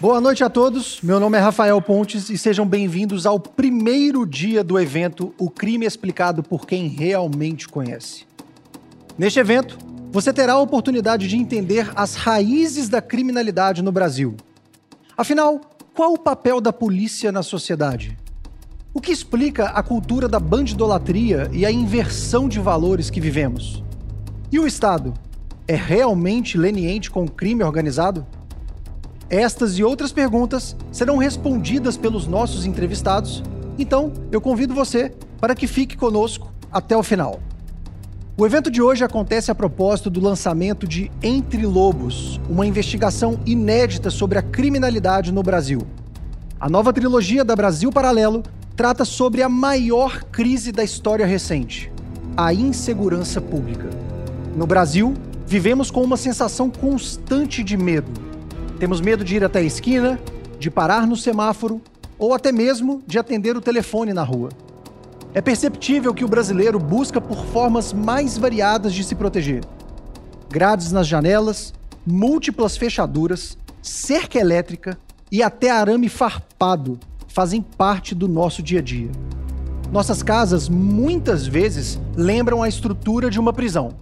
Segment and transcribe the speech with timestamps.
[0.00, 1.00] Boa noite a todos.
[1.02, 5.84] Meu nome é Rafael Pontes e sejam bem-vindos ao primeiro dia do evento O Crime
[5.84, 8.24] Explicado por quem realmente conhece.
[9.18, 9.76] Neste evento,
[10.12, 14.36] você terá a oportunidade de entender as raízes da criminalidade no Brasil.
[15.16, 15.60] Afinal,
[15.92, 18.16] qual o papel da polícia na sociedade?
[18.94, 23.82] O que explica a cultura da bandidolatria e a inversão de valores que vivemos?
[24.52, 25.12] E o Estado
[25.66, 28.24] é realmente leniente com o crime organizado?
[29.30, 33.42] Estas e outras perguntas serão respondidas pelos nossos entrevistados,
[33.78, 37.38] então eu convido você para que fique conosco até o final.
[38.38, 44.10] O evento de hoje acontece a propósito do lançamento de Entre Lobos, uma investigação inédita
[44.10, 45.82] sobre a criminalidade no Brasil.
[46.58, 48.42] A nova trilogia da Brasil Paralelo
[48.74, 51.92] trata sobre a maior crise da história recente:
[52.34, 53.90] a insegurança pública.
[54.56, 55.12] No Brasil,
[55.46, 58.27] vivemos com uma sensação constante de medo
[58.78, 60.18] temos medo de ir até a esquina,
[60.58, 61.80] de parar no semáforo
[62.18, 64.50] ou até mesmo de atender o telefone na rua.
[65.34, 69.62] É perceptível que o brasileiro busca por formas mais variadas de se proteger.
[70.48, 71.74] Grades nas janelas,
[72.06, 74.98] múltiplas fechaduras, cerca elétrica
[75.30, 79.10] e até arame farpado fazem parte do nosso dia a dia.
[79.92, 83.94] Nossas casas muitas vezes lembram a estrutura de uma prisão.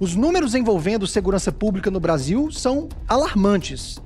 [0.00, 3.98] Os números envolvendo segurança pública no Brasil são alarmantes.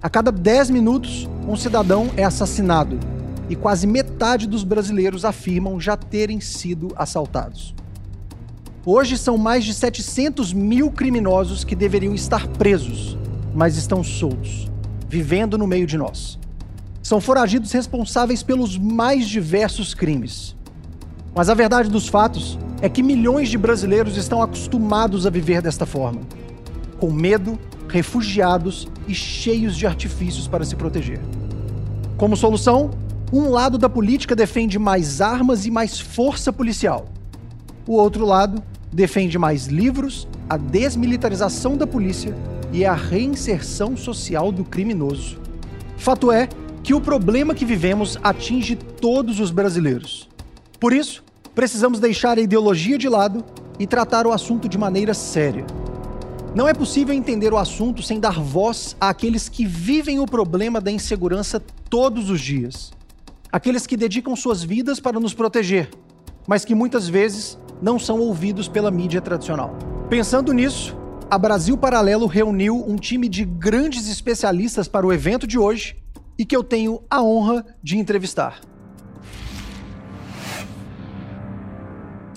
[0.00, 3.00] A cada 10 minutos, um cidadão é assassinado
[3.48, 7.74] e quase metade dos brasileiros afirmam já terem sido assaltados.
[8.86, 13.18] Hoje são mais de 700 mil criminosos que deveriam estar presos,
[13.52, 14.70] mas estão soltos,
[15.08, 16.38] vivendo no meio de nós.
[17.02, 20.56] São foragidos responsáveis pelos mais diversos crimes.
[21.34, 25.86] Mas a verdade dos fatos é que milhões de brasileiros estão acostumados a viver desta
[25.86, 26.22] forma,
[26.98, 31.20] com medo, refugiados e cheios de artifícios para se proteger.
[32.16, 32.90] Como solução,
[33.32, 37.06] um lado da política defende mais armas e mais força policial.
[37.86, 38.62] O outro lado
[38.92, 42.34] defende mais livros, a desmilitarização da polícia
[42.72, 45.38] e a reinserção social do criminoso.
[45.96, 46.48] Fato é
[46.82, 50.29] que o problema que vivemos atinge todos os brasileiros.
[50.80, 51.22] Por isso,
[51.54, 53.44] precisamos deixar a ideologia de lado
[53.78, 55.66] e tratar o assunto de maneira séria.
[56.54, 60.90] Não é possível entender o assunto sem dar voz àqueles que vivem o problema da
[60.90, 61.60] insegurança
[61.90, 62.92] todos os dias.
[63.52, 65.90] Aqueles que dedicam suas vidas para nos proteger,
[66.48, 69.76] mas que muitas vezes não são ouvidos pela mídia tradicional.
[70.08, 70.96] Pensando nisso,
[71.30, 75.96] a Brasil Paralelo reuniu um time de grandes especialistas para o evento de hoje
[76.38, 78.69] e que eu tenho a honra de entrevistar.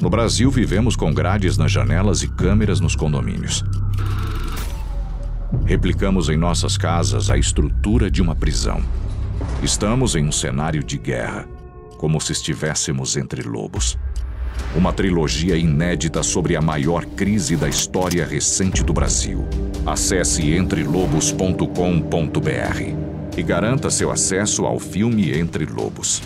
[0.04, 3.64] No Brasil, vivemos com grades nas janelas e câmeras nos condomínios.
[5.64, 8.84] Replicamos em nossas casas a estrutura de uma prisão.
[9.64, 11.48] Estamos em um cenário de guerra,
[11.98, 13.98] como se estivéssemos entre lobos.
[14.76, 19.48] Uma trilogia inédita sobre a maior crise da história recente do Brasil.
[19.86, 26.22] Acesse entrelobos.com.br e garanta seu acesso ao filme Entre Lobos.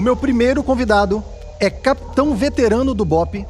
[0.00, 1.22] O meu primeiro convidado
[1.60, 3.44] é capitão veterano do BOP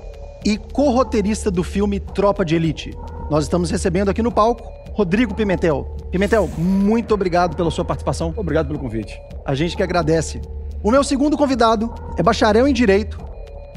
[0.45, 2.91] e co-roteirista do filme Tropa de Elite.
[3.31, 5.97] Nós estamos recebendo aqui no palco Rodrigo Pimentel.
[6.11, 8.35] Pimentel, muito obrigado pela sua participação.
[8.37, 9.17] Obrigado pelo convite.
[9.45, 10.41] A gente que agradece.
[10.83, 13.21] O meu segundo convidado é bacharel em Direito,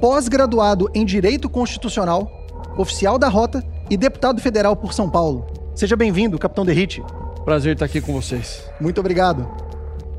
[0.01, 2.27] pós-graduado em Direito Constitucional,
[2.75, 5.45] oficial da Rota e deputado federal por São Paulo.
[5.75, 7.03] Seja bem-vindo, capitão Derrite.
[7.45, 8.63] Prazer estar aqui com vocês.
[8.81, 9.47] Muito obrigado.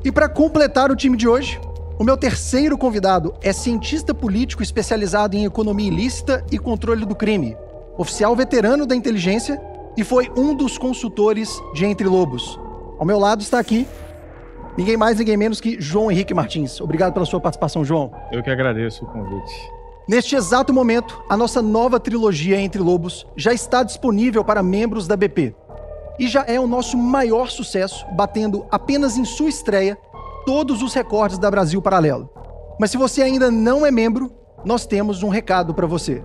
[0.05, 1.59] E para completar o time de hoje,
[1.97, 7.55] o meu terceiro convidado é cientista político especializado em economia ilícita e controle do crime,
[7.97, 9.61] oficial veterano da inteligência
[9.95, 12.59] e foi um dos consultores de Entre Lobos.
[12.99, 13.87] Ao meu lado está aqui
[14.77, 16.81] ninguém mais, ninguém menos que João Henrique Martins.
[16.81, 18.11] Obrigado pela sua participação, João.
[18.29, 19.53] Eu que agradeço o convite.
[20.05, 25.15] Neste exato momento, a nossa nova trilogia Entre Lobos já está disponível para membros da
[25.15, 25.55] BP.
[26.19, 29.97] E já é o nosso maior sucesso, batendo apenas em sua estreia
[30.45, 32.29] todos os recordes da Brasil Paralelo.
[32.79, 34.31] Mas se você ainda não é membro,
[34.63, 36.23] nós temos um recado para você.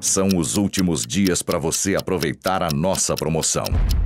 [0.00, 3.64] São os últimos dias para você aproveitar a nossa promoção.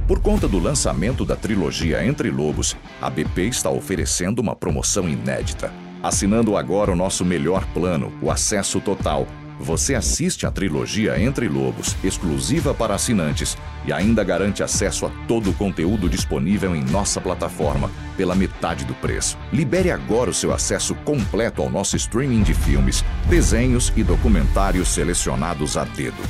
[0.08, 5.72] Por conta do lançamento da trilogia Entre Lobos, a BP está oferecendo uma promoção inédita.
[6.02, 9.26] Assinando agora o nosso melhor plano, o acesso total
[9.62, 13.56] você assiste a trilogia Entre Lobos, exclusiva para assinantes,
[13.86, 18.94] e ainda garante acesso a todo o conteúdo disponível em nossa plataforma pela metade do
[18.94, 19.38] preço.
[19.52, 25.76] Libere agora o seu acesso completo ao nosso streaming de filmes, desenhos e documentários selecionados
[25.76, 26.22] a dedo.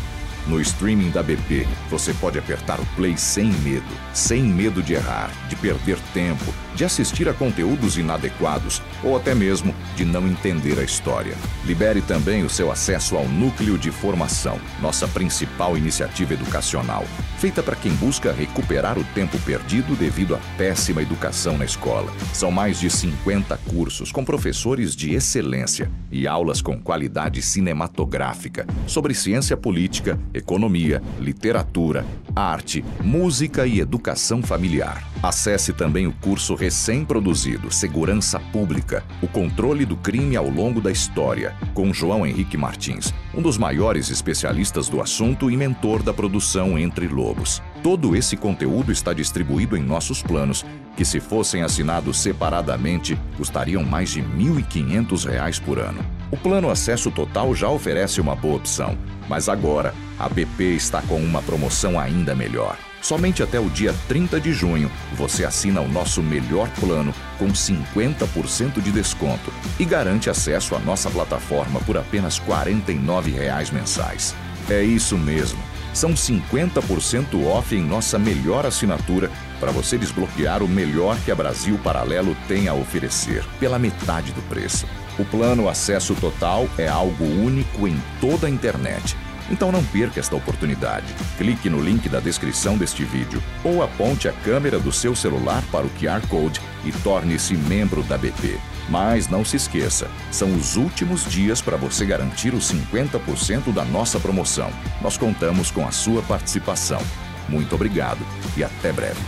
[0.45, 5.31] No streaming da BP, você pode apertar o play sem medo, sem medo de errar,
[5.49, 10.83] de perder tempo, de assistir a conteúdos inadequados ou até mesmo de não entender a
[10.83, 11.37] história.
[11.65, 17.05] Libere também o seu acesso ao Núcleo de Formação, nossa principal iniciativa educacional,
[17.39, 22.13] feita para quem busca recuperar o tempo perdido devido à péssima educação na escola.
[22.33, 29.15] São mais de 50 cursos com professores de excelência e aulas com qualidade cinematográfica sobre
[29.15, 35.07] ciência política economia, literatura, arte, música e educação familiar.
[35.23, 41.55] Acesse também o curso recém-produzido Segurança Pública, o controle do crime ao longo da história,
[41.75, 47.07] com João Henrique Martins, um dos maiores especialistas do assunto e mentor da produção Entre
[47.07, 47.63] Lobos.
[47.83, 50.65] Todo esse conteúdo está distribuído em nossos planos,
[50.97, 56.05] que se fossem assinados separadamente, custariam mais de R$ 1.500 por ano.
[56.33, 58.97] O plano Acesso Total já oferece uma boa opção,
[59.29, 62.79] mas agora a BP está com uma promoção ainda melhor.
[63.03, 68.81] Somente até o dia 30 de junho você assina o nosso melhor plano com 50%
[68.81, 74.35] de desconto e garante acesso à nossa plataforma por apenas R$ 49,00 mensais.
[74.71, 75.61] É isso mesmo.
[75.93, 79.31] São 50% off em nossa melhor assinatura
[79.61, 84.41] para você desbloquear o melhor que a Brasil Paralelo tem a oferecer, pela metade do
[84.49, 84.87] preço.
[85.19, 89.17] O plano Acesso Total é algo único em toda a internet
[89.51, 91.07] então não perca esta oportunidade.
[91.37, 95.87] Clique no link da descrição deste vídeo ou aponte a câmera do seu celular para
[95.87, 98.59] o QR Code e torne-se membro da BP.
[98.89, 104.19] Mas não se esqueça, são os últimos dias para você garantir os 50% da nossa
[104.19, 104.71] promoção.
[105.01, 107.01] Nós contamos com a sua participação.
[107.49, 108.21] Muito obrigado
[108.57, 109.21] e até breve.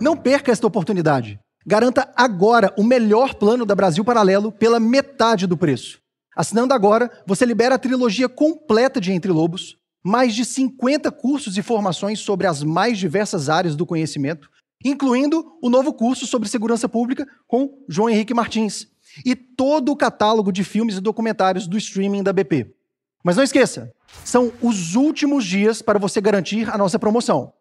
[0.00, 1.38] Não perca esta oportunidade.
[1.64, 6.00] Garanta agora o melhor plano da Brasil Paralelo pela metade do preço.
[6.36, 11.62] Assinando agora, você libera a trilogia completa de Entre Lobos, mais de 50 cursos e
[11.62, 14.48] formações sobre as mais diversas áreas do conhecimento,
[14.84, 18.88] incluindo o novo curso sobre segurança pública com João Henrique Martins,
[19.24, 22.74] e todo o catálogo de filmes e documentários do streaming da BP.
[23.22, 23.92] Mas não esqueça,
[24.24, 27.52] são os últimos dias para você garantir a nossa promoção.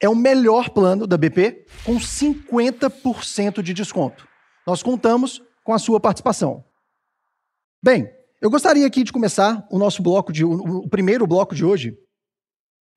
[0.00, 4.26] É o melhor plano da BP com 50% de desconto.
[4.66, 6.64] Nós contamos com a sua participação.
[7.82, 8.10] Bem,
[8.40, 11.98] eu gostaria aqui de começar o nosso bloco de o primeiro bloco de hoje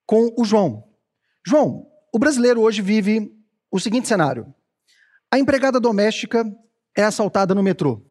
[0.06, 0.84] com o João.
[1.46, 3.30] João, o brasileiro hoje vive
[3.70, 4.54] o seguinte cenário:
[5.32, 6.46] a empregada doméstica
[6.96, 8.06] é assaltada no metrô.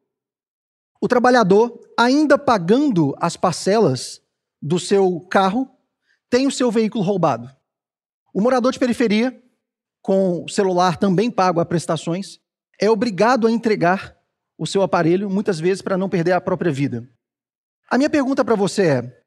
[1.00, 4.21] O trabalhador, ainda pagando as parcelas
[4.61, 5.69] do seu carro,
[6.29, 7.50] tem o seu veículo roubado.
[8.32, 9.40] O morador de periferia,
[10.00, 12.40] com celular também pago a prestações,
[12.81, 14.17] é obrigado a entregar
[14.56, 17.08] o seu aparelho, muitas vezes para não perder a própria vida.
[17.90, 19.23] A minha pergunta para você é: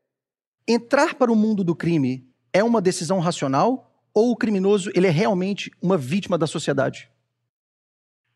[0.68, 5.12] entrar para o mundo do crime é uma decisão racional ou o criminoso ele é
[5.12, 7.10] realmente uma vítima da sociedade?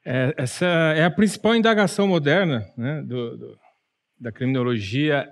[0.05, 3.59] É, essa é a principal indagação moderna né, do, do,
[4.19, 5.27] da criminologia.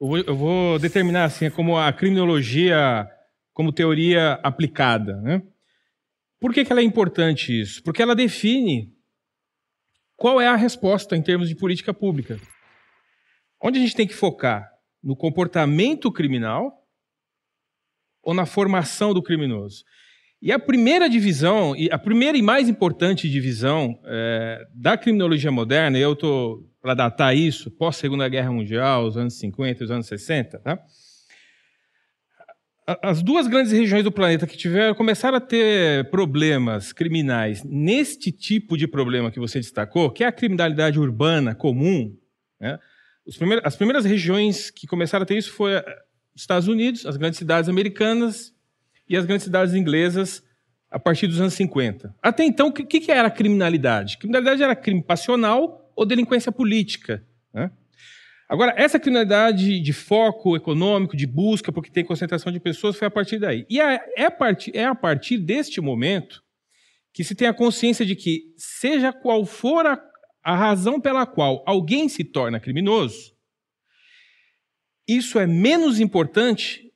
[0.00, 3.08] Eu vou, eu vou, determinar assim como a criminologia
[3.58, 5.20] como teoria aplicada.
[5.20, 5.42] Né?
[6.38, 7.82] Por que, que ela é importante isso?
[7.82, 8.94] Porque ela define
[10.16, 12.38] qual é a resposta em termos de política pública.
[13.60, 14.70] Onde a gente tem que focar?
[15.02, 16.86] No comportamento criminal
[18.22, 19.82] ou na formação do criminoso?
[20.40, 26.12] E a primeira divisão, a primeira e mais importante divisão é, da criminologia moderna, eu
[26.12, 30.78] estou para datar isso, pós-Segunda Guerra Mundial, os anos 50 os anos 60, tá?
[33.02, 38.78] As duas grandes regiões do planeta que tiveram começaram a ter problemas criminais neste tipo
[38.78, 42.16] de problema que você destacou, que é a criminalidade urbana comum,
[42.58, 42.78] né?
[43.36, 46.02] primeiros, as primeiras regiões que começaram a ter isso foram eh,
[46.34, 48.54] os Estados Unidos, as grandes cidades americanas
[49.06, 50.42] e as grandes cidades inglesas
[50.90, 52.14] a partir dos anos 50.
[52.22, 54.16] Até então, o que, que era a criminalidade?
[54.16, 57.22] Criminalidade era crime passional ou delinquência política.
[58.48, 63.10] Agora, essa criminalidade de foco econômico, de busca, porque tem concentração de pessoas, foi a
[63.10, 63.66] partir daí.
[63.68, 66.42] E é, é, a partir, é a partir deste momento
[67.12, 70.00] que se tem a consciência de que, seja qual for a
[70.48, 73.34] a razão pela qual alguém se torna criminoso,
[75.06, 76.90] isso é menos importante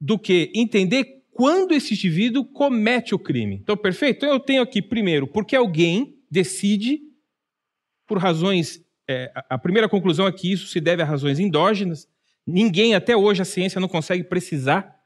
[0.00, 3.56] do que entender quando esse indivíduo comete o crime.
[3.56, 4.18] Então, perfeito?
[4.18, 7.00] Então, eu tenho aqui, primeiro, porque alguém decide,
[8.06, 8.80] por razões.
[9.08, 12.08] É, a primeira conclusão é que isso se deve a razões endógenas.
[12.46, 14.96] Ninguém, até hoje, a ciência não consegue precisar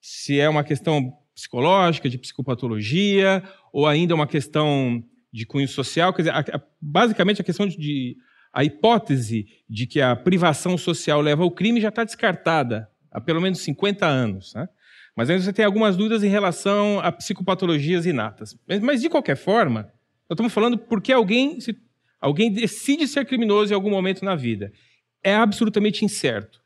[0.00, 3.42] se é uma questão psicológica, de psicopatologia,
[3.72, 5.02] ou ainda uma questão
[5.32, 6.12] de cunho social.
[6.12, 8.16] Quer dizer, a, a, basicamente a questão de, de
[8.52, 13.40] a hipótese de que a privação social leva ao crime já está descartada há pelo
[13.40, 14.54] menos 50 anos.
[14.54, 14.68] Né?
[15.16, 18.56] Mas ainda você tem algumas dúvidas em relação a psicopatologias inatas.
[18.66, 19.82] Mas, mas de qualquer forma,
[20.28, 21.76] nós estamos falando porque alguém, se,
[22.20, 24.72] alguém decide ser criminoso em algum momento na vida.
[25.22, 26.60] É absolutamente incerto.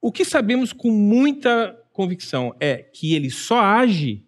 [0.00, 4.26] O que sabemos com muita convicção é que ele só age,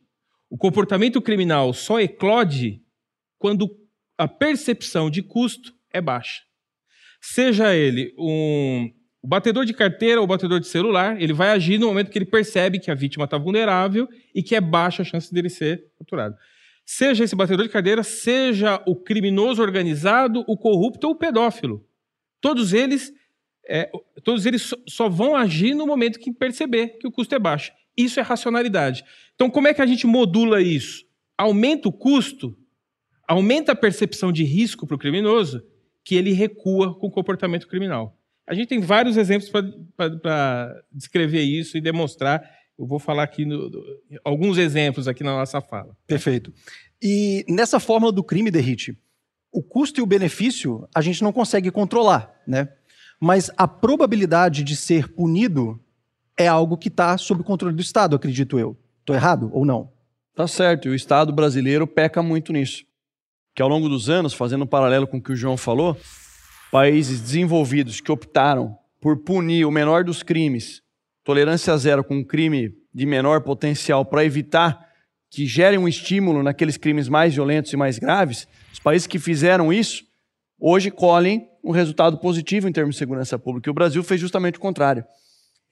[0.49, 2.81] o comportamento criminal só eclode
[3.39, 3.69] quando
[4.17, 6.43] a percepção de custo é baixa.
[7.21, 8.91] Seja ele um
[9.23, 12.79] batedor de carteira ou batedor de celular, ele vai agir no momento que ele percebe
[12.79, 16.37] que a vítima está vulnerável e que é baixa a chance dele ser capturado.
[16.89, 21.85] Seja esse batedor de cadeira, seja o criminoso organizado, o corrupto ou o pedófilo.
[22.41, 23.13] Todos eles,
[23.69, 23.91] é,
[24.23, 27.73] todos eles só vão agir no momento que perceber que o custo é baixo.
[27.97, 29.05] Isso é racionalidade.
[29.35, 31.05] Então, como é que a gente modula isso?
[31.37, 32.57] Aumenta o custo,
[33.27, 35.63] aumenta a percepção de risco para o criminoso,
[36.05, 38.17] que ele recua com o comportamento criminal.
[38.47, 42.49] A gente tem vários exemplos para descrever isso e demonstrar.
[42.79, 43.71] Eu vou falar aqui no,
[44.25, 45.97] alguns exemplos aqui na nossa fala.
[46.07, 46.53] Perfeito.
[47.03, 48.99] E nessa fórmula do crime, Derrite,
[49.53, 52.69] o custo e o benefício a gente não consegue controlar, né?
[53.21, 55.81] Mas a probabilidade de ser punido
[56.37, 58.77] é algo que está sob controle do Estado, acredito eu.
[59.01, 59.91] Estou errado ou não?
[60.35, 62.85] Tá certo, e o Estado brasileiro peca muito nisso.
[63.55, 65.97] Que ao longo dos anos, fazendo um paralelo com o que o João falou,
[66.71, 70.83] países desenvolvidos que optaram por punir o menor dos crimes,
[71.27, 74.79] tolerância zero com um crime de menor potencial para evitar
[75.29, 79.73] que gerem um estímulo naqueles crimes mais violentos e mais graves, os países que fizeram
[79.73, 80.05] isso,
[80.57, 83.69] hoje colhem um resultado positivo em termos de segurança pública.
[83.69, 85.05] E o Brasil fez justamente o contrário.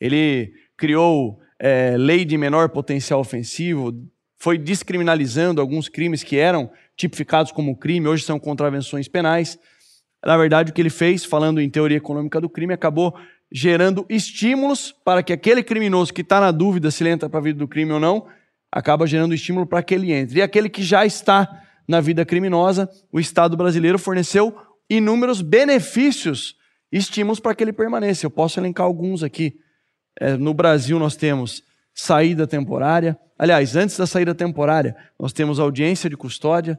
[0.01, 3.93] Ele criou é, lei de menor potencial ofensivo,
[4.37, 9.57] foi descriminalizando alguns crimes que eram tipificados como crime, hoje são contravenções penais.
[10.27, 13.15] Na verdade, o que ele fez, falando em teoria econômica do crime, acabou
[13.57, 17.43] gerando estímulos para que aquele criminoso que está na dúvida se ele entra para a
[17.43, 18.27] vida do crime ou não,
[18.71, 20.41] acaba gerando estímulo para que ele entre.
[20.41, 24.57] E aquele que já está na vida criminosa, o Estado brasileiro forneceu
[24.91, 26.57] inúmeros benefícios,
[26.91, 28.27] estímulos para que ele permaneça.
[28.27, 29.57] Eu posso elencar alguns aqui.
[30.19, 31.63] É, no Brasil, nós temos
[31.95, 33.17] saída temporária.
[33.39, 36.77] Aliás, antes da saída temporária, nós temos audiência de custódia,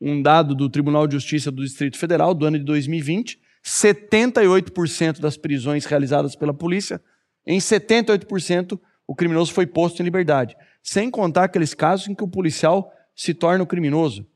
[0.00, 5.36] um dado do Tribunal de Justiça do Distrito Federal do ano de 2020, 78% das
[5.36, 7.00] prisões realizadas pela polícia,
[7.46, 10.54] em 78% o criminoso foi posto em liberdade.
[10.82, 14.26] Sem contar aqueles casos em que o policial se torna o criminoso.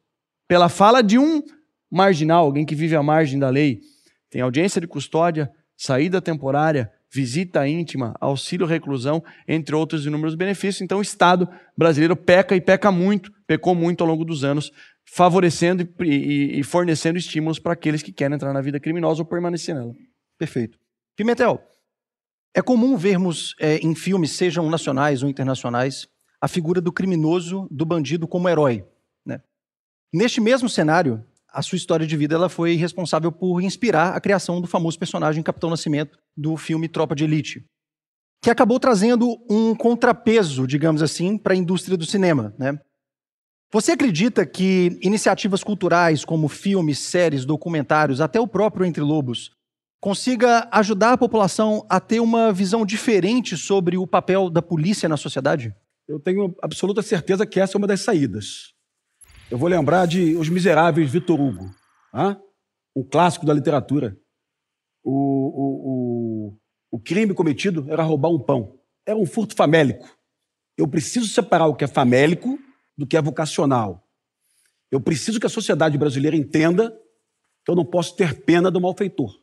[0.48, 1.42] Pela fala de um
[1.90, 3.80] marginal, alguém que vive à margem da lei.
[4.30, 10.80] Tem audiência de custódia, saída temporária, visita íntima, auxílio reclusão, entre outros inúmeros benefícios.
[10.80, 14.72] Então o Estado brasileiro peca e peca muito, pecou muito ao longo dos anos
[15.04, 19.74] favorecendo e, e, fornecendo estímulos para aqueles que querem entrar na vida criminosa ou permanecer
[19.74, 19.94] nela.
[20.38, 20.78] Perfeito.
[21.16, 21.62] Pimentel,
[22.54, 26.08] é comum vermos é, em filmes, sejam nacionais ou internacionais,
[26.40, 28.84] a figura do criminoso, do bandido como herói.
[29.24, 29.40] Né?
[30.12, 34.60] Neste mesmo cenário, a sua história de vida ela foi responsável por inspirar a criação
[34.60, 37.64] do famoso personagem Capitão Nascimento do filme Tropa de Elite,
[38.42, 42.54] que acabou trazendo um contrapeso, digamos assim, para a indústria do cinema.
[42.58, 42.78] Né?
[43.72, 49.50] Você acredita que iniciativas culturais como filmes, séries, documentários, até o próprio Entre Lobos,
[49.98, 55.16] consiga ajudar a população a ter uma visão diferente sobre o papel da polícia na
[55.16, 55.74] sociedade?
[56.06, 58.74] Eu tenho absoluta certeza que essa é uma das saídas.
[59.50, 61.74] Eu vou lembrar de Os Miseráveis, Vitor Hugo,
[62.14, 62.36] hein?
[62.94, 64.18] um clássico da literatura.
[65.02, 66.58] O, o, o,
[66.90, 68.78] o crime cometido era roubar um pão.
[69.06, 70.14] Era um furto famélico.
[70.76, 72.58] Eu preciso separar o que é famélico
[73.02, 74.06] do que é vocacional.
[74.88, 76.96] Eu preciso que a sociedade brasileira entenda
[77.64, 79.36] que eu não posso ter pena do malfeitor.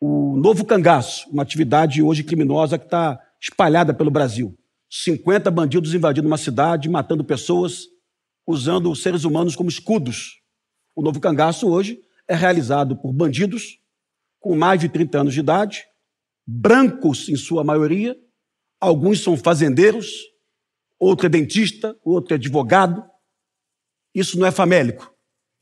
[0.00, 4.56] O novo cangaço, uma atividade hoje criminosa que está espalhada pelo Brasil.
[4.88, 7.88] 50 bandidos invadindo uma cidade, matando pessoas,
[8.46, 10.40] usando os seres humanos como escudos.
[10.94, 13.78] O novo cangaço hoje é realizado por bandidos
[14.40, 15.84] com mais de 30 anos de idade,
[16.46, 18.16] brancos em sua maioria,
[18.80, 20.08] alguns são fazendeiros,
[20.98, 23.04] outro é dentista, outro é advogado.
[24.14, 25.12] Isso não é famélico,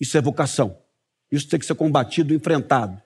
[0.00, 0.78] isso é vocação.
[1.30, 3.00] Isso tem que ser combatido, enfrentado.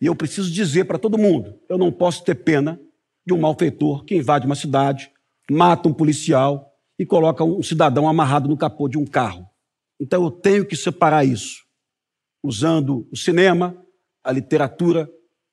[0.00, 2.80] E eu preciso dizer para todo mundo: eu não posso ter pena
[3.26, 5.10] de um malfeitor que invade uma cidade,
[5.50, 9.48] mata um policial e coloca um cidadão amarrado no capô de um carro.
[10.00, 11.64] Então eu tenho que separar isso,
[12.42, 13.76] usando o cinema,
[14.22, 15.10] a literatura,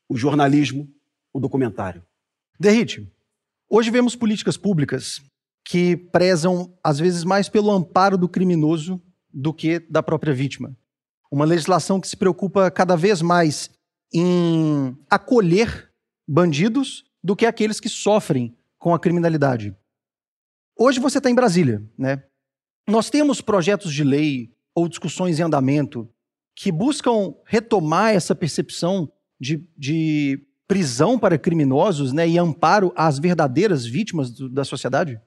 [0.07, 0.89] o jornalismo,
[1.33, 2.03] o documentário.
[2.59, 3.11] Derrite,
[3.69, 5.21] hoje vemos políticas públicas
[5.65, 9.01] que prezam, às vezes, mais pelo amparo do criminoso
[9.33, 10.75] do que da própria vítima.
[11.31, 13.69] Uma legislação que se preocupa cada vez mais
[14.13, 15.89] em acolher
[16.27, 19.75] bandidos do que aqueles que sofrem com a criminalidade.
[20.77, 22.23] Hoje você está em Brasília, né?
[22.87, 26.09] Nós temos projetos de lei ou discussões em andamento
[26.55, 33.85] que buscam retomar essa percepção de, de prisão para criminosos né, e amparo às verdadeiras
[33.85, 35.19] vítimas do, da sociedade?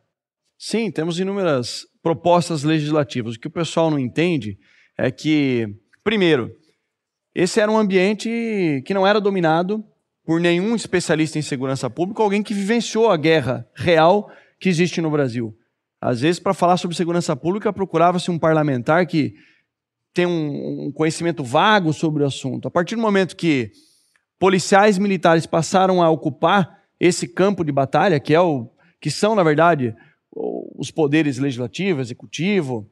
[0.59, 3.35] Sim, temos inúmeras propostas legislativas.
[3.35, 4.59] O que o pessoal não entende
[4.97, 5.67] é que,
[6.03, 6.51] primeiro,
[7.35, 9.85] esse era um ambiente que não era dominado
[10.25, 15.11] por nenhum especialista em segurança pública, alguém que vivenciou a guerra real que existe no
[15.11, 15.55] Brasil.
[16.01, 19.35] Às vezes, para falar sobre segurança pública, procurava-se um parlamentar que
[20.13, 22.69] tem um, um, conhecimento vago sobre o assunto.
[22.69, 23.73] A partir do momento que
[24.39, 28.71] policiais militares passaram a ocupar esse campo de batalha, que é o
[29.01, 29.95] que são, na verdade,
[30.35, 32.91] os poderes legislativo, executivo,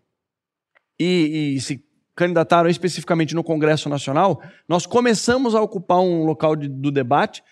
[0.99, 1.85] e, e se
[2.15, 7.43] candidataram especificamente no Congresso Nacional, nós começamos a ocupar um local de, do debate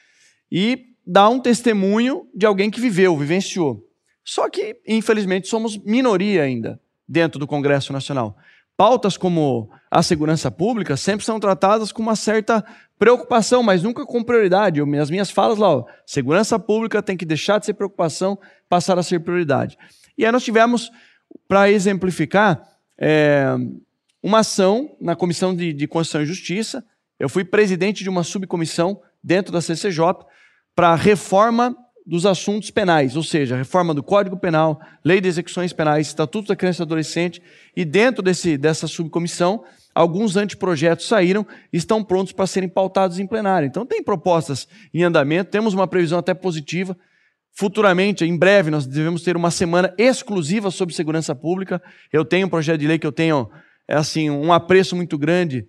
[0.52, 3.84] e dar um testemunho de alguém que viveu, vivenciou.
[4.24, 8.36] Só que, infelizmente, somos minoria ainda dentro do Congresso Nacional.
[8.80, 12.64] Pautas como a segurança pública sempre são tratadas com uma certa
[12.98, 14.80] preocupação, mas nunca com prioridade.
[14.80, 18.38] Eu, as minhas falas lá, ó, segurança pública tem que deixar de ser preocupação,
[18.70, 19.76] passar a ser prioridade.
[20.16, 20.90] E aí nós tivemos,
[21.46, 23.54] para exemplificar, é,
[24.22, 26.82] uma ação na Comissão de, de Constituição e Justiça.
[27.18, 30.24] Eu fui presidente de uma subcomissão dentro da CCJ
[30.74, 31.76] para reforma
[32.10, 36.56] dos assuntos penais, ou seja, reforma do Código Penal, Lei de Execuções Penais, Estatuto da
[36.56, 37.40] Criança e Adolescente,
[37.76, 39.62] e dentro desse, dessa subcomissão,
[39.94, 43.68] alguns anteprojetos saíram e estão prontos para serem pautados em plenário.
[43.68, 46.96] Então, tem propostas em andamento, temos uma previsão até positiva.
[47.52, 51.80] Futuramente, em breve, nós devemos ter uma semana exclusiva sobre segurança pública.
[52.12, 53.48] Eu tenho um projeto de lei que eu tenho
[53.86, 55.64] é assim, um apreço muito grande.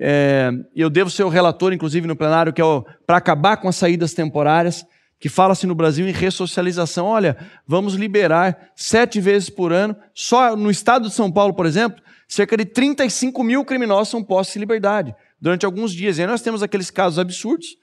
[0.00, 2.64] É, eu devo ser o relator, inclusive, no plenário, que é
[3.06, 4.86] para acabar com as saídas temporárias,
[5.22, 7.06] que fala-se no Brasil em ressocialização.
[7.06, 12.02] Olha, vamos liberar sete vezes por ano, só no estado de São Paulo, por exemplo,
[12.26, 16.18] cerca de 35 mil criminosos são postos em liberdade durante alguns dias.
[16.18, 17.76] E aí nós temos aqueles casos absurdos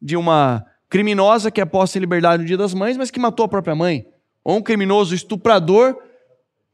[0.00, 3.46] de uma criminosa que é posta em liberdade no dia das mães, mas que matou
[3.46, 4.04] a própria mãe.
[4.42, 5.96] Ou um criminoso estuprador,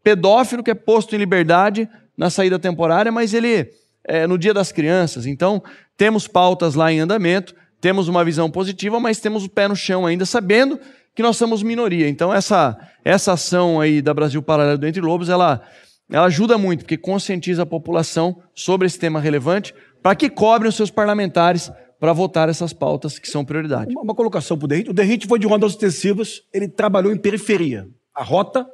[0.02, 3.70] pedófilo que é posto em liberdade na saída temporária, mas ele
[4.04, 5.26] é no Dia das Crianças.
[5.26, 5.62] Então,
[5.98, 10.06] temos pautas lá em andamento, temos uma visão positiva, mas temos o pé no chão
[10.06, 10.78] ainda, sabendo
[11.14, 12.08] que nós somos minoria.
[12.08, 15.62] Então, essa, essa ação aí da Brasil Paralelo do Entre Lobos, ela,
[16.10, 20.76] ela ajuda muito, porque conscientiza a população sobre esse tema relevante, para que cobrem os
[20.76, 23.90] seus parlamentares para votar essas pautas que são prioridade.
[23.90, 24.90] Uma, uma colocação para o Derrite.
[24.90, 27.88] O Derrite foi de rondas ostensivas, ele trabalhou em periferia.
[28.14, 28.66] A rota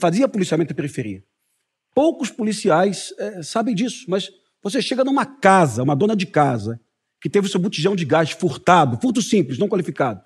[0.00, 1.22] fazia policiamento em periferia.
[1.94, 4.30] Poucos policiais é, sabem disso, mas
[4.62, 6.80] você chega numa casa, uma dona de casa,
[7.20, 10.22] que teve seu botijão de gás furtado, furto simples, não qualificado.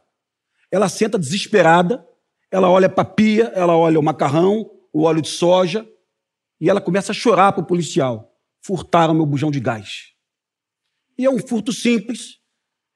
[0.71, 2.07] Ela senta desesperada,
[2.51, 5.89] ela olha para a pia, ela olha o macarrão, o óleo de soja,
[6.61, 8.33] e ela começa a chorar para o policial.
[8.65, 10.13] Furtaram meu bujão de gás.
[11.19, 12.39] E é um furto simples.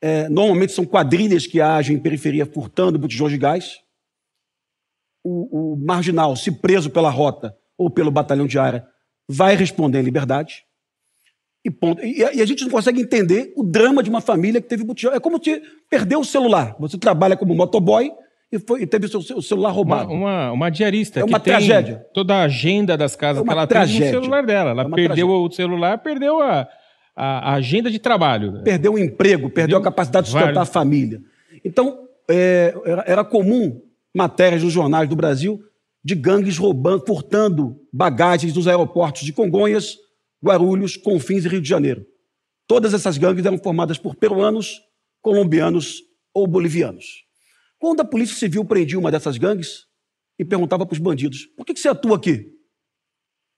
[0.01, 3.79] É, normalmente são quadrilhas que agem em periferia furtando botijões de gás.
[5.25, 8.87] O, o marginal, se preso pela rota, ou pelo batalhão de área,
[9.29, 10.65] vai responder em liberdade.
[11.67, 12.01] E, ponto.
[12.01, 15.13] E, e, a gente não consegue entender o drama de uma família que teve botijão.
[15.13, 16.77] É como se perdeu o celular.
[16.79, 18.13] Você trabalha como motoboy
[18.53, 20.13] e, foi, e teve o seu celular roubado.
[20.13, 21.19] Uma, uma, uma diarista.
[21.19, 22.07] É uma tragédia.
[22.15, 24.01] toda a agenda das casas é que ela tragédia.
[24.01, 24.71] tem no celular dela.
[24.71, 25.27] Ela é perdeu tragédia.
[25.27, 26.69] o celular, perdeu a,
[27.17, 28.63] a, agenda de trabalho.
[28.63, 30.71] Perdeu o emprego, perdeu a capacidade de sustentar Vários.
[30.71, 31.21] a família.
[31.65, 31.99] Então,
[32.31, 33.81] é, era, era comum
[34.15, 35.61] matérias nos jornais do Brasil
[36.05, 39.97] de gangues roubando, furtando bagagens dos aeroportos de Congonhas,
[40.45, 42.07] Guarulhos, Confins e Rio de Janeiro.
[42.67, 44.81] Todas essas gangues eram formadas por peruanos,
[45.23, 46.03] colombianos
[46.35, 47.25] ou bolivianos.
[47.79, 49.87] Quando a Polícia Civil prendia uma dessas gangues
[50.39, 52.53] e perguntava para os bandidos: por que, que você atua aqui?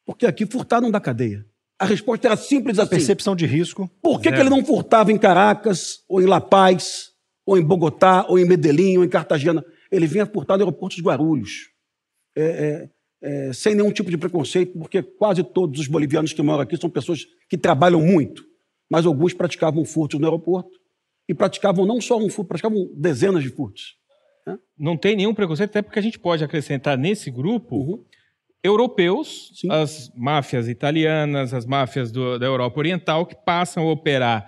[0.04, 1.44] Porque aqui furtaram da cadeia.
[1.78, 2.90] A resposta era simples assim.
[2.90, 3.88] Percepção de risco.
[4.02, 7.12] Por que, que ele não furtava em Caracas, ou em La Paz,
[7.46, 9.64] ou em Bogotá, ou em Medellín, ou em Cartagena?
[9.90, 11.70] Ele vinha furtar no aeroporto de Guarulhos
[12.36, 12.90] é, é,
[13.22, 16.88] é, sem nenhum tipo de preconceito, porque quase todos os bolivianos que moram aqui são
[16.88, 18.44] pessoas que trabalham muito,
[18.90, 20.70] mas alguns praticavam furtos no aeroporto
[21.28, 23.96] e praticavam não só um furto, praticavam dezenas de furtos.
[24.46, 24.58] Né?
[24.78, 28.04] Não tem nenhum preconceito, até porque a gente pode acrescentar nesse grupo uhum.
[28.62, 29.70] europeus, Sim.
[29.70, 34.46] as máfias italianas, as máfias do, da Europa Oriental, que passam a operar,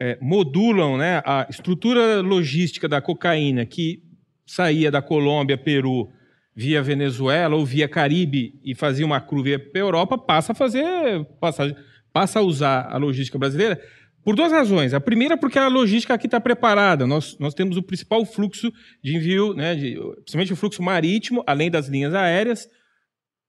[0.00, 4.02] é, modulam né, a estrutura logística da cocaína que
[4.46, 6.08] saía da Colômbia, Peru,
[6.54, 11.76] via Venezuela ou via Caribe e fazia uma cruz via Europa, passa a fazer passagem,
[12.12, 13.80] passa a usar a logística brasileira
[14.22, 14.94] Por duas razões.
[14.94, 17.06] A primeira, porque a logística aqui está preparada.
[17.06, 21.70] Nós, nós temos o principal fluxo de envio, né, de, principalmente o fluxo marítimo, além
[21.70, 22.68] das linhas aéreas,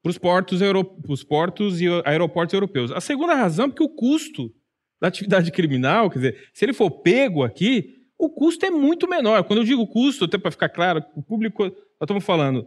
[0.02, 0.60] para os portos,
[1.28, 2.92] portos e aeroportos europeus.
[2.92, 4.52] A segunda razão é porque o custo
[5.00, 9.44] da atividade criminal, quer dizer, se ele for pego aqui, o custo é muito menor.
[9.44, 12.66] Quando eu digo custo, até para ficar claro, o público, nós estamos falando,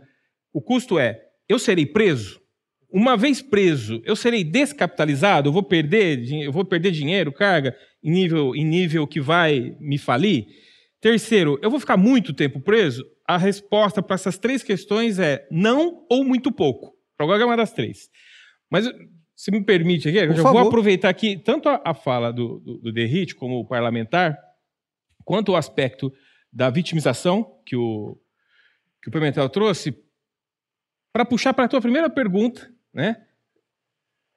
[0.57, 2.41] o custo é, eu serei preso?
[2.91, 5.51] Uma vez preso, eu serei descapitalizado?
[5.51, 9.99] Eu vou perder, eu vou perder dinheiro, carga, em nível, em nível que vai me
[9.99, 10.47] falir?
[10.99, 13.05] Terceiro, eu vou ficar muito tempo preso?
[13.29, 16.97] A resposta para essas três questões é não ou muito pouco.
[17.19, 18.09] Para qualquer uma das três.
[18.71, 18.91] Mas,
[19.37, 22.79] se me permite aqui, eu já vou aproveitar aqui tanto a, a fala do, do,
[22.79, 24.39] do Derrite como o parlamentar,
[25.23, 26.11] quanto o aspecto
[26.51, 28.19] da vitimização que o,
[29.03, 30.06] que o Pimentel trouxe,
[31.17, 33.17] para puxar para a tua primeira pergunta, né?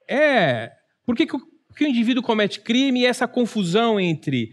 [0.09, 0.71] É
[1.05, 1.41] por que, que, o,
[1.75, 4.51] que o indivíduo comete crime e essa confusão entre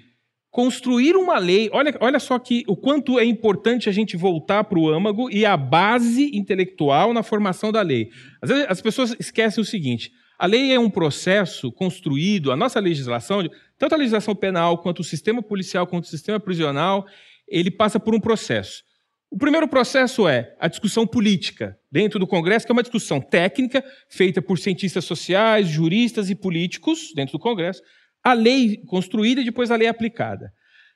[0.50, 1.70] construir uma lei.
[1.72, 5.46] Olha, olha só que o quanto é importante a gente voltar para o âmago e
[5.46, 8.10] a base intelectual na formação da lei.
[8.42, 12.80] Às vezes as pessoas esquecem o seguinte: a lei é um processo construído, a nossa
[12.80, 17.06] legislação, tanto a legislação penal quanto o sistema policial quanto o sistema prisional,
[17.46, 18.82] ele passa por um processo.
[19.30, 23.84] O primeiro processo é a discussão política dentro do Congresso, que é uma discussão técnica
[24.08, 27.82] feita por cientistas sociais, juristas e políticos dentro do Congresso,
[28.22, 30.52] a lei construída e depois a lei aplicada.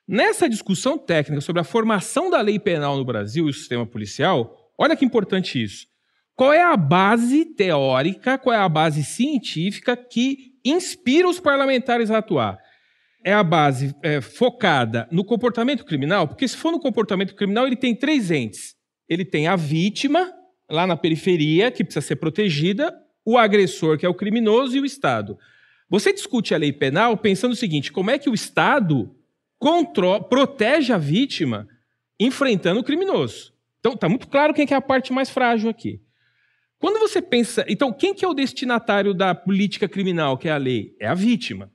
[0.07, 4.73] Nessa discussão técnica sobre a formação da lei penal no Brasil e o sistema policial,
[4.79, 5.87] olha que importante isso.
[6.35, 12.19] Qual é a base teórica, qual é a base científica que inspira os parlamentares a
[12.19, 12.59] atuar?
[13.25, 17.77] É a base é, focada no comportamento criminal, porque se for no comportamento criminal, ele
[17.77, 18.75] tem três entes.
[19.09, 20.33] Ele tem a vítima,
[20.71, 24.85] lá na periferia, que precisa ser protegida, o agressor, que é o criminoso, e o
[24.85, 25.39] Estado.
[25.89, 29.15] Você discute a lei penal pensando o seguinte: como é que o Estado
[30.29, 31.69] protege a vítima
[32.19, 33.53] enfrentando o criminoso?
[33.81, 36.01] Então, está muito claro quem é, é a parte mais frágil aqui.
[36.79, 37.65] Quando você pensa.
[37.69, 40.95] Então, quem que é o destinatário da política criminal, que é a lei?
[40.99, 41.71] É a vítima.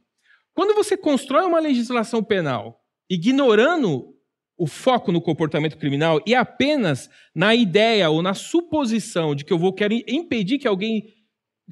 [0.55, 4.15] Quando você constrói uma legislação penal ignorando
[4.57, 9.59] o foco no comportamento criminal e apenas na ideia ou na suposição de que eu
[9.59, 11.13] vou querer impedir que alguém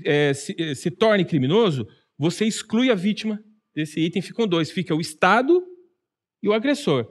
[0.06, 3.42] é, se, é, se torne criminoso, você exclui a vítima
[3.74, 4.22] desse item.
[4.22, 5.64] Ficam dois: fica o Estado
[6.42, 7.08] e o agressor.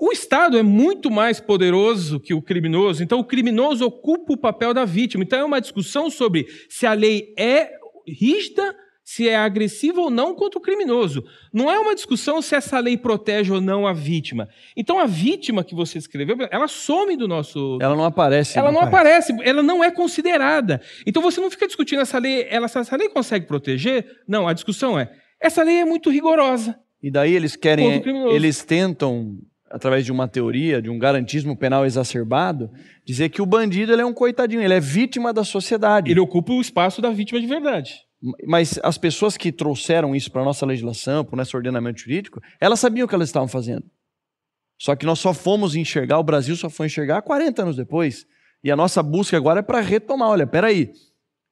[0.00, 4.72] O Estado é muito mais poderoso que o criminoso, então o criminoso ocupa o papel
[4.72, 5.24] da vítima.
[5.24, 7.72] Então é uma discussão sobre se a lei é
[8.06, 8.76] rígida
[9.08, 11.24] se é agressivo ou não contra o criminoso.
[11.50, 14.50] Não é uma discussão se essa lei protege ou não a vítima.
[14.76, 17.78] Então a vítima que você escreveu, ela some do nosso.
[17.80, 18.58] Ela não aparece.
[18.58, 19.32] Ela não, não aparece.
[19.32, 20.82] aparece, ela não é considerada.
[21.06, 24.04] Então você não fica discutindo essa lei, ela, essa lei consegue proteger?
[24.28, 26.78] Não, a discussão é: essa lei é muito rigorosa.
[27.02, 29.38] E daí eles querem, eles tentam
[29.70, 32.70] através de uma teoria, de um garantismo penal exacerbado,
[33.06, 36.10] dizer que o bandido ele é um coitadinho, ele é vítima da sociedade.
[36.10, 38.07] Ele ocupa o espaço da vítima de verdade.
[38.46, 42.40] Mas as pessoas que trouxeram isso para a nossa legislação, para o nosso ordenamento jurídico,
[42.60, 43.84] elas sabiam o que elas estavam fazendo.
[44.78, 48.26] Só que nós só fomos enxergar, o Brasil só foi enxergar 40 anos depois.
[48.62, 50.28] E a nossa busca agora é para retomar.
[50.28, 50.92] Olha, peraí,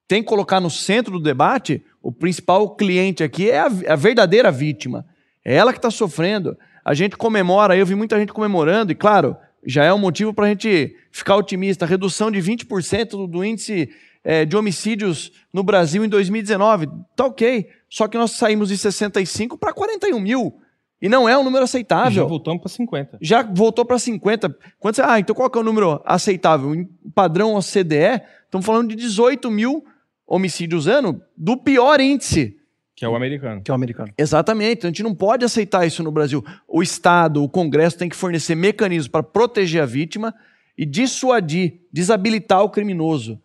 [0.08, 4.50] tem que colocar no centro do debate o principal cliente aqui é a, a verdadeira
[4.50, 5.04] vítima.
[5.44, 6.56] É ela que está sofrendo.
[6.84, 10.46] A gente comemora, eu vi muita gente comemorando, e claro, já é um motivo para
[10.46, 11.84] a gente ficar otimista.
[11.84, 13.90] Redução de 20% do, do índice
[14.28, 16.88] é, de homicídios no Brasil em 2019.
[17.14, 17.68] Tá ok.
[17.88, 20.58] Só que nós saímos de 65 para 41 mil.
[21.00, 22.10] E não é um número aceitável.
[22.10, 23.18] Já voltamos para 50.
[23.20, 24.58] Já voltou para 50.
[24.80, 26.74] Quando você, ah, então qual que é o número aceitável?
[26.74, 29.84] Em padrão OCDE, estamos falando de 18 mil
[30.26, 32.56] homicídios ano do pior índice.
[32.96, 33.62] Que é o americano.
[33.62, 34.12] Que é o americano.
[34.18, 34.78] Exatamente.
[34.78, 36.44] Então a gente não pode aceitar isso no Brasil.
[36.66, 40.34] O Estado, o Congresso tem que fornecer mecanismos para proteger a vítima
[40.76, 43.40] e dissuadir, desabilitar o criminoso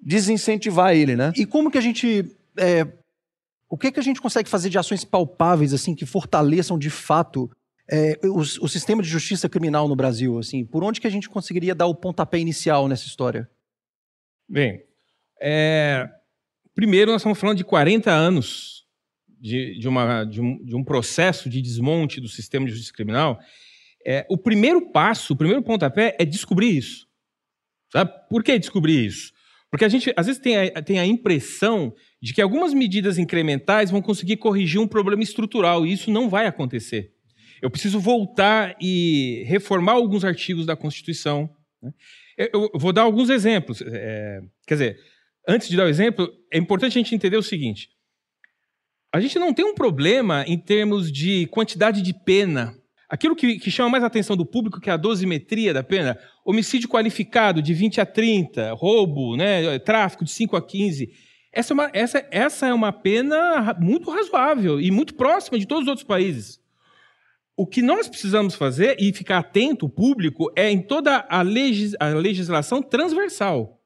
[0.00, 1.32] desincentivar ele, né?
[1.36, 2.24] E como que a gente.
[2.56, 2.86] É,
[3.68, 7.48] o que, que a gente consegue fazer de ações palpáveis, assim, que fortaleçam de fato
[7.88, 10.38] é, o, o, sistema de justiça criminal no Brasil?
[10.38, 13.48] Assim, por onde que a gente conseguiria dar o pontapé inicial nessa história?
[14.48, 14.82] Bem,
[15.40, 16.08] é,
[16.74, 18.84] primeiro nós estamos falando de 40 anos
[19.40, 23.38] de, de, uma, de, um, de um processo de desmonte do sistema de justiça criminal.
[24.04, 27.06] É, o primeiro passo, o primeiro pontapé é descobrir isso.
[27.92, 28.12] Sabe?
[28.28, 29.32] Por que descobrir isso?
[29.70, 33.90] Porque a gente, às vezes, tem a, tem a impressão de que algumas medidas incrementais
[33.90, 37.12] vão conseguir corrigir um problema estrutural, e isso não vai acontecer.
[37.62, 41.48] Eu preciso voltar e reformar alguns artigos da Constituição.
[41.80, 41.92] Né?
[42.52, 43.82] Eu vou dar alguns exemplos.
[43.82, 45.00] É, quer dizer,
[45.46, 47.90] antes de dar o exemplo, é importante a gente entender o seguinte:
[49.12, 52.74] A gente não tem um problema em termos de quantidade de pena.
[53.10, 56.16] Aquilo que, que chama mais a atenção do público, que é a dosimetria da pena,
[56.44, 61.10] homicídio qualificado de 20 a 30, roubo, né, tráfico de 5 a 15.
[61.52, 65.82] Essa é, uma, essa, essa é uma pena muito razoável e muito próxima de todos
[65.82, 66.60] os outros países.
[67.56, 71.96] O que nós precisamos fazer e ficar atento, o público, é em toda a, legis,
[71.98, 73.79] a legislação transversal.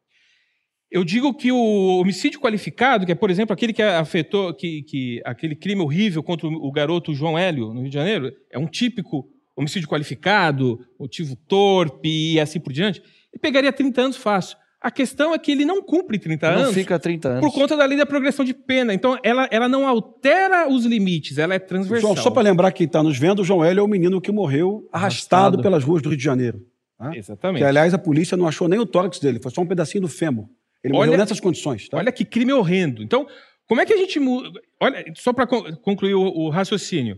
[0.95, 5.21] Eu digo que o homicídio qualificado, que é, por exemplo, aquele que afetou, que, que,
[5.25, 9.29] aquele crime horrível contra o garoto João Hélio, no Rio de Janeiro, é um típico
[9.57, 13.01] homicídio qualificado, motivo torpe e assim por diante,
[13.33, 14.57] ele pegaria 30 anos fácil.
[14.81, 16.67] A questão é que ele não cumpre 30 não anos.
[16.69, 17.41] Não fica 30 anos.
[17.41, 18.95] Por conta da lei da progressão de pena.
[18.95, 22.15] Então, ela, ela não altera os limites, ela é transversal.
[22.15, 24.31] João, só para lembrar quem está nos vendo, o João Hélio é o menino que
[24.31, 25.61] morreu arrastado, arrastado.
[25.61, 26.65] pelas ruas do Rio de Janeiro.
[26.97, 27.17] Tá?
[27.17, 27.63] Exatamente.
[27.63, 30.09] Que, aliás, a polícia não achou nem o tórax dele, foi só um pedacinho do
[30.09, 30.47] fêmur.
[30.85, 31.89] Ele olha, morreu nessas condições.
[31.89, 31.97] Tá?
[31.97, 33.03] Olha que crime horrendo.
[33.03, 33.27] Então,
[33.67, 34.61] como é que a gente muda?
[34.79, 37.17] Olha, só para concluir o, o, raciocínio.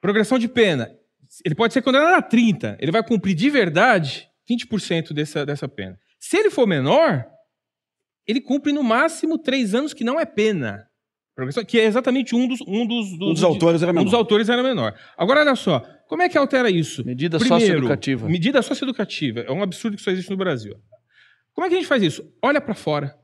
[0.00, 0.90] Progressão de pena.
[1.44, 2.76] Ele pode ser condenado a 30.
[2.80, 5.96] Ele vai cumprir de verdade 20% dessa, dessa pena.
[6.18, 7.24] Se ele for menor,
[8.26, 10.88] ele cumpre no máximo três anos, que não é pena.
[11.66, 14.02] Que é exatamente um dos, um dos, dos, um dos autores era menor.
[14.02, 14.94] Um dos autores era menor.
[15.16, 15.80] Agora, olha só.
[16.08, 17.04] Como é que altera isso?
[17.04, 18.28] Medida socioeducativa.
[18.28, 19.40] Medida socioeducativa.
[19.40, 20.76] É um absurdo que só existe no Brasil.
[21.54, 22.24] Como é que a gente faz isso?
[22.42, 23.16] Olha para fora.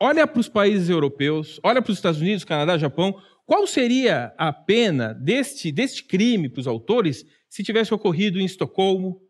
[0.00, 3.18] Olha para os países europeus, olha para os Estados Unidos, Canadá, Japão.
[3.46, 9.22] Qual seria a pena deste, deste crime para os autores se tivesse ocorrido em Estocolmo,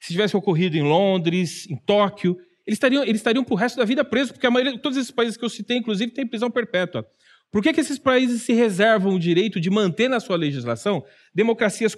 [0.00, 2.36] se tivesse ocorrido em Londres, em Tóquio?
[2.66, 5.10] Eles estariam, eles estariam para o resto da vida presos, porque a maioria, todos esses
[5.10, 7.06] países que eu citei, inclusive, têm prisão perpétua.
[7.50, 11.94] Por que, que esses países se reservam o direito de manter na sua legislação democracias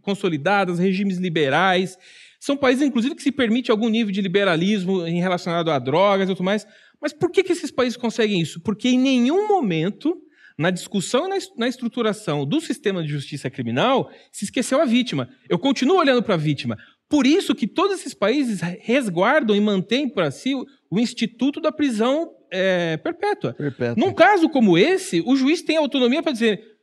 [0.00, 1.98] consolidadas, regimes liberais
[2.44, 6.32] são países, inclusive, que se permite algum nível de liberalismo em relacionado a drogas e
[6.34, 6.66] tudo mais.
[7.00, 8.60] Mas por que, que esses países conseguem isso?
[8.60, 10.14] Porque em nenhum momento,
[10.58, 15.30] na discussão e na estruturação do sistema de justiça criminal, se esqueceu a vítima.
[15.48, 16.76] Eu continuo olhando para a vítima.
[17.08, 22.30] Por isso que todos esses países resguardam e mantêm para si o instituto da prisão
[22.52, 23.54] é, perpétua.
[23.54, 23.94] perpétua.
[23.96, 26.73] Num caso como esse, o juiz tem autonomia para dizer: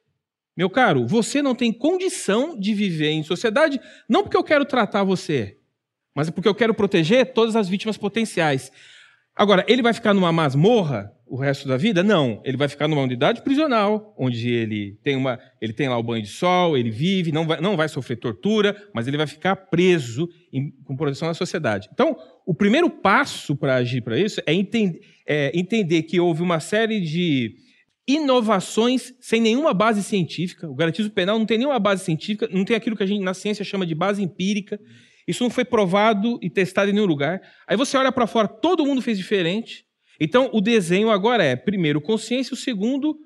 [0.55, 5.03] meu caro, você não tem condição de viver em sociedade, não porque eu quero tratar
[5.03, 5.57] você,
[6.15, 8.71] mas porque eu quero proteger todas as vítimas potenciais.
[9.35, 12.03] Agora, ele vai ficar numa masmorra o resto da vida?
[12.03, 12.41] Não.
[12.43, 16.21] Ele vai ficar numa unidade prisional, onde ele tem, uma, ele tem lá o banho
[16.21, 20.27] de sol, ele vive, não vai, não vai sofrer tortura, mas ele vai ficar preso
[20.51, 21.87] em, com proteção da sociedade.
[21.93, 26.59] Então, o primeiro passo para agir para isso é, entend, é entender que houve uma
[26.59, 27.55] série de
[28.13, 30.69] inovações sem nenhuma base científica.
[30.69, 33.33] O garantismo penal não tem nenhuma base científica, não tem aquilo que a gente na
[33.33, 34.79] ciência chama de base empírica.
[35.27, 37.41] Isso não foi provado e testado em nenhum lugar.
[37.67, 39.85] Aí você olha para fora, todo mundo fez diferente.
[40.19, 43.17] Então o desenho agora é, primeiro, consciência, o segundo,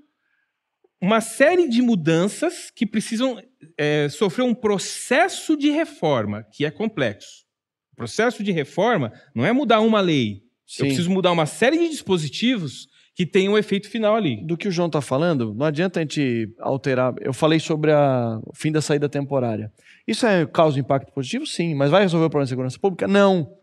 [1.02, 3.42] uma série de mudanças que precisam
[3.78, 7.46] é, sofrer um processo de reforma, que é complexo.
[7.94, 10.44] O processo de reforma não é mudar uma lei.
[10.66, 10.84] Sim.
[10.84, 14.46] Eu preciso mudar uma série de dispositivos que tem um efeito final ali.
[14.46, 17.14] Do que o João está falando, não adianta a gente alterar.
[17.22, 19.72] Eu falei sobre a, o fim da saída temporária.
[20.06, 21.48] Isso é causa impacto positivo?
[21.48, 21.74] Sim.
[21.76, 23.08] Mas vai resolver o problema de segurança pública?
[23.08, 23.56] Não.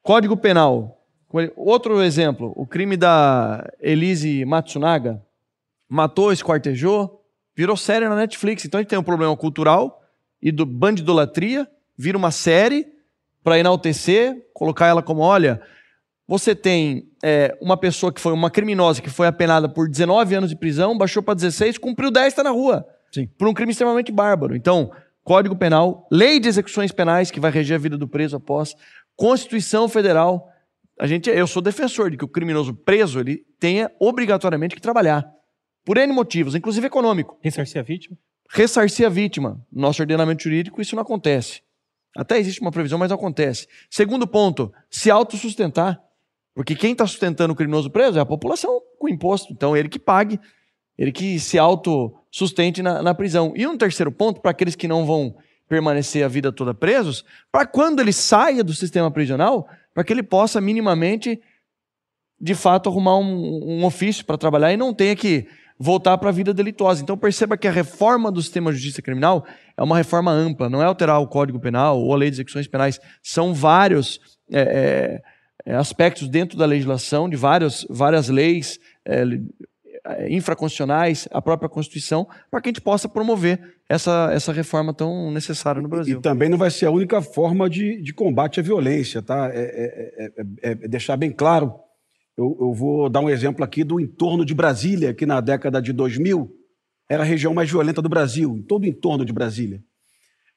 [0.00, 0.96] Código Penal.
[1.56, 5.20] Outro exemplo, o crime da Elise Matsunaga.
[5.88, 8.64] Matou, esquartejou, virou série na Netflix.
[8.64, 10.00] Então a gente tem um problema cultural
[10.40, 12.86] e do bandidolatria, vira uma série
[13.42, 15.60] para enaltecer, colocar ela como, olha,
[16.28, 20.50] você tem é, uma pessoa que foi uma criminosa que foi apenada por 19 anos
[20.50, 22.86] de prisão, baixou para 16, cumpriu 10, está na rua.
[23.12, 23.26] Sim.
[23.38, 24.56] Por um crime extremamente bárbaro.
[24.56, 24.90] Então,
[25.24, 28.74] Código Penal, Lei de Execuções Penais, que vai reger a vida do preso após,
[29.16, 30.48] Constituição Federal.
[30.98, 35.30] A gente, eu sou defensor de que o criminoso preso ele tenha obrigatoriamente que trabalhar.
[35.84, 37.38] Por N motivos, inclusive econômico.
[37.42, 38.16] Ressarcir a vítima?
[38.48, 39.60] Ressarcir a vítima.
[39.72, 41.62] No nosso ordenamento jurídico, isso não acontece.
[42.16, 43.66] Até existe uma previsão, mas não acontece.
[43.88, 46.00] Segundo ponto, se autossustentar.
[46.60, 49.50] Porque quem está sustentando o criminoso preso é a população com imposto.
[49.50, 50.38] Então, ele que pague,
[50.98, 53.54] ele que se autossustente na, na prisão.
[53.56, 55.34] E um terceiro ponto, para aqueles que não vão
[55.66, 60.22] permanecer a vida toda presos, para quando ele saia do sistema prisional, para que ele
[60.22, 61.40] possa minimamente,
[62.38, 66.32] de fato, arrumar um, um ofício para trabalhar e não tenha que voltar para a
[66.32, 67.02] vida delitosa.
[67.02, 69.46] Então perceba que a reforma do sistema de justiça criminal
[69.78, 72.68] é uma reforma ampla, não é alterar o Código Penal ou a Lei de Execuções
[72.68, 74.20] Penais, são vários
[74.52, 75.22] é, é,
[75.66, 79.24] aspectos dentro da legislação, de várias, várias leis é,
[80.04, 85.30] é, infraconstitucionais, a própria Constituição, para que a gente possa promover essa, essa reforma tão
[85.30, 86.18] necessária no Brasil.
[86.18, 89.50] E, também não vai ser a única forma de, de combate à violência, tá?
[89.52, 91.74] É, é, é, é deixar bem claro.
[92.36, 95.92] Eu, eu vou dar um exemplo aqui do entorno de Brasília, que na década de
[95.92, 96.50] 2000
[97.08, 99.82] era a região mais violenta do Brasil, em todo o entorno de Brasília.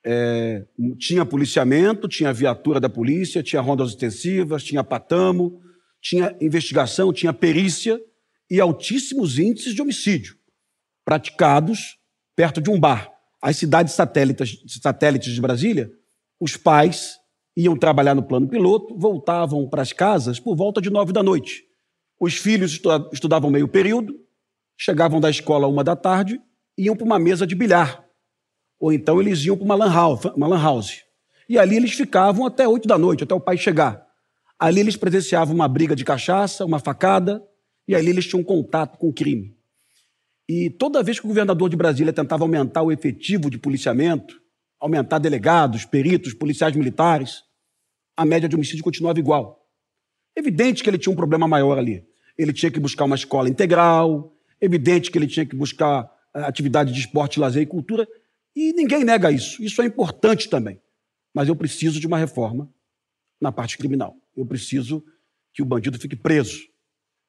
[0.05, 0.65] É,
[0.99, 5.61] tinha policiamento, tinha viatura da polícia, tinha rondas extensivas, tinha patamo,
[6.01, 7.99] tinha investigação, tinha perícia
[8.49, 10.35] e altíssimos índices de homicídio
[11.05, 11.97] praticados
[12.35, 13.11] perto de um bar.
[13.41, 15.91] As cidades satélites, satélites de Brasília,
[16.39, 17.15] os pais
[17.55, 21.63] iam trabalhar no plano piloto, voltavam para as casas por volta de nove da noite.
[22.19, 22.79] Os filhos
[23.11, 24.15] estudavam meio período,
[24.77, 26.41] chegavam da escola uma da tarde,
[26.77, 28.02] iam para uma mesa de bilhar.
[28.83, 31.05] Ou então eles iam para uma lan house, uma lan house.
[31.47, 34.05] E ali eles ficavam até oito da noite, até o pai chegar.
[34.59, 37.41] Ali eles presenciavam uma briga de cachaça, uma facada,
[37.87, 39.55] e ali eles tinham contato com o crime.
[40.49, 44.35] E toda vez que o governador de Brasília tentava aumentar o efetivo de policiamento,
[44.77, 47.41] aumentar delegados, peritos, policiais militares,
[48.17, 49.65] a média de homicídio continuava igual.
[50.35, 52.03] Evidente que ele tinha um problema maior ali.
[52.37, 56.91] Ele tinha que buscar uma escola integral, evidente que ele tinha que buscar eh, atividade
[56.91, 58.05] de esporte, lazer e cultura,
[58.55, 59.61] e ninguém nega isso.
[59.63, 60.81] Isso é importante também.
[61.33, 62.69] Mas eu preciso de uma reforma
[63.41, 64.15] na parte criminal.
[64.35, 65.03] Eu preciso
[65.53, 66.61] que o bandido fique preso.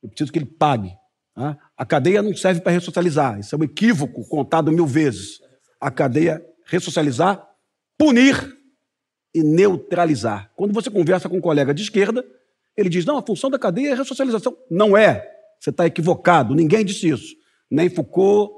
[0.02, 0.94] Eu preciso que ele pague.
[1.34, 1.58] Tá?
[1.76, 3.38] A cadeia não serve para ressocializar.
[3.40, 5.40] Isso é um equívoco contado mil vezes.
[5.80, 7.46] A cadeia ressocializar,
[7.98, 8.56] punir
[9.34, 10.50] e neutralizar.
[10.54, 12.24] Quando você conversa com um colega de esquerda,
[12.76, 14.56] ele diz: não, a função da cadeia é ressocialização.
[14.70, 15.30] Não é.
[15.60, 16.54] Você está equivocado.
[16.54, 17.34] Ninguém disse isso.
[17.70, 18.52] Nem Foucault,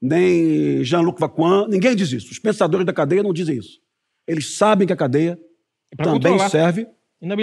[0.00, 2.30] nem Jean-Luc Vacuin, ninguém diz isso.
[2.30, 3.80] Os pensadores da cadeia não dizem isso.
[4.26, 5.38] Eles sabem que a cadeia
[5.96, 6.86] também serve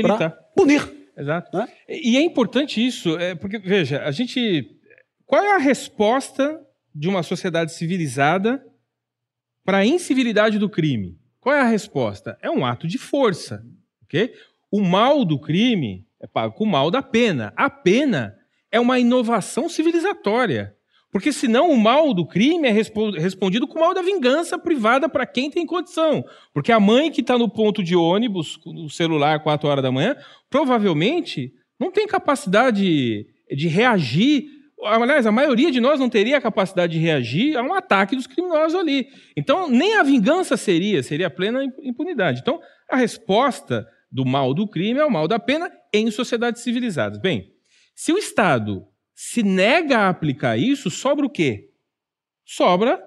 [0.02, 0.92] para punir.
[1.18, 1.58] Exato.
[1.58, 1.68] Né?
[1.90, 4.76] E é importante isso, é, porque, veja, a gente.
[5.26, 6.62] Qual é a resposta
[6.98, 8.64] de uma sociedade civilizada
[9.68, 11.20] para a incivilidade do crime.
[11.42, 12.38] Qual é a resposta?
[12.42, 13.66] É um ato de força.
[14.06, 14.34] Okay?
[14.72, 17.52] O mal do crime é pago com o mal da pena.
[17.54, 18.34] A pena
[18.72, 20.74] é uma inovação civilizatória.
[21.18, 25.26] Porque senão o mal do crime é respondido com o mal da vingança privada para
[25.26, 26.24] quem tem condição.
[26.54, 30.16] Porque a mãe que está no ponto de ônibus, no celular, 4 horas da manhã,
[30.48, 34.46] provavelmente não tem capacidade de reagir
[34.84, 38.28] aliás, a maioria de nós não teria a capacidade de reagir a um ataque dos
[38.28, 39.08] criminosos ali.
[39.36, 42.42] Então, nem a vingança seria, seria plena impunidade.
[42.42, 47.20] Então, a resposta do mal do crime é o mal da pena em sociedades civilizadas.
[47.20, 47.52] Bem,
[47.96, 48.86] se o Estado
[49.20, 51.72] se nega a aplicar isso, sobra o quê?
[52.46, 53.04] Sobra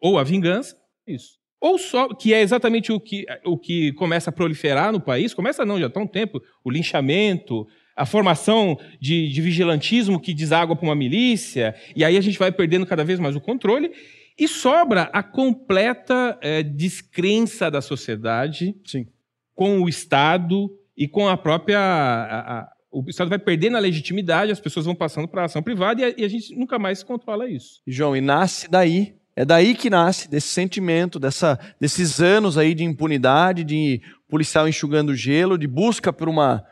[0.00, 1.40] ou a vingança, isso.
[1.60, 5.64] Ou só, que é exatamente o que, o que começa a proliferar no país, começa
[5.64, 10.86] não, já está um tempo, o linchamento, a formação de, de vigilantismo que deságua para
[10.86, 13.90] uma milícia, e aí a gente vai perdendo cada vez mais o controle,
[14.38, 19.08] e sobra a completa é, descrença da sociedade Sim.
[19.52, 21.80] com o Estado e com a própria.
[21.80, 25.62] A, a, o Estado vai perdendo a legitimidade, as pessoas vão passando para a ação
[25.62, 27.80] privada e a, e a gente nunca mais controla isso.
[27.86, 32.84] João, e nasce daí é daí que nasce, desse sentimento, dessa, desses anos aí de
[32.84, 36.62] impunidade, de policial enxugando gelo, de busca por uma,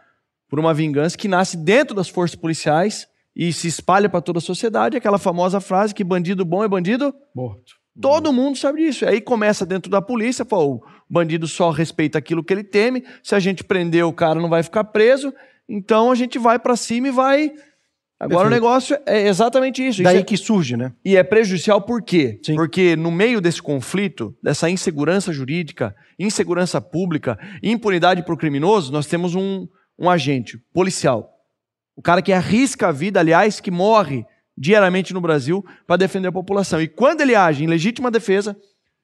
[0.49, 4.43] por uma vingança que nasce dentro das forças policiais e se espalha para toda a
[4.43, 7.81] sociedade, aquela famosa frase que bandido bom é bandido morto.
[7.99, 9.07] Todo mundo sabe disso.
[9.07, 13.05] Aí começa dentro da polícia, fala, o bandido só respeita aquilo que ele teme.
[13.23, 15.35] Se a gente prender o cara, não vai ficar preso.
[15.71, 17.53] Então a gente vai para cima e vai.
[18.19, 18.47] Agora Perfeito.
[18.47, 20.03] o negócio é exatamente isso.
[20.03, 20.27] Daí isso é...
[20.27, 20.93] que surge, né?
[21.05, 22.41] E é prejudicial por quê?
[22.43, 22.57] Sim.
[22.57, 29.07] Porque no meio desse conflito, dessa insegurança jurídica, insegurança pública, impunidade para o criminoso, nós
[29.07, 31.31] temos um, um agente policial.
[31.97, 34.27] O cara que arrisca a vida, aliás, que morre
[34.59, 36.83] diariamente no Brasil para defender a população.
[36.83, 38.57] E quando ele age em legítima defesa,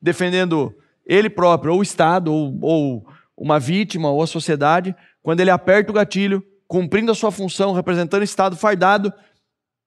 [0.02, 0.74] defendendo
[1.06, 5.90] ele próprio, ou o Estado, ou, ou uma vítima, ou a sociedade, quando ele aperta
[5.90, 9.12] o gatilho, cumprindo a sua função, representando o Estado fardado,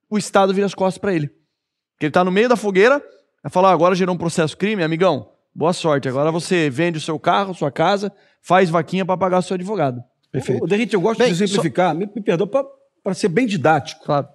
[0.10, 1.28] o Estado vira as costas para ele.
[1.28, 3.00] Porque ele está no meio da fogueira,
[3.44, 6.08] vai falar: ah, agora gerou um processo crime, amigão, boa sorte.
[6.08, 10.01] Agora você vende o seu carro, sua casa, faz vaquinha para pagar o seu advogado.
[10.32, 10.64] Perfeito.
[10.64, 11.99] O, Derrite, eu gosto bem, de exemplificar, só...
[11.99, 12.66] me, me perdoa,
[13.03, 14.03] para ser bem didático.
[14.03, 14.28] Claro.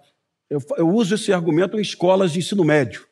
[0.51, 3.07] Eu, eu, uso esse argumento em escolas de ensino médio.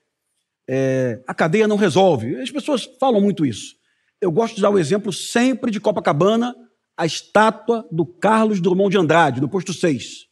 [0.68, 2.36] É, a cadeia não resolve.
[2.40, 3.74] As pessoas falam muito isso.
[4.20, 6.54] Eu gosto de dar o exemplo sempre de Copacabana,
[6.96, 10.26] a estátua do Carlos Drummond de Andrade, no posto 6,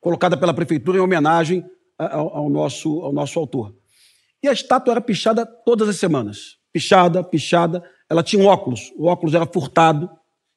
[0.00, 1.64] colocada pela prefeitura em homenagem
[1.98, 3.74] ao, ao, nosso, ao nosso autor.
[4.42, 6.58] E a estátua era pichada todas as semanas.
[6.72, 7.82] Pichada, pichada.
[8.08, 10.10] Ela tinha um óculos, o óculos era furtado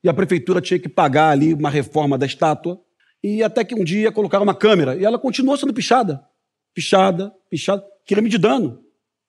[0.04, 2.80] e a prefeitura tinha que pagar ali uma reforma da estátua.
[3.24, 6.24] E até que um dia colocaram uma câmera e ela continuou sendo pichada.
[6.74, 7.84] Pichada, pichada.
[8.06, 8.84] Crime de dano.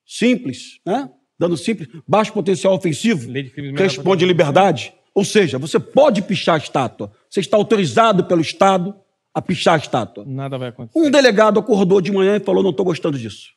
[0.05, 1.09] Simples, né?
[1.39, 3.27] Dano simples, baixo potencial ofensivo,
[3.75, 4.93] responde liberdade.
[5.13, 7.11] Ou seja, você pode pichar a estátua.
[7.29, 8.95] Você está autorizado pelo Estado
[9.33, 10.23] a pichar a estátua.
[10.25, 10.97] Nada vai acontecer.
[10.97, 13.49] Um delegado acordou de manhã e falou: não estou gostando disso.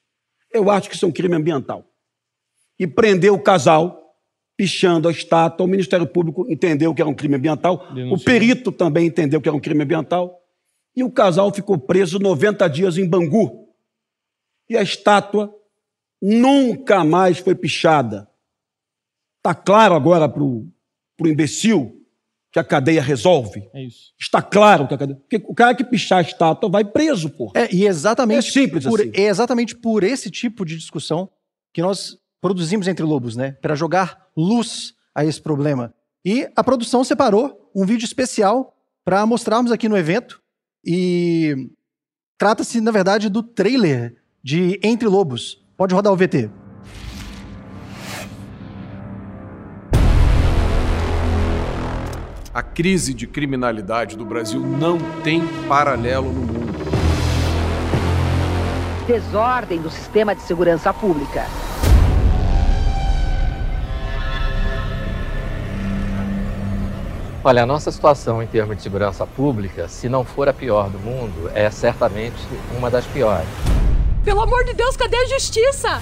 [0.53, 1.85] Eu acho que isso é um crime ambiental.
[2.79, 4.17] E prendeu o casal
[4.57, 5.65] pichando a estátua.
[5.65, 7.87] O Ministério Público entendeu que era um crime ambiental.
[7.93, 8.17] Denunciou.
[8.17, 10.41] O perito também entendeu que era um crime ambiental.
[10.97, 13.69] E o casal ficou preso 90 dias em Bangu.
[14.69, 15.53] E a estátua
[16.23, 18.29] nunca mais foi pichada.
[19.39, 20.67] Está claro agora para o
[21.23, 22.01] imbecil
[22.53, 23.69] que a cadeia resolve?
[23.75, 24.12] É isso.
[24.21, 25.19] Está claro que a cadeia.
[25.19, 27.53] Porque o cara que pichar a estátua vai preso, porra.
[27.57, 29.11] É, e exatamente É simples por, assim.
[29.15, 31.29] é exatamente por esse tipo de discussão
[31.73, 33.53] que nós produzimos entre lobos, né?
[33.61, 35.93] Para jogar luz a esse problema.
[36.25, 40.41] E a produção separou um vídeo especial para mostrarmos aqui no evento.
[40.85, 41.71] E
[42.39, 45.62] trata-se, na verdade, do trailer de Entre Lobos.
[45.77, 46.51] Pode rodar o VT.
[52.55, 56.75] A crise de criminalidade do Brasil não tem paralelo no mundo.
[59.09, 61.47] desordem do sistema de segurança pública.
[67.43, 70.99] Olha, a nossa situação em termos de segurança pública, se não for a pior do
[71.01, 72.39] mundo, é certamente
[72.79, 73.49] uma das piores.
[74.23, 76.01] Pelo amor de Deus, cadê a justiça?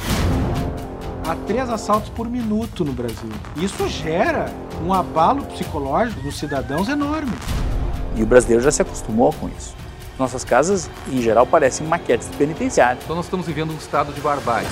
[1.24, 3.30] Há três assaltos por minuto no Brasil.
[3.56, 4.46] Isso gera
[4.84, 7.32] um abalo psicológico dos cidadãos enorme.
[8.16, 9.74] E o brasileiro já se acostumou com isso.
[10.18, 13.04] Nossas casas, em geral, parecem maquetes penitenciárias.
[13.04, 14.66] Então nós estamos vivendo um estado de barbárie.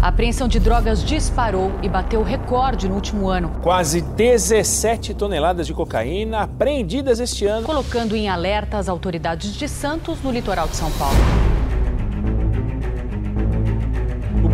[0.00, 5.74] A apreensão de drogas disparou e bateu recorde no último ano, Quase 17 toneladas de
[5.74, 7.66] cocaína apreendidas este ano.
[7.66, 11.16] colocando em alerta as autoridades de Santos no litoral de São Paulo.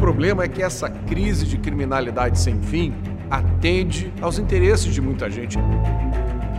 [0.03, 2.93] Problema é que essa crise de criminalidade sem fim
[3.31, 5.57] atende aos interesses de muita gente.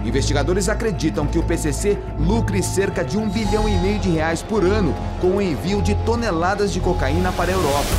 [0.06, 4.64] Investigadores acreditam que o PCC lucre cerca de um bilhão e meio de reais por
[4.64, 7.90] ano com o envio de toneladas de cocaína para a Europa.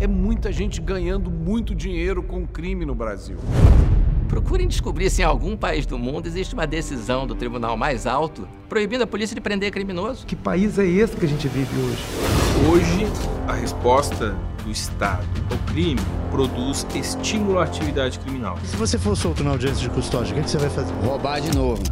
[0.00, 3.36] É muita gente ganhando muito dinheiro com o crime no Brasil.
[4.28, 8.48] Procurem descobrir se em algum país do mundo existe uma decisão do tribunal mais alto
[8.66, 10.24] proibindo a polícia de prender criminoso.
[10.24, 12.53] Que país é esse que a gente vive hoje?
[12.62, 13.06] Hoje,
[13.48, 16.00] a resposta do Estado ao crime
[16.30, 18.56] produz estímulo à atividade criminal.
[18.64, 20.92] Se você for solto na audiência de custódia, o que, que você vai fazer?
[21.04, 21.82] Roubar de novo.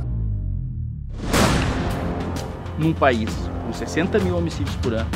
[2.79, 3.29] Num país
[3.67, 5.11] com 60 mil homicídios por ano,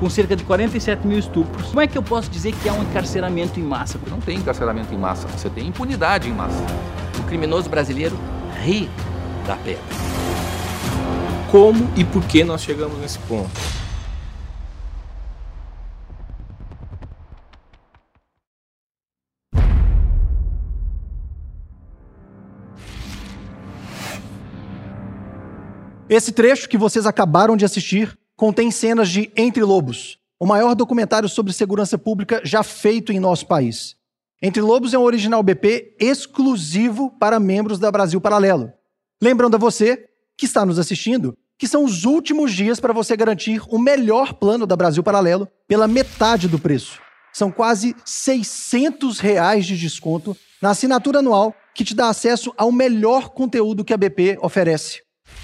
[0.00, 2.82] com cerca de 47 mil estupros, como é que eu posso dizer que há um
[2.82, 4.00] encarceramento em massa?
[4.10, 6.64] Não tem encarceramento em massa, você tem impunidade em massa.
[7.20, 8.18] O criminoso brasileiro
[8.64, 8.88] ri
[9.46, 9.78] da pena.
[11.50, 13.81] Como e por que nós chegamos nesse ponto?
[26.14, 31.26] Esse trecho que vocês acabaram de assistir contém cenas de Entre Lobos, o maior documentário
[31.26, 33.96] sobre segurança pública já feito em nosso país.
[34.42, 38.70] Entre Lobos é um original BP exclusivo para membros da Brasil Paralelo.
[39.22, 40.06] Lembrando a você
[40.36, 44.66] que está nos assistindo que são os últimos dias para você garantir o melhor plano
[44.66, 47.00] da Brasil Paralelo pela metade do preço.
[47.32, 53.30] São quase 600 reais de desconto na assinatura anual que te dá acesso ao melhor
[53.30, 55.00] conteúdo que a BP oferece.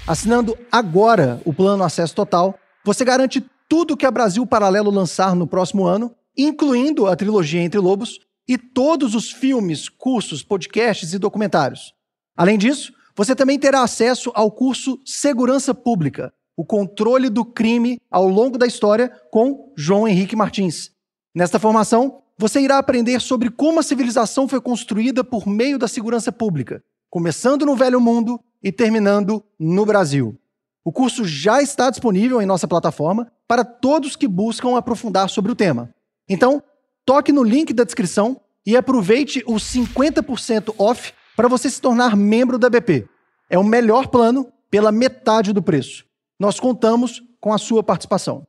[0.07, 5.45] Assinando agora o plano Acesso Total, você garante tudo que a Brasil Paralelo lançar no
[5.45, 11.93] próximo ano, incluindo a trilogia Entre Lobos e todos os filmes, cursos, podcasts e documentários.
[12.35, 18.27] Além disso, você também terá acesso ao curso Segurança Pública, o controle do crime ao
[18.27, 20.91] longo da história com João Henrique Martins.
[21.35, 26.31] Nesta formação, você irá aprender sobre como a civilização foi construída por meio da segurança
[26.31, 30.37] pública, começando no Velho Mundo e terminando no Brasil.
[30.83, 35.55] O curso já está disponível em nossa plataforma para todos que buscam aprofundar sobre o
[35.55, 35.93] tema.
[36.27, 36.63] Então,
[37.05, 42.57] toque no link da descrição e aproveite os 50% off para você se tornar membro
[42.57, 43.07] da BP.
[43.49, 46.05] É o melhor plano pela metade do preço.
[46.39, 48.45] Nós contamos com a sua participação.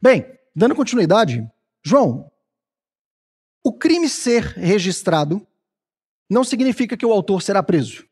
[0.00, 1.48] Bem, dando continuidade,
[1.84, 2.30] João,
[3.64, 5.46] o crime ser registrado
[6.28, 8.04] não significa que o autor será preso.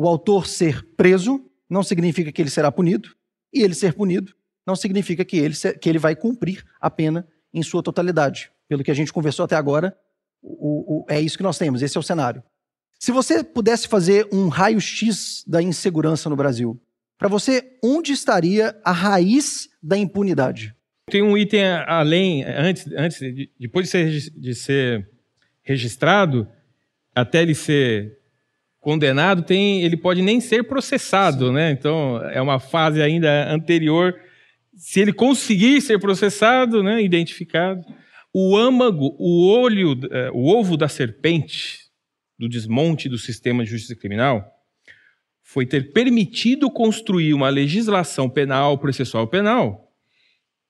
[0.00, 3.08] O autor ser preso não significa que ele será punido,
[3.52, 4.32] e ele ser punido
[4.64, 8.48] não significa que ele, que ele vai cumprir a pena em sua totalidade.
[8.68, 9.96] Pelo que a gente conversou até agora,
[10.40, 12.44] o- o- é isso que nós temos, esse é o cenário.
[12.96, 16.80] Se você pudesse fazer um raio-x da insegurança no Brasil,
[17.18, 20.76] para você, onde estaria a raiz da impunidade?
[21.10, 25.10] Tem um item além, antes, antes de- depois de ser, de ser
[25.62, 26.46] registrado,
[27.12, 28.17] até ele ser
[28.80, 31.70] condenado tem, ele pode nem ser processado, né?
[31.70, 34.14] Então é uma fase ainda anterior.
[34.76, 37.82] Se ele conseguir ser processado, né, identificado,
[38.32, 41.88] o âmago, o olho, eh, o ovo da serpente
[42.38, 44.44] do desmonte do sistema de justiça criminal
[45.42, 49.90] foi ter permitido construir uma legislação penal, processual penal,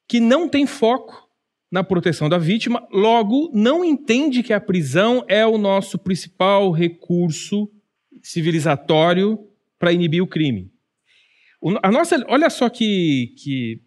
[0.08, 1.28] que não tem foco
[1.70, 7.68] na proteção da vítima, logo não entende que a prisão é o nosso principal recurso
[8.28, 9.38] civilizatório
[9.78, 10.70] para inibir o crime.
[11.62, 13.80] O, a nossa, olha só que, que,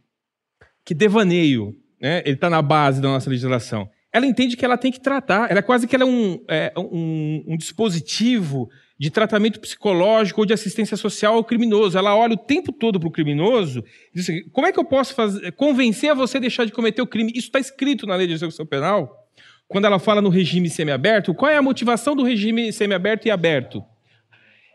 [0.83, 2.23] que devaneio, né?
[2.25, 3.87] ele está na base da nossa legislação.
[4.11, 6.73] Ela entende que ela tem que tratar, ela é quase que ela é um, é,
[6.75, 8.67] um, um dispositivo
[8.99, 11.97] de tratamento psicológico ou de assistência social ao criminoso.
[11.97, 14.83] Ela olha o tempo todo para o criminoso e diz assim, como é que eu
[14.83, 17.31] posso fazer, convencer a você a deixar de cometer o crime?
[17.31, 19.29] Isso está escrito na lei de execução penal.
[19.67, 23.83] Quando ela fala no regime semiaberto, qual é a motivação do regime semiaberto e aberto?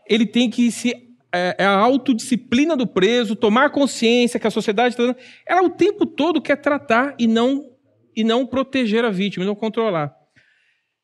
[0.09, 0.93] Ele tem que se
[1.31, 5.15] é, é a autodisciplina do preso, tomar consciência que a sociedade está.
[5.45, 7.71] Ela o tempo todo quer tratar e não
[8.15, 10.11] e não proteger a vítima, não controlar.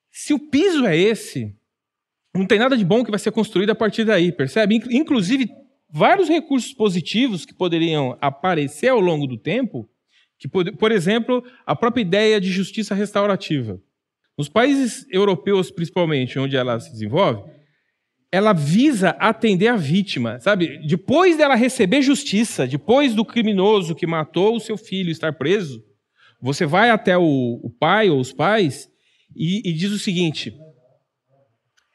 [0.09, 1.55] Se o piso é esse,
[2.33, 4.81] não tem nada de bom que vai ser construído a partir daí, percebe?
[4.89, 5.47] Inclusive,
[5.87, 9.87] vários recursos positivos que poderiam aparecer ao longo do tempo,
[10.39, 13.79] que, por exemplo, a própria ideia de justiça restaurativa.
[14.35, 17.43] Nos países europeus, principalmente, onde ela se desenvolve,
[18.33, 20.79] ela visa atender a vítima, sabe?
[20.87, 25.83] Depois dela receber justiça, depois do criminoso que matou o seu filho estar preso,
[26.41, 27.21] você vai até o,
[27.63, 28.89] o pai ou os pais
[29.35, 30.51] e, e diz o seguinte: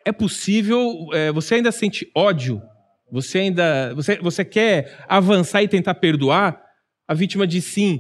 [0.04, 2.62] é possível, é, você ainda sente ódio,
[3.10, 6.62] você ainda, você, você quer avançar e tentar perdoar?
[7.08, 7.98] A vítima diz sim,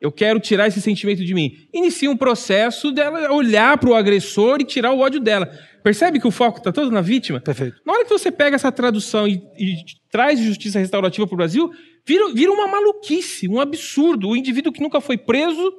[0.00, 1.52] eu quero tirar esse sentimento de mim.
[1.74, 5.48] Inicia um processo dela olhar para o agressor e tirar o ódio dela.
[5.82, 7.40] Percebe que o foco está todo na vítima?
[7.40, 7.80] Perfeito.
[7.86, 9.76] Na hora que você pega essa tradução e, e
[10.10, 11.70] traz justiça restaurativa para o Brasil,
[12.06, 14.28] vira, vira uma maluquice, um absurdo.
[14.28, 15.72] O indivíduo que nunca foi preso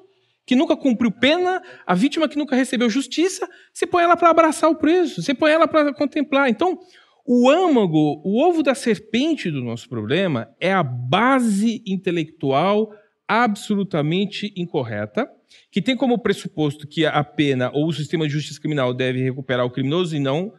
[0.45, 4.69] que nunca cumpriu pena, a vítima que nunca recebeu justiça, você põe ela para abraçar
[4.69, 6.49] o preso, você põe ela para contemplar.
[6.49, 6.77] Então,
[7.25, 12.91] o âmago, o ovo da serpente do nosso problema é a base intelectual
[13.31, 15.25] absolutamente incorreta,
[15.71, 19.65] que tem como pressuposto que a pena ou o sistema de justiça criminal deve recuperar
[19.65, 20.53] o criminoso e não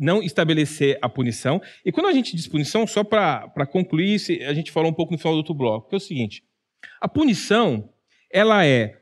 [0.00, 1.60] não estabelecer a punição.
[1.84, 5.18] E quando a gente diz punição, só para concluir, a gente falou um pouco no
[5.18, 6.44] final do outro bloco, que é o seguinte:
[7.00, 7.88] a punição
[8.30, 9.00] ela é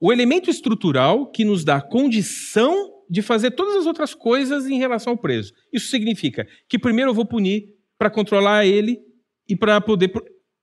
[0.00, 5.14] o elemento estrutural que nos dá condição de fazer todas as outras coisas em relação
[5.14, 5.52] ao preso.
[5.72, 9.00] Isso significa que primeiro eu vou punir para controlar ele
[9.48, 10.12] e para poder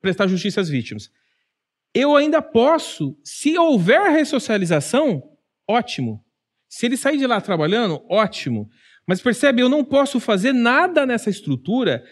[0.01, 1.11] prestar justiça às vítimas.
[1.93, 5.23] Eu ainda posso, se houver ressocialização,
[5.67, 6.23] ótimo.
[6.67, 8.69] Se ele sair de lá trabalhando, ótimo.
[9.07, 12.03] Mas percebe, eu não posso fazer nada nessa estrutura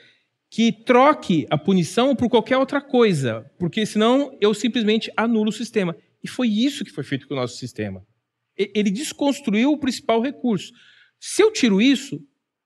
[0.49, 5.95] que troque a punição por qualquer outra coisa, porque senão eu simplesmente anulo o sistema.
[6.23, 8.03] E foi isso que foi feito com o nosso sistema.
[8.57, 10.73] Ele desconstruiu o principal recurso.
[11.19, 12.19] Se eu tiro isso,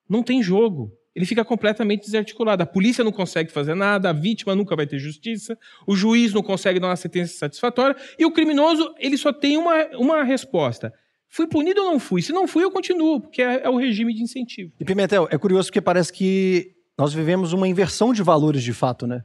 [0.10, 0.92] não tem jogo.
[1.16, 2.64] Ele fica completamente desarticulado.
[2.64, 6.42] A polícia não consegue fazer nada, a vítima nunca vai ter justiça, o juiz não
[6.42, 10.94] consegue dar uma sentença satisfatória, e o criminoso ele só tem uma, uma resposta.
[11.28, 12.22] Fui punido ou não fui?
[12.22, 14.74] Se não fui, eu continuo, porque é, é o regime de incentivo.
[14.80, 19.08] E Pimentel, é curioso porque parece que nós vivemos uma inversão de valores de fato,
[19.08, 19.24] né?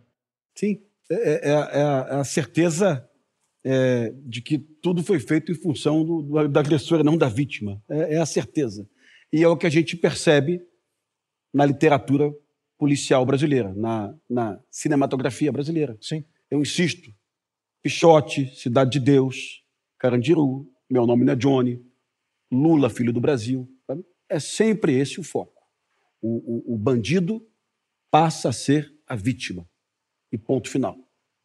[0.55, 0.81] Sim.
[1.11, 3.09] É, é, é a, é a certeza
[3.65, 7.83] é, de que tudo foi feito em função do, do, da agressora, não da vítima.
[7.89, 8.89] É, é, a certeza.
[9.33, 10.63] E é o que a gente percebe
[11.57, 12.37] na literatura
[12.77, 15.97] policial brasileira, na, na cinematografia brasileira.
[16.03, 16.23] Sim.
[16.51, 17.11] Eu insisto.
[17.83, 19.65] Pichote, Cidade de Deus,
[19.99, 21.83] Carandiru, Meu Nome Não é Johnny,
[22.53, 23.67] Lula, Filho do Brasil.
[23.87, 24.05] Sabe?
[24.29, 25.63] É sempre esse o foco.
[26.21, 27.43] O, o, o bandido
[28.11, 29.67] passa a ser a vítima.
[30.31, 30.99] E ponto final.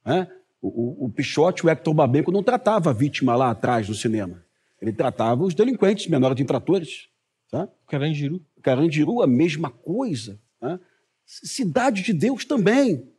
[0.06, 0.30] Né?
[0.62, 4.44] O, o, o Pichote, o Hector Babenco, não tratava a vítima lá atrás no cinema.
[4.82, 7.08] Ele tratava os delinquentes, menores infratores.
[7.52, 7.68] Tá?
[7.88, 8.44] Carandiru.
[8.64, 10.40] Carandiru, a mesma coisa.
[10.60, 10.80] Tá?
[11.26, 13.12] Cidade de Deus também.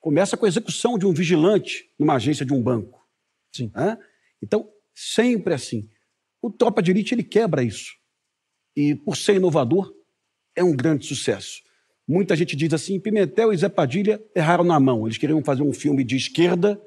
[0.00, 3.06] Começa com a execução de um vigilante numa agência de um banco.
[3.54, 3.68] Sim.
[3.68, 3.98] Tá?
[4.42, 5.88] Então, sempre assim.
[6.42, 7.96] O Tropa de Elite, ele quebra isso.
[8.76, 9.92] E, por ser inovador,
[10.54, 11.62] é um grande sucesso.
[12.06, 15.06] Muita gente diz assim: Pimentel e Zé Padilha erraram na mão.
[15.06, 16.80] Eles queriam fazer um filme de esquerda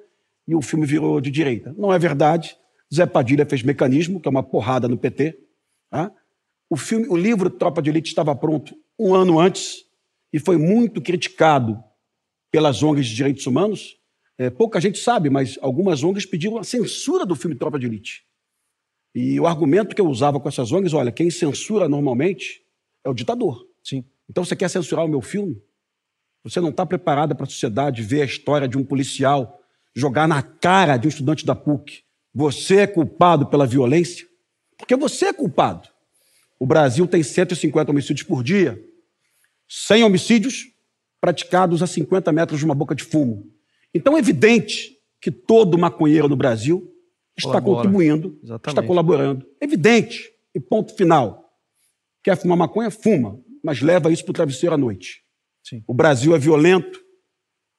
[0.47, 1.73] e o filme virou de direita.
[1.77, 2.57] Não é verdade.
[2.93, 5.37] Zé Padilha fez Mecanismo, que é uma porrada no PT.
[5.89, 6.11] Tá?
[6.71, 9.83] O, filme, o livro Tropa de Elite estava pronto um ano antes
[10.31, 11.83] e foi muito criticado
[12.49, 13.97] pelas ONGs de direitos humanos.
[14.37, 18.23] É, pouca gente sabe, mas algumas ONGs pediram a censura do filme Tropa de Elite.
[19.13, 22.61] E o argumento que eu usava com essas ONGs, olha, quem censura normalmente
[23.03, 23.67] é o ditador.
[23.83, 24.05] Sim.
[24.29, 25.61] Então você quer censurar o meu filme?
[26.41, 29.59] Você não está preparada para a sociedade ver a história de um policial
[29.93, 32.05] jogar na cara de um estudante da PUC.
[32.33, 34.25] Você é culpado pela violência?
[34.77, 35.91] Porque você é culpado.
[36.61, 38.79] O Brasil tem 150 homicídios por dia,
[39.67, 40.67] 100 homicídios
[41.19, 43.51] praticados a 50 metros de uma boca de fumo.
[43.91, 46.87] Então é evidente que todo maconheiro no Brasil
[47.35, 47.75] está Colabora.
[47.77, 48.77] contribuindo, Exatamente.
[48.77, 49.43] está colaborando.
[49.59, 50.31] Evidente.
[50.53, 51.51] E ponto final.
[52.23, 52.91] Quer fumar maconha?
[52.91, 55.23] Fuma, mas leva isso para o travesseiro à noite.
[55.63, 55.83] Sim.
[55.87, 57.03] O Brasil é violento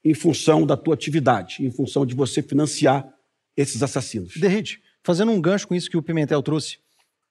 [0.04, 3.08] em função da tua atividade, em função de você financiar
[3.56, 4.36] esses assassinos.
[4.36, 6.78] Derrite, fazendo um gancho com isso que o Pimentel trouxe,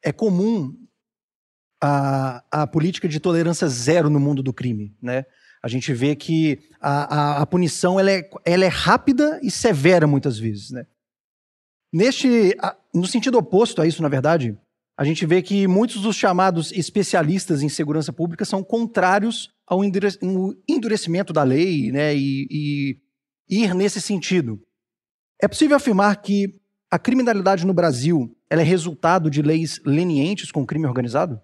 [0.01, 0.80] é comum
[1.81, 5.25] a, a política de tolerância zero no mundo do crime, né?
[5.63, 10.07] A gente vê que a, a, a punição ela é, ela é rápida e severa
[10.07, 10.85] muitas vezes, né?
[11.93, 12.55] Neste,
[12.93, 14.57] no sentido oposto a isso, na verdade,
[14.97, 20.17] a gente vê que muitos dos chamados especialistas em segurança pública são contrários ao endure-
[20.67, 22.15] endurecimento da lei, né?
[22.15, 22.47] E,
[23.49, 24.61] e ir nesse sentido.
[25.41, 26.59] É possível afirmar que
[26.89, 31.41] a criminalidade no Brasil é resultado de leis lenientes com o crime organizado?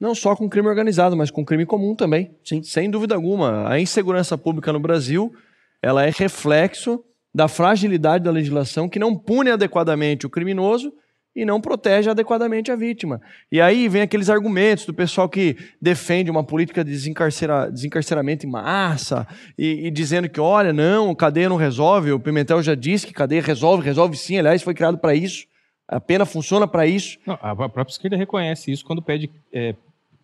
[0.00, 2.34] Não só com crime organizado, mas com crime comum também.
[2.44, 2.62] Sim.
[2.62, 3.68] Sem dúvida alguma.
[3.68, 5.32] A insegurança pública no Brasil,
[5.80, 7.02] ela é reflexo
[7.34, 10.92] da fragilidade da legislação que não pune adequadamente o criminoso
[11.34, 13.20] e não protege adequadamente a vítima.
[13.50, 18.50] E aí vem aqueles argumentos do pessoal que defende uma política de desencarcera- desencarceramento em
[18.50, 19.26] massa
[19.58, 22.12] e, e dizendo que, olha, não, cadeia não resolve.
[22.12, 24.38] O Pimentel já disse que cadeia resolve, resolve sim.
[24.38, 25.44] Aliás, foi criado para isso.
[25.86, 27.18] A pena funciona para isso.
[27.26, 29.74] Não, a própria esquerda reconhece isso quando pede é,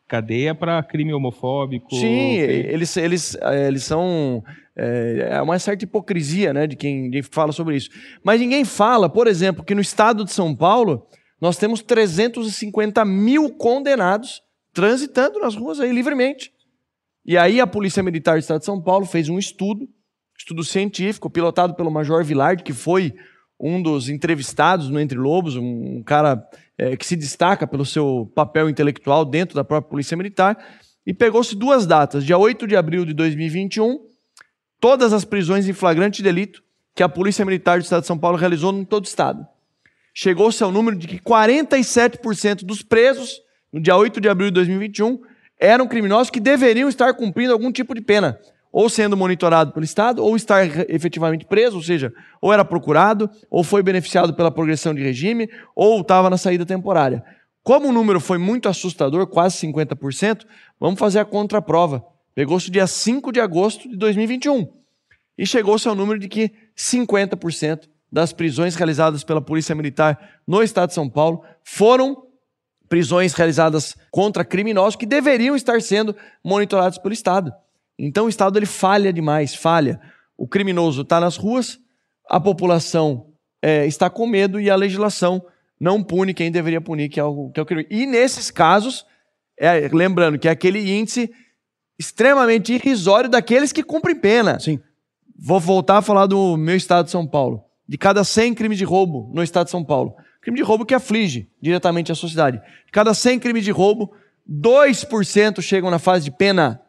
[0.08, 1.94] cadeia para crime homofóbico.
[1.94, 4.42] Sim, crime- eles, eles, eh, eles são.
[4.76, 7.90] É é uma certa hipocrisia né, de quem, de quem fala sobre isso.
[8.24, 11.06] Mas ninguém fala, por exemplo, que no estado de São Paulo
[11.40, 14.42] nós temos 350 mil condenados
[14.72, 16.52] transitando nas ruas aí livremente.
[17.26, 19.86] E aí a Polícia Militar do Estado de São Paulo fez um estudo,
[20.38, 23.12] estudo científico, pilotado pelo Major Villard, que foi
[23.61, 26.42] um dos entrevistados no Entre Lobos, um, cara
[26.78, 30.56] eh, que se destaca pelo seu papel intelectual dentro da própria Polícia Militar,
[31.06, 34.00] e pegou-se duas datas, dia 8 de abril de 2021,
[34.80, 36.62] todas as prisões em flagrante delito
[36.94, 39.46] que a Polícia Militar do Estado de São Paulo realizou em todo o Estado.
[40.14, 43.40] Chegou-se ao número de que 47% dos presos,
[43.72, 45.20] no dia 8 de abril de 2021,
[45.58, 48.40] eram criminosos que deveriam estar cumprindo algum tipo de pena,
[48.73, 53.64] ou sendo monitorado pelo Estado, ou estar efetivamente preso, ou seja, ou era procurado, ou
[53.64, 57.25] foi beneficiado pela progressão de regime, ou estava na saída temporária.
[57.62, 60.47] Como o número foi muito assustador, quase 50%,
[60.79, 62.05] vamos fazer a contraprova.
[62.35, 64.68] Pegou-se o dia 5 de agosto de 2021
[65.37, 70.89] e chegou-se ao número de que 50% das prisões realizadas pela Polícia Militar no estado
[70.89, 72.25] de São Paulo foram
[72.89, 76.14] prisões realizadas contra criminosos que deveriam estar sendo
[76.45, 77.53] monitorados pelo Estado.
[78.07, 80.01] Então o Estado ele falha demais, falha.
[80.36, 81.78] O criminoso está nas ruas,
[82.28, 83.26] a população
[83.62, 85.44] eh, está com medo e a legislação
[85.78, 87.86] não pune quem deveria punir, que é o, que é o crime.
[87.90, 89.05] E nesses casos,
[89.59, 91.30] é, lembrando que é aquele índice
[91.98, 94.59] extremamente irrisório daqueles que cumprem pena.
[94.59, 94.80] Sim.
[95.38, 97.62] Vou voltar a falar do meu estado de São Paulo.
[97.86, 100.94] De cada 100 crimes de roubo no estado de São Paulo, crime de roubo que
[100.94, 102.59] aflige diretamente a sociedade.
[102.86, 104.12] De cada 100 crimes de roubo,
[104.48, 106.80] 2% chegam na fase de pena.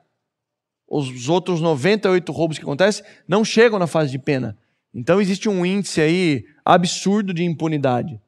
[0.93, 4.57] Os outros 98 roubos que acontecem não chegam na fase de pena.
[4.93, 8.21] Então existe um índice aí absurdo de impunidade.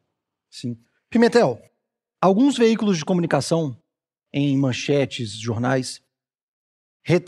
[0.49, 0.77] Sim.
[1.09, 1.61] Pimentel,
[2.21, 3.77] alguns veículos de comunicação,
[4.31, 6.01] em manchetes, jornais,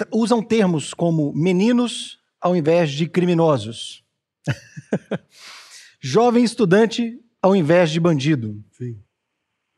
[0.09, 4.05] usam termos como meninos ao invés de criminosos.
[5.99, 8.63] Jovem estudante ao invés de bandido.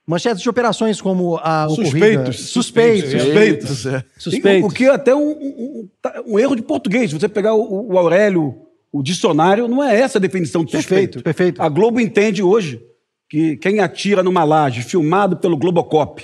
[0.08, 1.90] Manchetes de operações como a ocorrida...
[2.32, 2.40] Suspeitos.
[2.50, 3.12] Suspeitos.
[3.22, 3.86] Suspeitos.
[3.86, 4.04] é.
[4.18, 4.72] Suspeitos.
[4.72, 5.90] O que é até um, um-
[6.26, 7.12] um- um erro de português.
[7.12, 8.56] Você pegar o, o Aurélio,
[8.92, 11.22] o dicionário, não é essa a definição de suspeito.
[11.22, 11.62] Perfeito.
[11.62, 12.82] A Globo entende hoje
[13.30, 16.24] que quem atira numa laje, filmado pelo Globocop,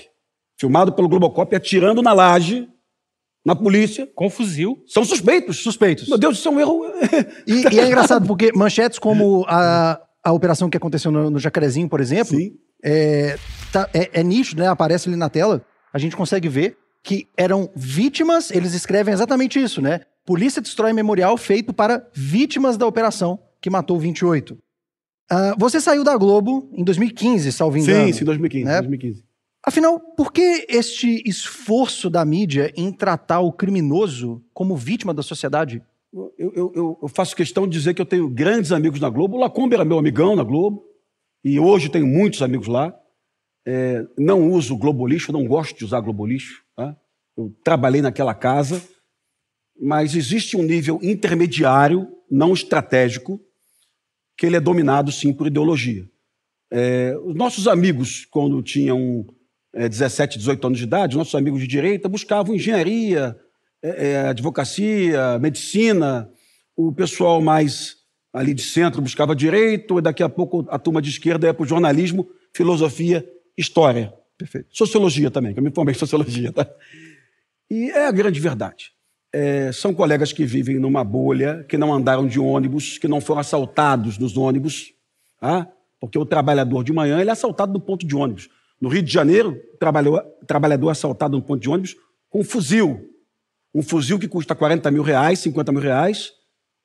[0.57, 2.65] filmado pelo Globocop atirando na laje,
[3.45, 4.07] na polícia.
[4.15, 4.81] Com fuzil.
[4.87, 5.61] São suspeitos.
[5.61, 6.07] Suspeitos.
[6.07, 6.85] Meu Deus, isso é um erro.
[7.45, 11.89] E, e é engraçado porque manchetes como a, a operação que aconteceu no, no Jacarezinho,
[11.89, 12.39] por exemplo,
[12.81, 13.37] é,
[13.73, 14.69] tá- é, é nítido, né?
[14.69, 19.81] Aparece ali na tela, a gente consegue ver que eram vítimas, eles escrevem exatamente isso,
[19.81, 20.01] né?
[20.25, 24.57] Polícia destrói memorial feito para vítimas da operação que matou 28.
[25.29, 28.07] Ah, você saiu da Globo em 2015, salvo engano.
[28.07, 28.65] Sim, sim, 2015.
[28.65, 28.77] né?
[28.79, 29.23] 2015.
[29.65, 35.81] Afinal, por que este esforço da mídia em tratar o criminoso como vítima da sociedade?
[36.13, 39.37] Eu, eu- eu- eu faço questão de dizer que eu tenho grandes amigos na Globo.
[39.37, 40.83] O Lacombe era meu amigão na Globo.
[41.43, 42.93] E hoje tenho muitos amigos lá.
[43.65, 46.63] É, não uso Globo Lixo, não gosto de usar Globo Lixo.
[46.75, 46.95] tá?
[47.35, 48.81] Eu trabalhei naquela casa,
[49.79, 53.39] mas existe um nível intermediário, não estratégico,
[54.37, 56.09] que ele é dominado sim por ideologia.
[56.71, 59.25] É, os nossos amigos, quando tinham
[59.73, 63.37] é, 17, 18 anos de idade, nossos amigos de direita buscavam engenharia,
[63.81, 66.29] é, é, advocacia, medicina,
[66.75, 67.97] o pessoal mais
[68.31, 71.63] ali de centro buscava direito, e daqui a pouco a turma de esquerda ia para
[71.63, 73.23] o jornalismo, filosofia,
[73.57, 74.13] história.
[74.37, 74.67] Perfeito.
[74.71, 76.51] Sociologia também, que eu me formei em sociologia.
[76.51, 76.67] Tá?
[77.69, 78.91] E é a grande verdade.
[79.31, 83.41] É, são colegas que vivem numa bolha, que não andaram de ônibus, que não foram
[83.41, 84.93] assaltados nos ônibus,
[85.39, 85.67] tá?
[85.99, 88.49] porque o trabalhador de manhã ele é assaltado no ponto de ônibus.
[88.79, 91.95] No Rio de Janeiro, o trabalhador assaltado no ponto de ônibus
[92.29, 93.09] com um fuzil.
[93.73, 96.31] Um fuzil que custa 40 mil reais, 50 mil reais,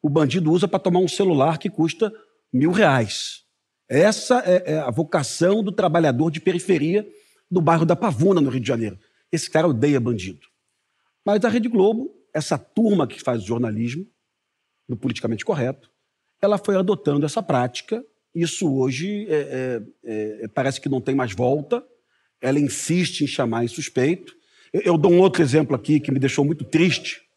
[0.00, 2.12] o bandido usa para tomar um celular que custa
[2.52, 3.42] mil reais.
[3.88, 7.08] Essa é, é a vocação do trabalhador de periferia
[7.50, 8.98] do bairro da Pavuna, no Rio de Janeiro.
[9.32, 10.46] Esse cara odeia bandido.
[11.24, 14.06] Mas a Rede Globo, essa turma que faz jornalismo,
[14.88, 15.90] no politicamente correto,
[16.40, 18.04] ela foi adotando essa prática.
[18.34, 21.82] Isso hoje é, é, é, parece que não tem mais volta.
[22.40, 24.34] Ela insiste em chamar em suspeito.
[24.72, 27.28] Eu, eu dou um outro exemplo aqui que me deixou muito triste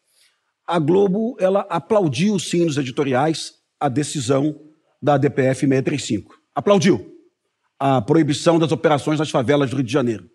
[0.66, 4.58] a Globo ela aplaudiu sim nos editoriais a decisão
[5.02, 6.40] da DPF 635.
[6.54, 7.12] Aplaudiu
[7.78, 10.30] a proibição das operações nas favelas do Rio de Janeiro.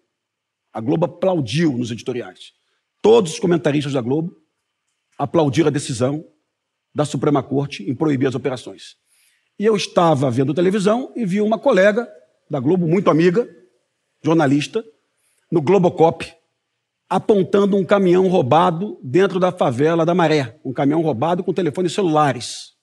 [0.73, 2.51] A Globo aplaudiu nos editoriais.
[3.01, 4.35] Todos os comentaristas da Globo
[5.17, 6.25] aplaudiram a decisão
[6.93, 8.95] da Suprema Corte em proibir as operações.
[9.59, 12.07] E eu estava vendo televisão e vi uma colega
[12.49, 13.47] da Globo, muito amiga,
[14.23, 14.83] jornalista,
[15.51, 16.31] no Globocop,
[17.09, 22.73] apontando um caminhão roubado dentro da favela da Maré, um caminhão roubado com telefones celulares.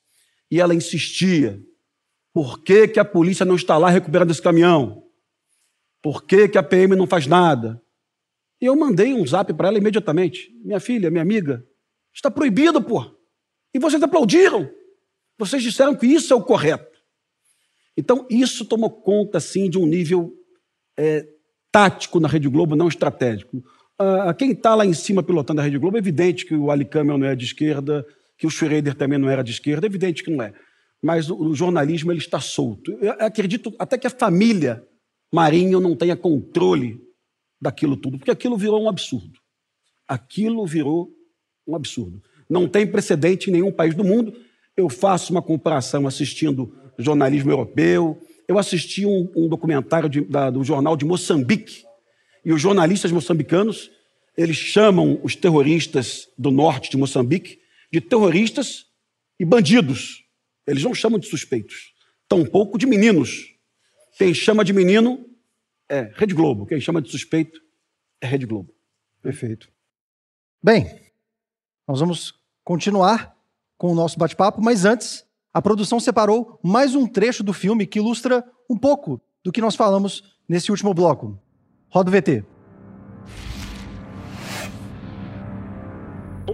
[0.50, 1.60] E ela insistia:
[2.34, 5.04] por que, que a polícia não está lá recuperando esse caminhão?
[6.02, 7.80] Por que, que a PM não faz nada?
[8.60, 11.64] E eu mandei um zap para ela imediatamente: minha filha, minha amiga,
[12.12, 13.06] está proibido, pô.
[13.72, 14.68] E vocês aplaudiram.
[15.38, 16.98] Vocês disseram que isso é o correto.
[17.96, 20.32] Então, isso tomou conta, assim, de um nível
[20.96, 21.26] é,
[21.70, 23.58] tático na Rede Globo, não estratégico.
[24.00, 26.88] Uh, quem está lá em cima pilotando a Rede Globo, é evidente que o Ali
[27.04, 28.04] não é de esquerda,
[28.36, 30.52] que o Schroeder também não era de esquerda, é evidente que não é.
[31.04, 32.90] Mas o, jornalismo ele está solto.
[32.92, 34.82] Eu acredito até que a família
[35.30, 36.98] Marinho não tenha controle
[37.60, 39.38] daquilo tudo, porque aquilo virou um absurdo.
[40.08, 41.10] Aquilo virou
[41.68, 42.22] um absurdo.
[42.48, 44.32] Não tem precedente em nenhum país do mundo.
[44.74, 48.18] Eu faço uma comparação assistindo jornalismo europeu.
[48.48, 51.84] Eu assisti um, um documentário de, da, do jornal de Moçambique,
[52.42, 53.90] e os jornalistas moçambicanos,
[54.38, 57.58] eles chamam os terroristas do norte de Moçambique
[57.92, 58.86] de terroristas
[59.38, 60.23] e bandidos.
[60.66, 61.94] Eles não chamam de suspeitos,
[62.28, 63.54] tampouco de meninos.
[64.16, 65.28] Quem chama de menino
[65.88, 67.60] é Rede Globo, quem chama de suspeito
[68.20, 68.72] é Rede Globo.
[69.20, 69.70] Perfeito.
[70.62, 71.00] Bem,
[71.86, 73.36] nós vamos continuar
[73.76, 77.98] com o nosso bate-papo, mas antes, a produção separou mais um trecho do filme que
[77.98, 81.38] ilustra um pouco do que nós falamos nesse último bloco.
[81.90, 82.53] Roda o VT.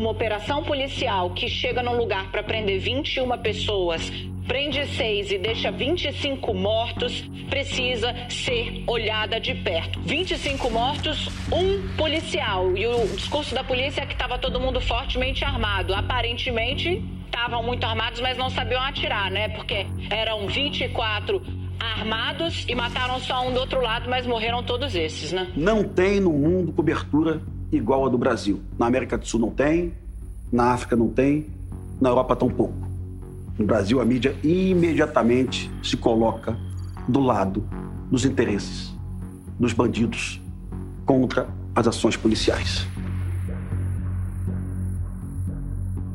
[0.00, 4.10] Uma operação policial que chega num lugar para prender 21 pessoas,
[4.48, 7.20] prende seis e deixa 25 mortos,
[7.50, 10.00] precisa ser olhada de perto.
[10.00, 12.74] 25 mortos, um policial.
[12.74, 15.92] E o discurso da polícia é que estava todo mundo fortemente armado.
[15.92, 19.50] Aparentemente, estavam muito armados, mas não sabiam atirar, né?
[19.50, 21.42] Porque eram 24
[21.78, 25.52] armados e mataram só um do outro lado, mas morreram todos esses, né?
[25.54, 27.42] Não tem no mundo cobertura
[27.72, 28.60] igual a do Brasil.
[28.78, 29.94] Na América do Sul não tem,
[30.52, 31.46] na África não tem,
[32.00, 32.74] na Europa tampouco.
[33.58, 36.56] No Brasil, a mídia imediatamente se coloca
[37.06, 37.68] do lado
[38.10, 38.90] dos interesses
[39.58, 40.40] dos bandidos
[41.04, 42.86] contra as ações policiais.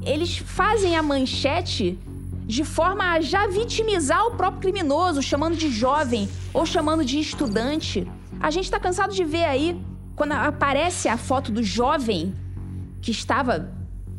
[0.01, 1.97] Eles fazem a manchete
[2.45, 8.07] de forma a já vitimizar o próprio criminoso, chamando de jovem ou chamando de estudante.
[8.39, 9.79] A gente está cansado de ver aí,
[10.15, 12.33] quando aparece a foto do jovem
[13.01, 13.71] que estava,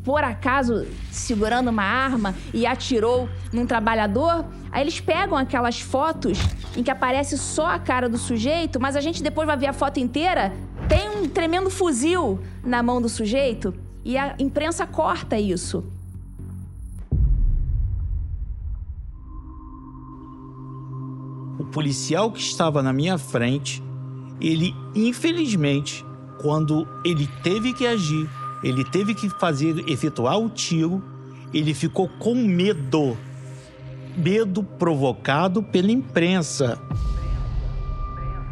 [0.03, 6.37] por acaso, segurando uma arma e atirou num trabalhador, aí eles pegam aquelas fotos
[6.75, 9.73] em que aparece só a cara do sujeito, mas a gente depois vai ver a
[9.73, 10.53] foto inteira,
[10.87, 13.73] tem um tremendo fuzil na mão do sujeito
[14.05, 15.83] e a imprensa corta isso.
[21.71, 23.83] policial que estava na minha frente,
[24.39, 26.05] ele infelizmente,
[26.41, 28.29] quando ele teve que agir,
[28.63, 31.03] ele teve que fazer efetuar o tiro,
[31.53, 33.17] ele ficou com medo.
[34.15, 36.81] Medo provocado pela imprensa.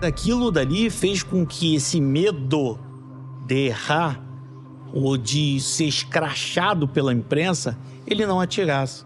[0.02, 2.78] Aquilo dali fez com que esse medo
[3.48, 4.22] de errar
[4.94, 9.04] ou de ser escrachado pela imprensa, ele não atirasse.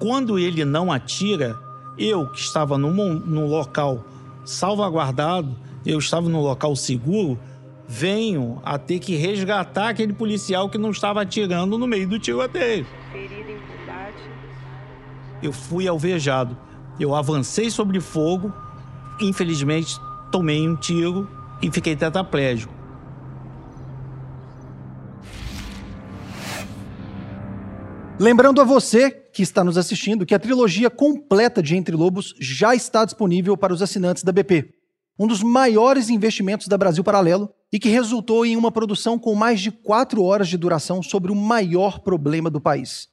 [0.00, 1.58] Quando ele não atira,
[1.96, 4.04] eu que estava num, num local
[4.44, 5.56] salvaguardado,
[5.88, 7.40] eu estava num local seguro,
[7.88, 12.86] venho a ter que resgatar aquele policial que não estava atirando no meio do tiroteio.
[15.42, 16.54] Eu fui alvejado.
[17.00, 18.52] Eu avancei sobre fogo,
[19.18, 19.98] infelizmente
[20.30, 21.26] tomei um tiro
[21.62, 22.74] e fiquei tetraplégico.
[28.20, 32.74] Lembrando a você que está nos assistindo que a trilogia completa de Entre Lobos já
[32.74, 34.74] está disponível para os assinantes da BP,
[35.18, 39.60] um dos maiores investimentos da Brasil Paralelo e que resultou em uma produção com mais
[39.60, 43.08] de quatro horas de duração sobre o maior problema do país.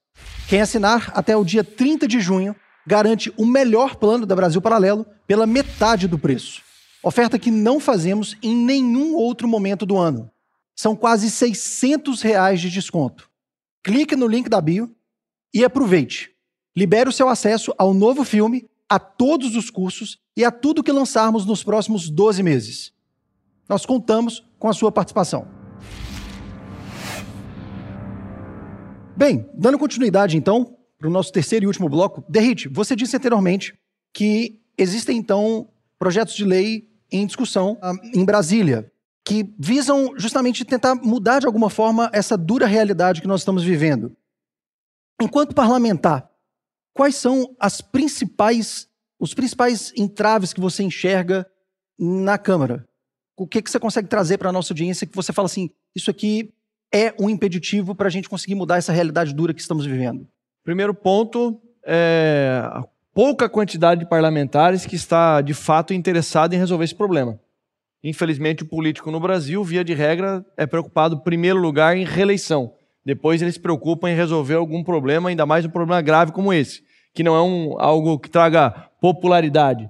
[0.47, 5.05] Quem assinar até o dia 30 de junho garante o melhor plano da Brasil Paralelo
[5.25, 6.61] pela metade do preço.
[7.03, 10.29] Oferta que não fazemos em nenhum outro momento do ano.
[10.75, 13.29] São quase 600 reais de desconto.
[13.83, 14.93] Clique no link da bio
[15.53, 16.31] e aproveite.
[16.75, 20.91] Libere o seu acesso ao novo filme, a todos os cursos e a tudo que
[20.91, 22.93] lançarmos nos próximos 12 meses.
[23.67, 25.47] Nós contamos com a sua participação.
[29.17, 33.73] Bem, dando continuidade então para o nosso terceiro e último bloco, Derrite, você disse anteriormente
[34.13, 38.91] que existem então projetos de lei em discussão uh, em Brasília
[39.23, 44.15] que visam justamente tentar mudar de alguma forma essa dura realidade que nós estamos vivendo.
[45.19, 46.29] Enquanto parlamentar,
[46.95, 48.87] quais são as principais
[49.19, 51.47] os principais entraves que você enxerga
[51.97, 52.85] na Câmara?
[53.37, 56.09] O que, que você consegue trazer para a nossa audiência que você fala assim, isso
[56.09, 56.53] aqui
[56.93, 60.27] é um impeditivo para a gente conseguir mudar essa realidade dura que estamos vivendo?
[60.63, 62.83] Primeiro ponto é a
[63.13, 67.39] pouca quantidade de parlamentares que está de fato interessado em resolver esse problema.
[68.03, 72.73] Infelizmente, o político no Brasil, via de regra, é preocupado, em primeiro lugar, em reeleição.
[73.05, 76.81] Depois, ele se preocupa em resolver algum problema, ainda mais um problema grave como esse,
[77.13, 79.87] que não é um, algo que traga popularidade.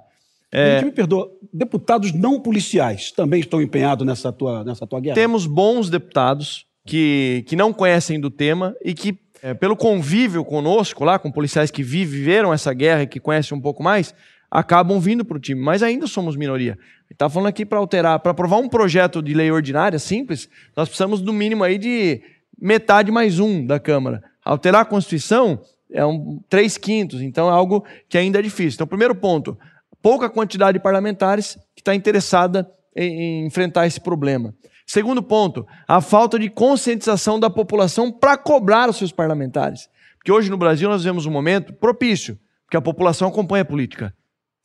[0.51, 0.81] É...
[0.83, 5.15] Me perdoa, deputados não policiais também estão empenhados nessa tua, nessa tua guerra?
[5.15, 11.03] Temos bons deputados que, que não conhecem do tema e que, é, pelo convívio conosco
[11.03, 14.13] lá, com policiais que viveram essa guerra e que conhecem um pouco mais,
[14.51, 15.61] acabam vindo para o time.
[15.61, 16.77] Mas ainda somos minoria.
[17.09, 21.21] Está falando aqui para alterar, para aprovar um projeto de lei ordinária simples, nós precisamos
[21.21, 22.21] do mínimo aí de
[22.59, 24.23] metade mais um da Câmara.
[24.43, 25.59] Alterar a Constituição
[25.91, 28.75] é um três quintos, então é algo que ainda é difícil.
[28.75, 29.57] Então, primeiro ponto,
[30.01, 34.53] pouca quantidade de parlamentares que está interessada em, em enfrentar esse problema.
[34.85, 39.89] Segundo ponto, a falta de conscientização da população para cobrar os seus parlamentares.
[40.17, 44.13] Porque hoje no Brasil nós vivemos um momento propício, porque a população acompanha a política.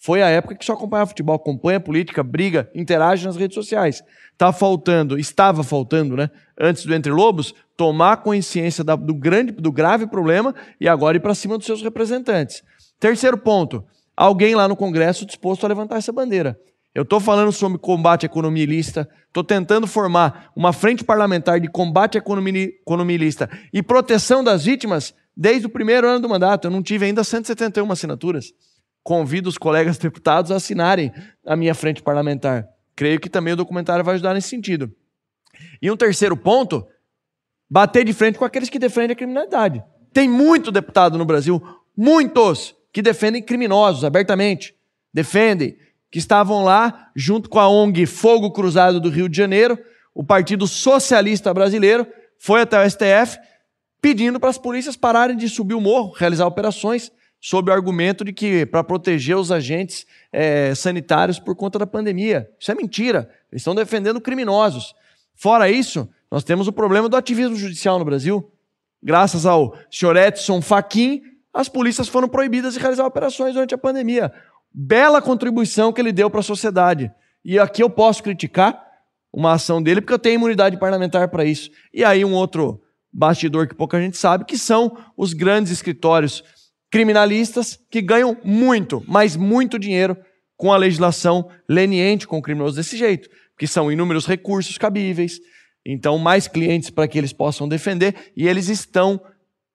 [0.02, 4.02] Foi a época que só acompanha futebol, acompanha política, briga, interage nas redes sociais.
[4.32, 6.30] Está faltando, estava faltando, né?
[6.58, 11.34] Antes do Entre Lobos, tomar consciência do grande, do grave problema e agora ir para
[11.34, 12.62] cima dos seus representantes.
[12.98, 13.84] Terceiro ponto,
[14.16, 16.58] alguém lá no Congresso disposto a levantar essa bandeira.
[16.94, 21.68] Eu estou falando sobre combate à economia ilícita, estou tentando formar uma frente parlamentar de
[21.68, 26.66] combate à economia ilícita e proteção das vítimas desde o primeiro ano do mandato.
[26.66, 28.54] Eu não tive ainda 171 assinaturas.
[29.02, 31.12] Convido os colegas deputados a assinarem
[31.46, 32.68] a minha frente parlamentar.
[32.94, 34.94] Creio que também o documentário vai ajudar nesse sentido.
[35.80, 36.86] E um terceiro ponto,
[37.68, 39.82] bater de frente com aqueles que defendem a criminalidade.
[40.12, 41.62] Tem muito deputado no Brasil,
[41.96, 44.74] muitos, que defendem criminosos abertamente.
[45.12, 45.76] Defendem
[46.10, 49.78] que estavam lá junto com a ONG Fogo Cruzado do Rio de Janeiro,
[50.14, 52.06] o Partido Socialista Brasileiro
[52.38, 53.38] foi até o STF
[54.00, 58.32] pedindo para as polícias pararem de subir o morro, realizar operações, sob o argumento de
[58.32, 62.50] que para proteger os agentes é, sanitários por conta da pandemia.
[62.58, 63.30] Isso é mentira.
[63.50, 64.94] Eles estão defendendo criminosos.
[65.34, 68.52] Fora isso, nós temos o problema do ativismo judicial no Brasil.
[69.02, 71.22] Graças ao senhor Edson Fachin,
[71.52, 74.32] as polícias foram proibidas de realizar operações durante a pandemia
[74.72, 77.10] bela contribuição que ele deu para a sociedade.
[77.44, 78.80] E aqui eu posso criticar
[79.32, 81.70] uma ação dele porque eu tenho imunidade parlamentar para isso.
[81.92, 82.80] E aí um outro
[83.12, 86.44] bastidor que pouca gente sabe, que são os grandes escritórios
[86.90, 90.16] criminalistas que ganham muito, mas muito dinheiro
[90.56, 93.28] com a legislação leniente com o criminoso desse jeito,
[93.58, 95.38] que são inúmeros recursos cabíveis,
[95.84, 99.20] então mais clientes para que eles possam defender, e eles estão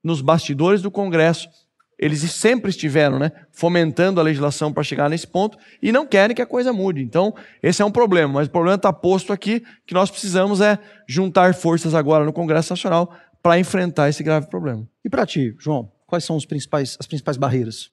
[0.04, 1.50] nos bastidores do Congresso
[1.98, 6.42] eles sempre estiveram né, fomentando a legislação para chegar nesse ponto e não querem que
[6.42, 7.02] a coisa mude.
[7.02, 10.78] Então, esse é um problema, mas o problema está posto aqui, que nós precisamos é
[11.08, 14.86] juntar forças agora no Congresso Nacional para enfrentar esse grave problema.
[15.04, 17.92] E para ti, João, quais são principais, as principais barreiras?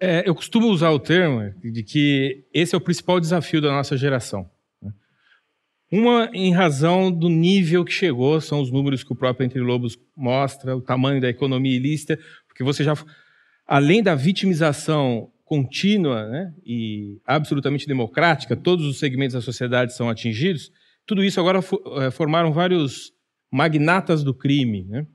[0.00, 3.96] É, eu costumo usar o termo de que esse é o principal desafio da nossa
[3.96, 4.48] geração.
[4.82, 4.92] Né?
[5.90, 9.98] Uma em razão do nível que chegou, são os números que o próprio Entre Lobos
[10.16, 12.18] mostra, o tamanho da economia ilícita,
[12.48, 12.94] porque você já,
[13.66, 20.72] além da vitimização contínua né, e absolutamente democrática, todos os segmentos da sociedade são atingidos,
[21.04, 23.12] tudo isso agora eh, formaram vários
[23.52, 24.84] magnatas do crime.
[24.84, 25.06] Né?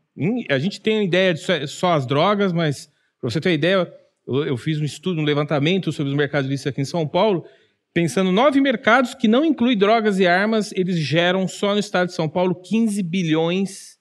[0.49, 2.89] A gente tem a ideia de só as drogas, mas,
[3.19, 3.93] para você ter uma ideia,
[4.27, 7.45] eu fiz um estudo, um levantamento sobre os mercados ilícitos aqui em São Paulo,
[7.93, 12.13] pensando nove mercados que não incluem drogas e armas, eles geram só no estado de
[12.13, 13.91] São Paulo 15 bilhões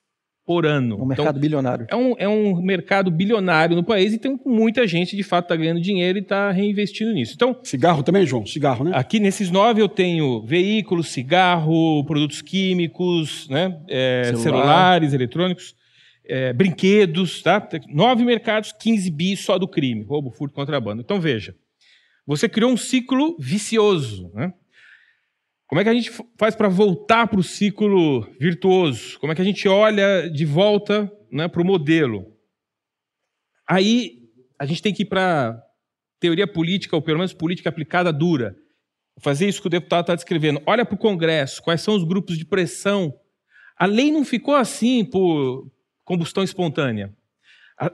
[0.45, 1.01] por ano.
[1.01, 1.87] Um mercado então, bilionário.
[1.89, 5.55] É um, é um mercado bilionário no país e tem muita gente, de fato, está
[5.55, 7.33] ganhando dinheiro e está reinvestindo nisso.
[7.35, 8.45] Então, cigarro também, João?
[8.45, 8.91] Cigarro, né?
[8.93, 13.79] Aqui nesses nove eu tenho veículos, cigarro, produtos químicos, né?
[13.87, 14.43] É, Celular.
[14.43, 15.75] celulares, eletrônicos,
[16.25, 17.67] é, brinquedos, tá?
[17.87, 21.01] Nove mercados, 15 bi só do crime, roubo, furto, contrabando.
[21.01, 21.55] Então veja,
[22.25, 24.31] você criou um ciclo vicioso.
[24.33, 24.53] Né?
[25.67, 29.19] Como é que a gente faz para voltar para o ciclo virtuoso?
[29.19, 32.25] Como é que a gente olha de volta né, para o modelo?
[33.67, 34.19] Aí
[34.59, 35.61] a gente tem que ir para
[36.19, 38.55] teoria política, ou pelo menos política aplicada dura.
[39.19, 40.61] Fazer isso que o deputado está descrevendo.
[40.65, 43.13] Olha para o Congresso, quais são os grupos de pressão.
[43.77, 45.67] A lei não ficou assim por
[46.03, 47.13] combustão espontânea.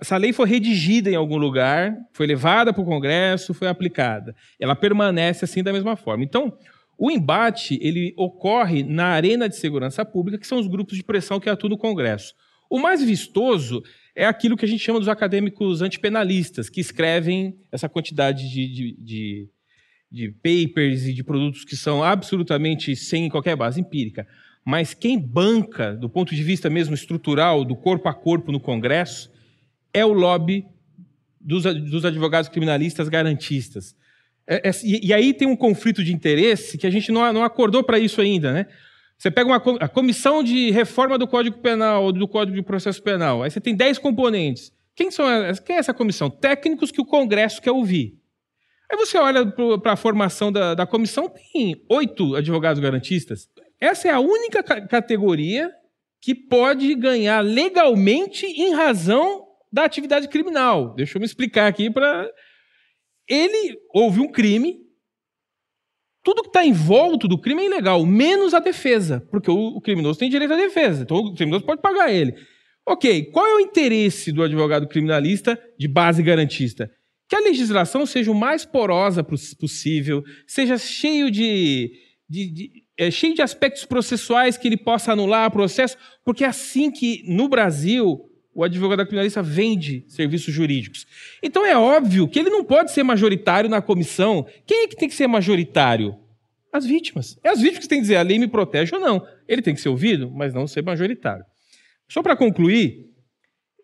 [0.01, 4.35] Essa lei foi redigida em algum lugar, foi levada para o Congresso, foi aplicada.
[4.59, 6.23] Ela permanece assim da mesma forma.
[6.23, 6.57] Então,
[6.97, 11.39] o embate ele ocorre na arena de segurança pública, que são os grupos de pressão
[11.39, 12.33] que atuam no Congresso.
[12.69, 13.81] O mais vistoso
[14.13, 18.97] é aquilo que a gente chama dos acadêmicos antipenalistas, que escrevem essa quantidade de, de,
[18.99, 19.49] de,
[20.11, 24.27] de papers e de produtos que são absolutamente sem qualquer base empírica.
[24.67, 29.31] Mas quem banca, do ponto de vista mesmo estrutural, do corpo a corpo no Congresso,
[29.93, 30.65] é o lobby
[31.39, 33.95] dos, dos advogados criminalistas garantistas.
[34.45, 37.45] É, é, e, e, aí tem um conflito de interesse que a gente não, não
[37.45, 38.65] acordou para isso ainda, né?
[39.17, 43.01] Você pega uma, a comissão de reforma do Código Penal ou do Código de Processo
[43.01, 44.73] Penal, aí você tem 10 componentes.
[44.93, 45.27] Quem, são,
[45.65, 46.29] quem é essa comissão?
[46.29, 48.19] Técnicos que o Congresso quer ouvir.
[48.91, 49.45] Aí você olha
[49.81, 53.47] para a formação da, da comissão, tem oito advogados garantistas.
[53.79, 55.71] Essa é a única categoria
[56.21, 60.93] que pode ganhar legalmente em razão da atividade criminal.
[60.95, 62.29] Deixa eu me explicar aqui para.
[63.27, 64.85] Ele houve um crime.
[66.23, 70.19] Tudo que está em volta do crime é ilegal, menos a defesa, porque o, criminoso
[70.19, 72.35] tem direito à defesa, então o criminoso pode pagar ele.
[72.85, 76.91] Ok, qual é o interesse do advogado criminalista de base garantista?
[77.29, 81.93] Que a legislação seja o mais porosa possível, seja cheio de,
[82.29, 86.91] de, de é, cheio de aspectos processuais que ele possa anular processo, porque é assim
[86.91, 88.23] que no Brasil
[88.53, 91.05] o advogado criminalista vende serviços jurídicos.
[91.43, 94.47] Então é óbvio que ele não pode ser majoritário na comissão.
[94.65, 96.17] Quem é que tem que ser majoritário?
[96.73, 97.37] As vítimas.
[97.43, 99.25] É as vítimas que têm que dizer a lei me protege ou não.
[99.47, 101.45] Ele tem que ser ouvido, mas não ser majoritário.
[102.09, 103.07] Só para concluir,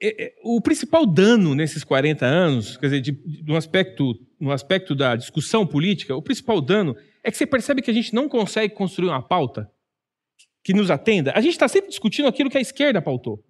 [0.02, 4.52] é, é, o principal dano nesses 40 anos, quer dizer, de, de, um aspecto, no
[4.52, 8.28] aspecto da discussão política, o principal dano é que você percebe que a gente não
[8.28, 9.72] consegue construir uma pauta
[10.64, 11.32] que nos atenda.
[11.36, 13.44] A gente está sempre discutindo aquilo que a esquerda pautou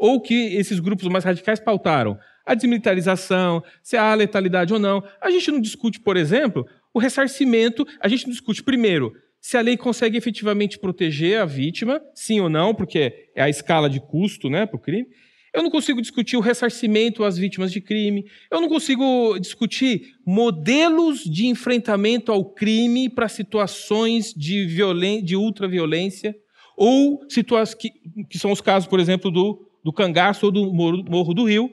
[0.00, 2.18] ou que esses grupos mais radicais pautaram.
[2.46, 5.04] A desmilitarização, se há letalidade ou não.
[5.20, 7.86] A gente não discute, por exemplo, o ressarcimento.
[8.00, 12.48] A gente não discute, primeiro, se a lei consegue efetivamente proteger a vítima, sim ou
[12.48, 15.06] não, porque é a escala de custo né, para o crime.
[15.52, 18.24] Eu não consigo discutir o ressarcimento às vítimas de crime.
[18.50, 26.36] Eu não consigo discutir modelos de enfrentamento ao crime para situações de, violen de ultraviolência
[26.76, 27.90] ou situações que,
[28.28, 31.70] que são os casos, por exemplo, do do cangaço ou do morro do rio.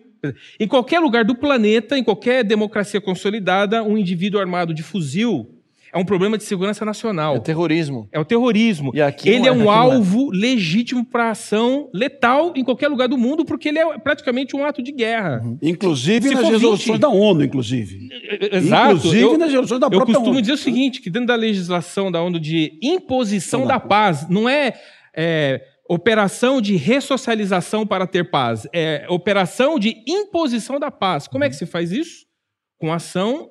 [0.59, 5.56] Em qualquer lugar do planeta, em qualquer democracia consolidada, um indivíduo armado de fuzil
[5.93, 7.35] é um problema de segurança nacional.
[7.35, 8.09] É o terrorismo.
[8.11, 8.91] É o terrorismo.
[9.25, 10.37] ele é, é um alvo é.
[10.37, 14.81] legítimo para ação letal em qualquer lugar do mundo, porque ele é praticamente um ato
[14.83, 15.41] de guerra.
[15.43, 15.57] Uhum.
[15.61, 16.99] Inclusive Se nas resoluções 20...
[16.99, 18.09] da ONU, inclusive.
[18.51, 18.97] Exato.
[18.97, 20.11] Inclusive eu, nas resoluções da própria ONU.
[20.11, 20.41] Eu costumo ONU.
[20.41, 24.73] dizer o seguinte, que dentro da legislação da ONU de imposição da paz, não é,
[25.15, 31.27] é operação de ressocialização para ter paz, é operação de imposição da paz.
[31.27, 32.25] Como é que se faz isso?
[32.77, 33.49] Com ação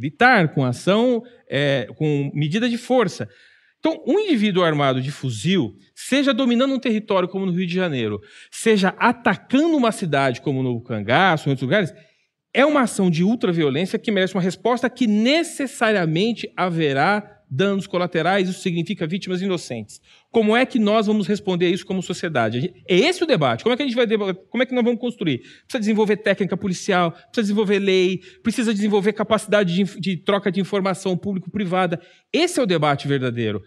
[0.00, 3.28] militar, com ação, é, com medida de força.
[3.78, 8.20] Então, um indivíduo armado de fuzil, seja dominando um território como no Rio de Janeiro,
[8.50, 11.94] seja atacando uma cidade como no Cangaço, em outros lugares,
[12.52, 18.60] é uma ação de ultraviolência que merece uma resposta que necessariamente haverá danos colaterais, isso
[18.60, 20.00] significa vítimas inocentes.
[20.30, 22.72] Como é que nós vamos responder a isso como sociedade?
[22.88, 23.64] É esse o debate.
[23.64, 24.06] Como é que a gente vai
[24.48, 25.38] como é que nós vamos construir?
[25.38, 31.16] Precisa desenvolver técnica policial, precisa desenvolver lei, precisa desenvolver capacidade de, de troca de informação
[31.16, 32.00] público-privada.
[32.32, 33.60] Esse é o debate verdadeiro.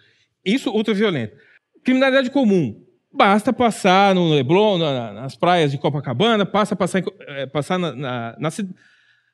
[0.46, 1.36] Isso, ultraviolento.
[1.84, 2.82] Criminalidade comum.
[3.12, 8.36] Basta passar no Leblon, na- nas praias de Copacabana, passa passar, eh, passar na, na,
[8.40, 8.50] na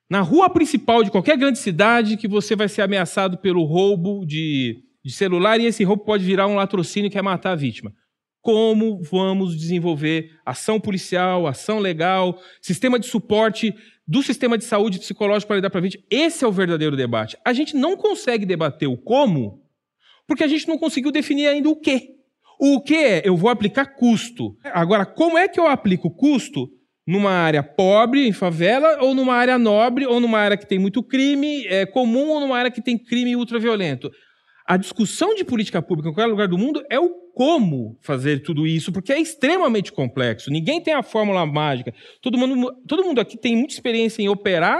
[0.10, 4.82] na rua principal de qualquer grande cidade que você vai ser ameaçado pelo roubo de,
[5.04, 7.94] de celular e esse roubo pode virar um latrocínio que é matar a vítima.
[8.42, 13.76] Como vamos desenvolver ação policial, ação legal, sistema de suporte
[14.08, 16.04] do sistema de saúde psicológico para lidar para a vítima?
[16.10, 17.38] Esse é o verdadeiro debate.
[17.46, 19.62] A gente não consegue debater o como
[20.30, 22.16] porque a gente não conseguiu definir ainda o quê.
[22.62, 23.22] O que é?
[23.26, 24.56] Eu vou aplicar custo.
[24.64, 26.70] Agora, como é que eu aplico custo
[27.08, 31.02] numa área pobre, em favela, ou numa área nobre, ou numa área que tem muito
[31.02, 34.12] crime é, comum, ou numa área que tem crime ultraviolento?
[34.70, 38.68] A discussão de política pública em qualquer lugar do mundo é o como fazer tudo
[38.68, 40.52] isso, porque é extremamente complexo.
[40.52, 41.92] Ninguém tem a fórmula mágica.
[42.22, 44.80] Todo mundo, todo mundo aqui tem muita experiência em operar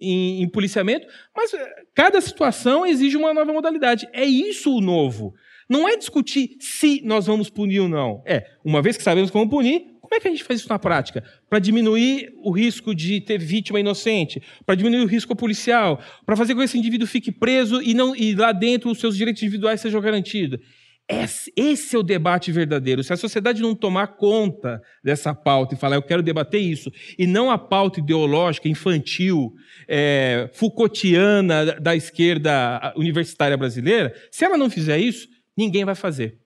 [0.00, 4.08] em, em policiamento, mas eh, cada situação exige uma nova modalidade.
[4.12, 5.32] É isso o novo.
[5.70, 8.20] Não é discutir se nós vamos punir ou não.
[8.26, 10.78] É, uma vez que sabemos como punir, como é que a gente faz isso na
[10.78, 11.24] prática?
[11.50, 16.54] Para diminuir o risco de ter vítima inocente, para diminuir o risco policial, para fazer
[16.54, 19.80] com que esse indivíduo fique preso e, não, e lá dentro os seus direitos individuais
[19.80, 20.60] sejam garantidos.
[21.08, 23.02] Esse, esse é o debate verdadeiro.
[23.02, 27.26] Se a sociedade não tomar conta dessa pauta e falar, eu quero debater isso, e
[27.26, 29.52] não a pauta ideológica, infantil,
[29.88, 36.38] é, Foucaultiana da- da esquerda universitária brasileira, se ela não fizer isso, ninguém vai fazer.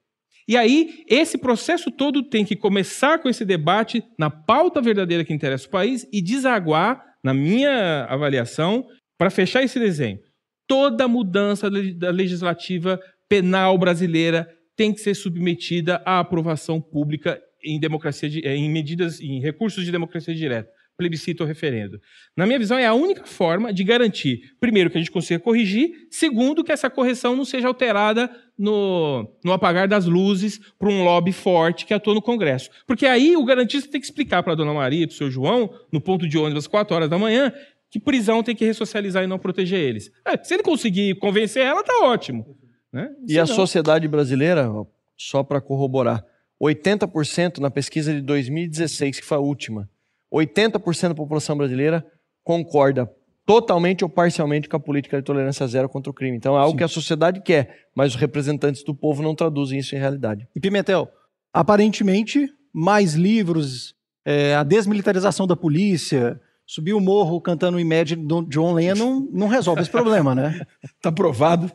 [0.48, 5.34] E aí, esse processo todo tem que começar com esse debate na pauta verdadeira que
[5.34, 8.86] interessa o país e desaguar, na minha avaliação,
[9.18, 10.18] para fechar esse desenho.
[10.66, 18.30] Toda mudança da legislativa penal brasileira tem que ser submetida à aprovação pública em democracia
[18.42, 22.00] eh, em medidas em recursos de democracia direta, plebiscito ou referendo.
[22.36, 26.08] Na minha visão é a única forma de garantir, primeiro que a gente consiga corrigir,
[26.10, 28.28] segundo que essa correção não seja alterada
[28.58, 32.68] no, no apagar das luzes por um lobby forte que atua no Congresso.
[32.84, 35.30] Porque aí o garantista tem que explicar para a dona Maria e para o seu
[35.30, 37.52] João, no ponto de ônibus às 4 horas da manhã,
[37.88, 40.10] que prisão tem que ressocializar e não proteger eles.
[40.26, 42.58] É, se ele conseguir convencer ela, tá ótimo.
[42.92, 43.08] Né?
[43.26, 44.68] E a sociedade brasileira,
[45.16, 46.24] só para corroborar,
[46.60, 49.88] 80% na pesquisa de 2016, que foi a última,
[50.32, 52.04] 80% da população brasileira
[52.44, 53.10] concorda
[53.46, 56.36] totalmente ou parcialmente com a política de tolerância zero contra o crime.
[56.36, 59.94] Então é algo que a sociedade quer, mas os representantes do povo não traduzem isso
[59.94, 60.46] em realidade.
[60.54, 61.08] E Pimentel,
[61.52, 68.74] aparentemente, mais livros, é, a desmilitarização da polícia, subir o morro cantando Imagine do John
[68.74, 70.60] Lennon não resolve esse problema, né?
[70.84, 71.72] Está provado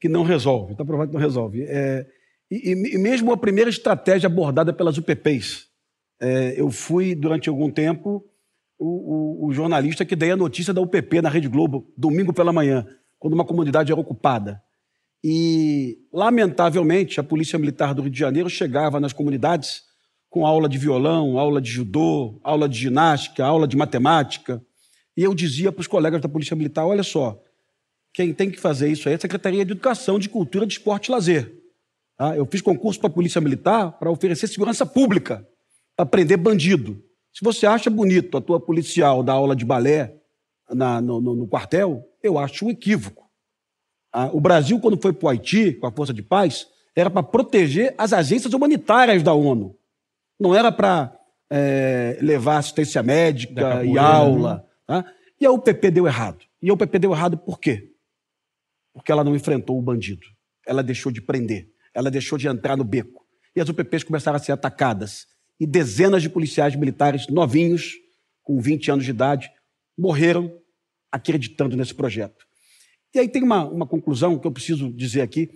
[0.00, 0.72] que não resolve.
[0.72, 1.62] Está provado que não resolve.
[1.68, 2.06] É,
[2.50, 5.66] e, e- e mesmo a primeira estratégia abordada pelas UPPs,
[6.24, 8.24] é, eu fui durante algum tempo
[8.78, 12.52] o, o- o jornalista que dei a notícia da UPP na Rede Globo, domingo pela
[12.52, 12.86] manhã,
[13.18, 14.60] quando uma comunidade era ocupada.
[15.22, 19.82] E, lamentavelmente, a Polícia Militar do Rio de Janeiro chegava nas comunidades
[20.28, 24.60] com aula de violão, aula de judô, aula de ginástica, aula de matemática.
[25.16, 27.40] E eu dizia para os colegas da Polícia Militar: olha só,
[28.12, 31.06] quem tem que fazer isso aí é a Secretaria de Educação, de Cultura, de Esporte
[31.06, 31.54] e Lazer.
[32.18, 32.36] Tá?
[32.36, 35.46] Eu fiz concurso para a Polícia Militar para oferecer segurança pública,
[35.96, 37.02] para prender bandido.
[37.32, 40.14] Se você acha bonito a tua policial dar aula de balé
[40.70, 43.28] na- no, no- no quartel, eu acho um equívoco.
[44.12, 47.22] Ah, o Brasil, quando foi para o Haiti, com a Força de Paz, era para
[47.22, 49.76] proteger as agências humanitárias da ONU.
[50.38, 51.16] Não era para
[51.50, 54.66] eh, levar assistência médica capoeira, e aula.
[54.86, 55.04] tá?
[55.40, 56.38] E a UPP deu errado.
[56.62, 57.90] E a UPP deu errado por quê?
[58.92, 60.26] Porque ela não enfrentou o bandido.
[60.66, 61.68] Ela deixou de prender.
[61.92, 63.24] Ela deixou de entrar no beco.
[63.54, 65.26] E as UPPs começaram a ser atacadas.
[65.58, 67.94] E dezenas de policiais militares novinhos,
[68.42, 69.50] com 20 anos de idade,
[69.96, 70.52] morreram
[71.10, 72.44] acreditando nesse projeto.
[73.14, 75.48] E aí tem uma, uma conclusão que eu preciso dizer aqui.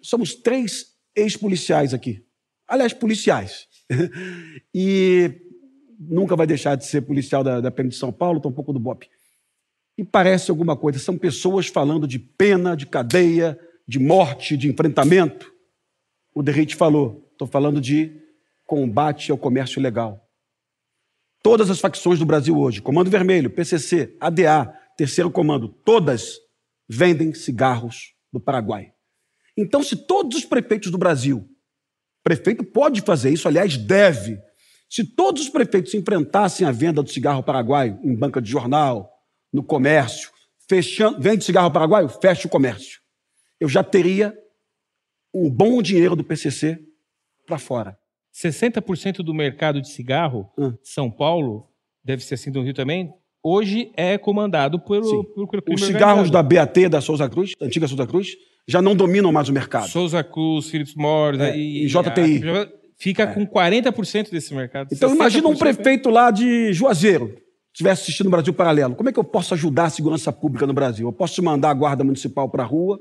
[0.00, 2.24] Somos três ex-policiais aqui.
[2.66, 3.68] Aliás, policiais.
[4.74, 5.30] e
[5.98, 9.06] nunca vai deixar de ser policial da, da PM de São Paulo, tampouco do BOP.
[9.98, 10.98] E parece alguma coisa.
[10.98, 15.52] São pessoas falando de pena, de cadeia, de morte, de enfrentamento.
[16.34, 17.28] O Derrite falou.
[17.32, 18.21] Estou falando de
[18.72, 20.26] combate ao comércio ilegal.
[21.42, 26.38] Todas as facções do Brasil hoje, Comando Vermelho, PCC, ADA, Terceiro Comando, todas
[26.88, 28.94] vendem cigarros do Paraguai.
[29.58, 31.46] Então, se todos os prefeitos do Brasil,
[32.24, 34.40] prefeito pode fazer isso, aliás, deve,
[34.88, 39.12] se todos os prefeitos enfrentassem a venda do cigarro paraguaio em banca de jornal,
[39.52, 40.30] no comércio,
[40.66, 43.02] fechando, vende cigarro paraguaio, fecha o comércio.
[43.60, 44.34] Eu já teria
[45.34, 46.82] um bom dinheiro do PCC
[47.46, 48.00] para fora.
[48.34, 51.66] 60% do mercado de cigarro de São Paulo,
[52.04, 55.92] deve ser assim do Rio também, hoje é comandado pelo, pelo crime Os organizado.
[55.92, 58.28] cigarros da BAT, da Souza Cruz, da antiga Souza Cruz,
[58.66, 59.88] já não dominam mais o mercado.
[59.88, 62.48] Souza Cruz, Philips Morris É, e, e JTI.
[62.48, 62.68] a-
[62.98, 64.88] fica com 40% desse mercado.
[64.92, 65.58] Então imagina um 60%.
[65.58, 67.36] prefeito lá de Juazeiro,
[67.72, 68.94] estivesse assistindo o Brasil Paralelo.
[68.94, 71.08] Como é que eu posso ajudar a segurança pública no Brasil?
[71.08, 73.00] Eu posso mandar a guarda municipal para a rua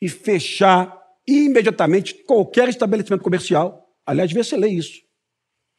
[0.00, 0.96] e fechar
[1.26, 3.83] imediatamente qualquer estabelecimento comercial.
[4.06, 5.02] Aliás, devia ser lei isso.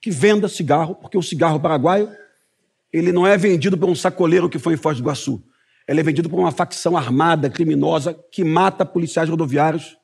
[0.01, 2.09] Que venda cigarro, porque o cigarro paraguaio
[2.93, 5.43] ele não é vendido por um sacoleiro que foi em Foz do Iguaçu.
[5.87, 9.97] Ele é vendido por uma facção armada, criminosa, que mata policiais rodoviários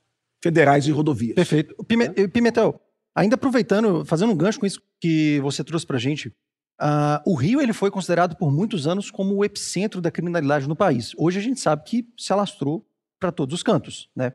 [0.43, 1.35] federais em rodovias.
[1.35, 1.75] Perfeito.
[1.85, 2.79] Pime- eh, Pimentel,
[3.15, 6.33] ainda aproveitando, fazendo um gancho com isso que você trouxe pra gente,
[6.79, 10.75] ah, o Rio ele foi considerado por muitos anos como o epicentro da criminalidade no
[10.75, 11.13] país.
[11.17, 12.85] Hoje a gente sabe que se alastrou
[13.19, 14.33] para todos os cantos, né?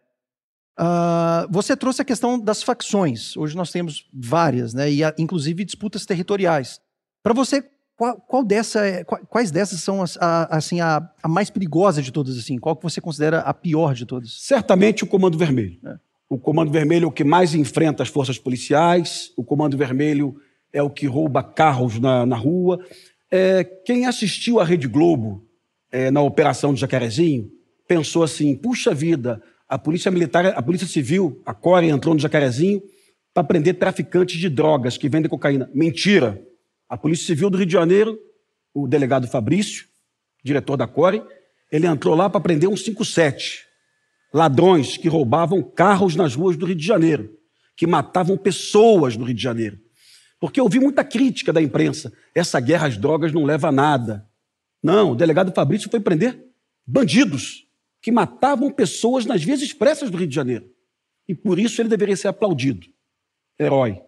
[0.76, 3.36] Ah, você trouxe a questão das facções.
[3.36, 4.90] Hoje nós temos várias, né?
[4.90, 6.80] E inclusive disputas territoriais.
[7.22, 7.64] Para você,
[7.96, 12.02] qual, qual dessa é- qua- quais dessas são as- a, assim a, a mais perigosa
[12.02, 12.36] de todas?
[12.38, 14.36] Assim, qual que você considera a pior de todas?
[14.42, 15.78] Certamente o Comando Vermelho.
[16.28, 20.36] O Comando Vermelho é o que mais enfrenta as forças policiais, o Comando Vermelho
[20.72, 22.84] é o que rouba carros na, na rua.
[23.30, 25.46] É, quem assistiu à Rede Globo
[25.90, 27.50] é, na Operação de Jacarezinho
[27.88, 32.80] pensou assim: puxa vida, a Polícia Militar, a Polícia Civil, a Core entrou no Jacarezinho
[33.34, 35.68] para prender traficantes de drogas que vendem cocaína.
[35.74, 36.40] Mentira!
[36.88, 38.16] A Polícia Civil do Rio de Janeiro,
[38.72, 39.86] o delegado Fabrício,
[40.42, 41.22] diretor da Core,
[41.70, 43.64] ele entrou lá para prender um 57
[44.32, 47.30] ladrões que roubavam carros nas ruas do Rio de Janeiro,
[47.76, 49.78] que matavam pessoas no Rio de Janeiro.
[50.38, 52.12] Porque eu ouvi muita crítica da imprensa.
[52.34, 54.28] Essa guerra às drogas não leva a nada.
[54.82, 56.38] Não, o delegado Fabrício foi prender
[56.86, 57.65] bandidos
[58.06, 60.72] que matavam pessoas nas vias expressas do Rio de Janeiro.
[61.26, 62.86] E por isso ele deveria ser aplaudido.
[63.58, 64.00] Herói.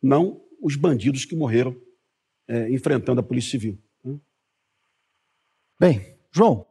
[0.00, 1.76] Não os bandidos que morreram
[2.46, 3.76] eh, enfrentando a Polícia Civil.
[5.80, 6.64] Bem, João,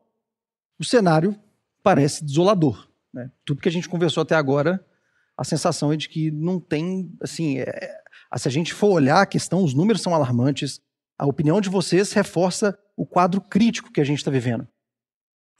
[0.80, 1.38] o cenário
[1.84, 2.88] parece desolador.
[3.14, 3.30] Né?
[3.44, 4.82] Tudo que a gente conversou até agora,
[5.36, 8.02] a sensação é de que não tem, assim, é-
[8.38, 10.80] se a gente for olhar a questão, os números são alarmantes.
[11.18, 14.66] A opinião de vocês reforça o quadro crítico que a gente está vivendo.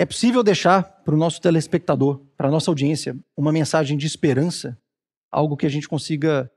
[0.02, 4.78] É possível deixar para o nosso telespectador, para a nossa audiência, uma mensagem de esperança,
[5.30, 6.50] algo que a gente consiga,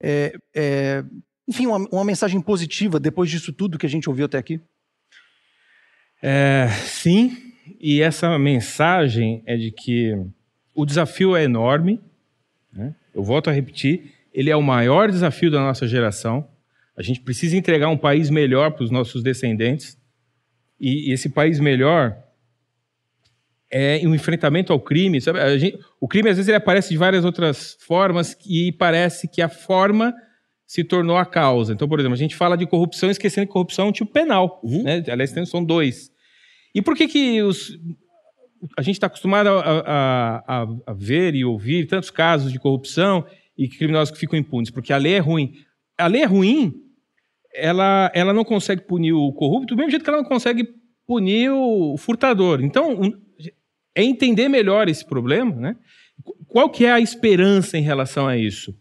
[0.00, 1.04] é, é,
[1.46, 4.58] enfim, uma, uma mensagem positiva depois disso tudo que a gente ouviu até aqui?
[6.22, 7.36] É, sim,
[7.78, 10.16] e essa mensagem é de que
[10.74, 12.00] o desafio é enorme.
[12.72, 12.94] né?
[13.14, 16.48] Eu volto a repetir, ele é o maior desafio da nossa geração.
[16.96, 19.98] A gente precisa entregar um país melhor para os nossos descendentes.
[20.80, 22.25] E esse país melhor
[23.70, 25.20] é um enfrentamento ao crime.
[25.20, 25.58] Sabe?
[25.58, 29.48] Gente- o crime, às vezes, ele aparece de várias outras formas e parece que a
[29.48, 30.14] forma
[30.66, 31.72] se tornou a causa.
[31.72, 34.60] Então, por exemplo, a gente fala de corrupção esquecendo que corrupção é um tipo penal.
[34.64, 35.02] Né?
[35.08, 36.10] Aliás, são dois.
[36.74, 37.78] E por que, que os,
[38.76, 43.24] a gente está acostumado a, a- a- a ver e ouvir tantos casos de corrupção
[43.56, 44.70] e criminosos que ficam impunes?
[44.70, 45.52] Porque a lei é ruim.
[45.96, 46.74] A lei é ruim,
[47.54, 50.68] ela, ela não consegue punir o corrupto do mesmo jeito que ela não consegue
[51.06, 52.60] punir o furtador.
[52.62, 53.00] Então,
[53.96, 55.76] é entender melhor esse problema, né?
[56.46, 58.78] Qual que é a esperança em relação a isso?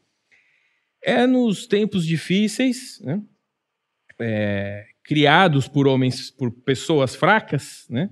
[1.02, 3.22] É nos tempos difíceis, né?
[4.20, 8.10] É, criados por homens, por pessoas fracas, né?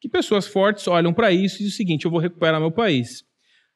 [0.00, 3.24] Que pessoas fortes olham para isso e dizem o seguinte: eu vou recuperar meu país.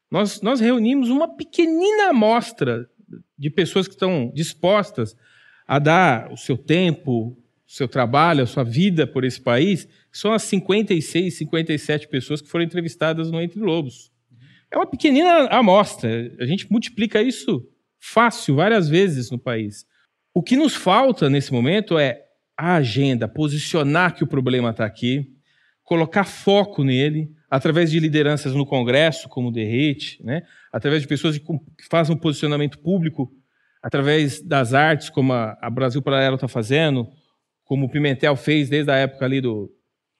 [0.09, 2.89] Nós, nós reunimos uma pequenina amostra
[3.37, 5.17] de pessoas que estão dispostas
[5.67, 7.37] a dar o seu tempo,
[7.73, 12.63] seu trabalho, a sua vida por esse país, são as 56, 57 pessoas que foram
[12.63, 14.11] entrevistadas no Entre Lobos.
[14.71, 16.31] É uma pequenina amostra.
[16.39, 17.67] A gente multiplica isso
[17.99, 19.87] fácil, várias vezes no país.
[20.35, 22.21] O que nos falta nesse momento é
[22.55, 25.33] a agenda, posicionar que o problema está aqui,
[25.83, 30.43] colocar foco nele, através de lideranças no Congresso, como o Derrete, né?
[30.71, 33.31] através de pessoas que fazem um posicionamento público,
[33.81, 37.09] através das artes, como a Brasil Paralelo está fazendo,
[37.63, 39.71] como o Pimentel fez desde a época ali do,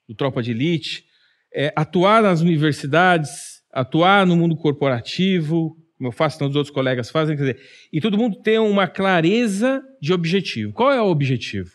[0.08, 1.06] do Tropa de Elite,
[1.54, 7.38] é, atuar nas universidades, atuar no mundo corporativo, como eu faço, tantos outros colegas fazem,
[7.38, 7.62] quer dizer,
[7.92, 10.74] e todo mundo tem uma clareza de objetivo.
[10.74, 11.72] Qual é o objetivo?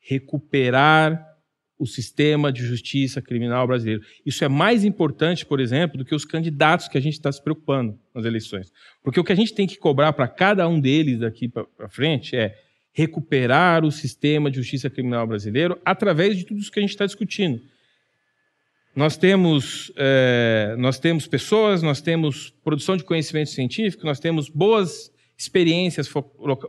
[0.00, 1.24] Recuperar
[1.78, 4.02] o sistema de justiça criminal brasileiro.
[4.26, 7.42] Isso é mais importante, por exemplo, do que os candidatos que a gente está se
[7.42, 8.70] preocupando nas eleições.
[9.02, 12.36] Porque o que a gente tem que cobrar para cada um deles daqui para frente
[12.36, 12.54] é
[12.92, 17.06] recuperar o sistema de justiça criminal brasileiro através de tudo isso que a gente está
[17.06, 17.60] discutindo.
[18.94, 25.12] Nós temos, é, nós temos pessoas, nós temos produção de conhecimento científico, nós temos boas
[25.38, 26.22] experiências fo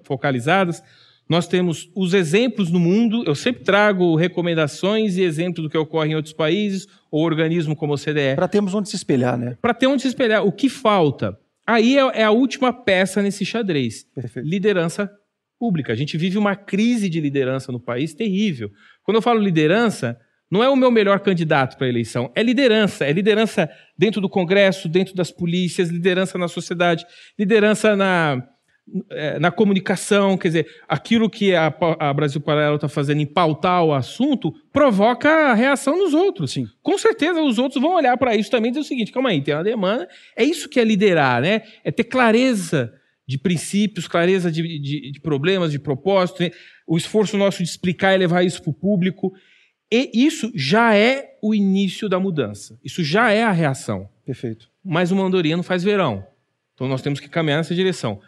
[0.03, 0.81] focalizadas,
[1.27, 6.11] Nós temos os exemplos no mundo, eu sempre trago recomendações e exemplos do que ocorre
[6.11, 8.35] em outros países, ou organismo como o CDE.
[8.35, 9.57] Para termos onde se espelhar, né?
[9.61, 10.45] Para ter onde se espelhar.
[10.45, 11.39] O que falta?
[11.65, 14.03] Aí é, é a última peça nesse xadrez.
[14.13, 14.45] Perfeito.
[14.45, 15.09] Liderança
[15.61, 15.93] pública.
[15.93, 18.71] A gente vive uma crise de liderança no país terrível.
[19.03, 20.19] Quando eu falo liderança,
[20.49, 23.05] não é o meu melhor candidato para a eleição, é liderança.
[23.05, 27.05] É liderança dentro do Congresso, dentro das polícias, liderança na sociedade,
[27.37, 28.43] liderança na,
[29.11, 30.35] é, na comunicação.
[30.35, 35.53] Quer dizer, aquilo que a, a Brasil Paralelo está fazendo em pautar o assunto provoca
[35.53, 36.53] reação nos outros.
[36.53, 36.65] Sim.
[36.81, 39.39] Com certeza os outros vão olhar para isso também e dizer o seguinte: calma aí,
[39.43, 40.09] tem uma demanda.
[40.35, 41.61] É isso que é liderar, né?
[41.83, 42.91] É ter clareza
[43.31, 46.43] de princípios, clareza de, de, de problemas, de propósito,
[46.85, 49.33] o esforço nosso de explicar e levar isso para o público.
[49.89, 52.77] E isso já é o início da mudança.
[52.83, 54.09] Isso já é a reação.
[54.25, 54.69] Perfeito.
[54.83, 56.25] Mas uma andorinha não faz verão.
[56.73, 58.19] Então nós temos que caminhar nessa direção.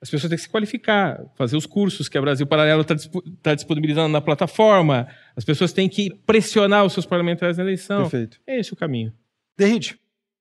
[0.00, 2.96] As pessoas têm que se qualificar, fazer os cursos que a Brasil Paralelo está
[3.42, 5.06] tá disponibilizando na plataforma.
[5.36, 8.02] As pessoas têm que pressionar os seus parlamentares na eleição.
[8.02, 8.40] Perfeito.
[8.46, 9.12] É esse o caminho.
[9.56, 9.98] Derrite,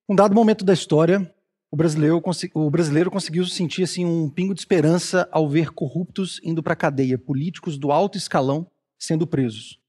[0.10, 1.32] um dado momento da história,
[1.78, 2.24] o brasileiro,
[2.56, 6.76] o brasileiro conseguiu sentir assim, um pingo de esperança ao ver corruptos indo para a
[6.76, 8.66] cadeia, políticos do alto escalão
[8.98, 9.80] sendo presos.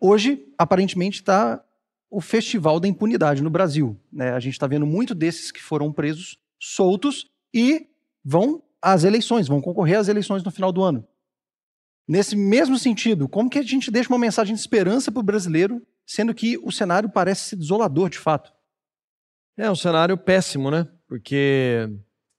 [0.00, 1.62] Hoje, aparentemente, está
[2.10, 4.00] o festival da impunidade no Brasil.
[4.10, 4.32] Né?
[4.32, 7.88] A gente está vendo muito desses que foram presos soltos e
[8.24, 11.06] vão às eleições, vão concorrer às eleições no final do ano.
[12.08, 15.86] Nesse mesmo sentido, como que a gente deixa uma mensagem de esperança para o brasileiro,
[16.06, 18.50] sendo que o cenário parece ser desolador de fato?
[19.58, 20.88] É um cenário péssimo, né?
[21.08, 21.88] Porque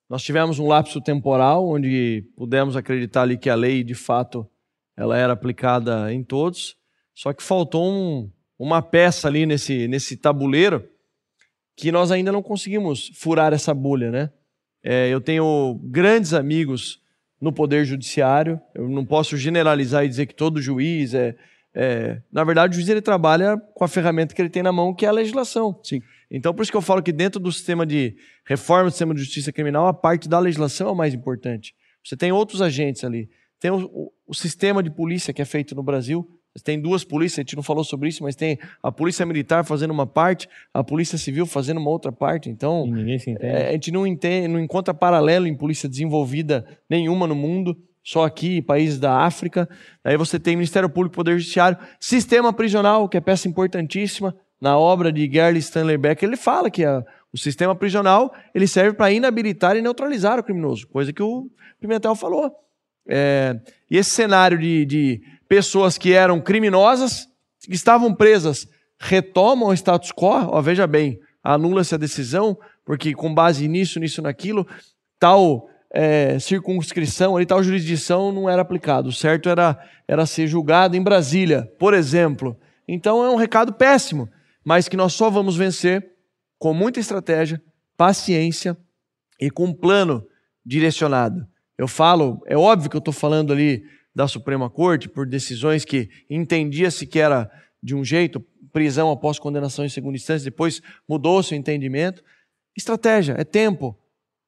[0.10, 4.48] nós tivemos um lapso temporal onde pudemos acreditar ali que a lei, de fato,
[4.96, 6.78] ela era aplicada em todos.
[7.14, 10.88] Só que faltou um, uma peça ali nesse, nesse tabuleiro
[11.76, 14.30] que nós ainda não conseguimos furar essa bolha, né?
[14.82, 17.02] É, eu tenho grandes amigos
[17.42, 21.36] no Poder Judiciário, eu não posso generalizar e dizer que todo juiz é.
[21.74, 22.22] é...
[22.32, 25.06] Na verdade, o juiz ele trabalha com a ferramenta que ele tem na mão, que
[25.06, 25.78] é a legislação.
[25.84, 26.02] Sim.
[26.30, 28.16] Então, por isso que eu falo que dentro do sistema de
[28.46, 31.74] reforma do sistema de justiça criminal, a parte da legislação é o mais importante.
[32.04, 33.30] Você tem outros agentes ali.
[33.60, 36.28] Tem o, o, o sistema de polícia que é feito no Brasil,
[36.64, 39.92] tem duas polícias, a gente não falou sobre isso, mas tem a polícia militar fazendo
[39.92, 42.50] uma parte, a polícia civil fazendo uma outra parte.
[42.50, 42.86] Então,
[43.40, 48.24] é, a gente não, entende, não encontra paralelo em polícia desenvolvida nenhuma no mundo, só
[48.24, 49.68] aqui, países da África.
[50.04, 54.36] Aí você tem Ministério Público, Poder Judiciário, sistema prisional, que é peça importantíssima.
[54.60, 58.96] Na obra de Gerli Stanley Beck, ele fala que a, o sistema prisional ele serve
[58.96, 61.50] para inabilitar e neutralizar o criminoso, coisa que o
[61.80, 62.52] Pimentel falou.
[63.08, 63.60] É,
[63.92, 67.28] e esse cenário de, de pessoas que eram criminosas,
[67.62, 68.68] que estavam presas,
[69.00, 74.22] retomam o status quo, ó, veja bem, anula-se a decisão, porque com base nisso, nisso,
[74.22, 74.66] naquilo,
[75.20, 79.10] tal é, circunscrição, ali, tal jurisdição não era aplicado.
[79.10, 79.78] O certo era,
[80.08, 82.58] era ser julgado em Brasília, por exemplo.
[82.88, 84.30] Então é um recado péssimo,
[84.66, 86.14] mas que nós só vamos vencer
[86.58, 87.62] com muita estratégia,
[87.96, 88.76] paciência
[89.40, 90.26] e com um plano
[90.66, 91.48] direcionado.
[91.78, 96.10] Eu falo, é óbvio que eu estou falando ali da Suprema Corte por decisões que
[96.30, 97.52] entendia-se que era
[97.84, 98.44] de um jeito,
[98.74, 102.24] prisão após condenação em segunda instância, depois mudou-se o entendimento.
[102.76, 103.98] Estratégia, é tempo.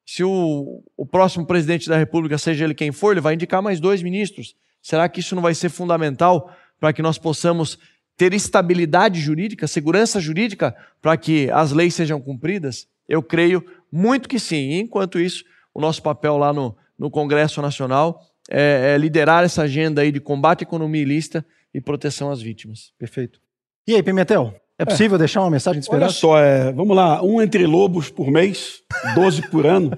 [0.06, 3.80] Se o, o próximo presidente da República, seja ele quem for, ele vai indicar mais
[3.80, 4.56] dois ministros.
[4.82, 7.78] Será que isso não vai ser fundamental para que nós possamos
[8.18, 12.88] ter estabilidade jurídica, segurança jurídica, para que as leis sejam cumpridas?
[13.08, 14.72] Eu creio muito que sim.
[14.72, 19.62] E, enquanto isso, o nosso papel lá no, no Congresso Nacional é, é liderar essa
[19.62, 22.92] agenda aí de combate à economia ilícita e proteção às vítimas.
[22.98, 23.40] Perfeito.
[23.88, 24.54] E aí, Pimentel?
[24.80, 25.20] É possível é.
[25.20, 26.28] deixar uma mensagem de esperança?
[26.28, 28.82] Olha só, é, vamos lá, um entre lobos por mês,
[29.16, 29.98] 12 por ano.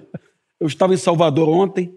[0.59, 1.93] Eu estava em Salvador ontem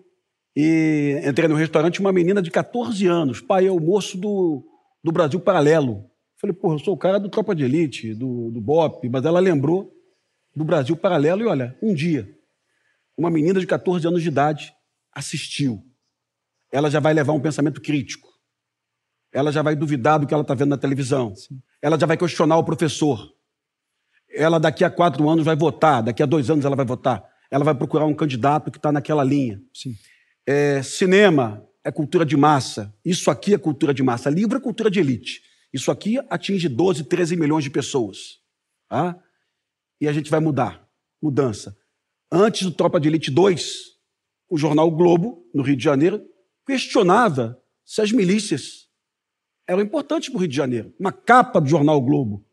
[0.56, 3.40] e entrei no restaurante uma menina de 14 anos.
[3.40, 4.64] Pai, é o moço do,
[5.02, 6.04] do Brasil Paralelo.
[6.42, 9.40] Falei, porra, eu sou o cara do Tropa de Elite, do, do BOP, mas ela
[9.40, 9.90] lembrou
[10.54, 12.28] do Brasil Paralelo e olha, um dia,
[13.16, 14.74] uma menina de 14 anos de idade
[15.10, 15.82] assistiu
[16.72, 18.32] ela já vai levar um pensamento crítico.
[19.30, 21.36] Ela já vai duvidar do que ela está vendo na televisão.
[21.36, 21.60] Sim.
[21.82, 23.30] Ela já vai questionar o professor.
[24.34, 27.22] Ela daqui a quatro anos vai votar, daqui a dois anos ela vai votar.
[27.50, 29.60] Ela vai procurar um candidato que está naquela linha.
[30.46, 32.94] É, cinema é cultura de massa.
[33.04, 34.30] Isso aqui é cultura de massa.
[34.30, 35.42] Livro é cultura de elite.
[35.72, 38.40] Isso aqui atinge 12, 13 milhões de pessoas.
[38.88, 39.18] Tá?
[40.00, 40.86] E a gente vai mudar.
[41.22, 41.76] Mudança.
[42.30, 43.92] Antes do Tropa de Elite 2,
[44.50, 46.22] o jornal Globo, no Rio de Janeiro,
[46.66, 48.88] questionava se as milícias
[49.66, 50.94] eram importantes para o Rio de Janeiro.
[50.98, 52.44] Uma capa do jornal o Globo.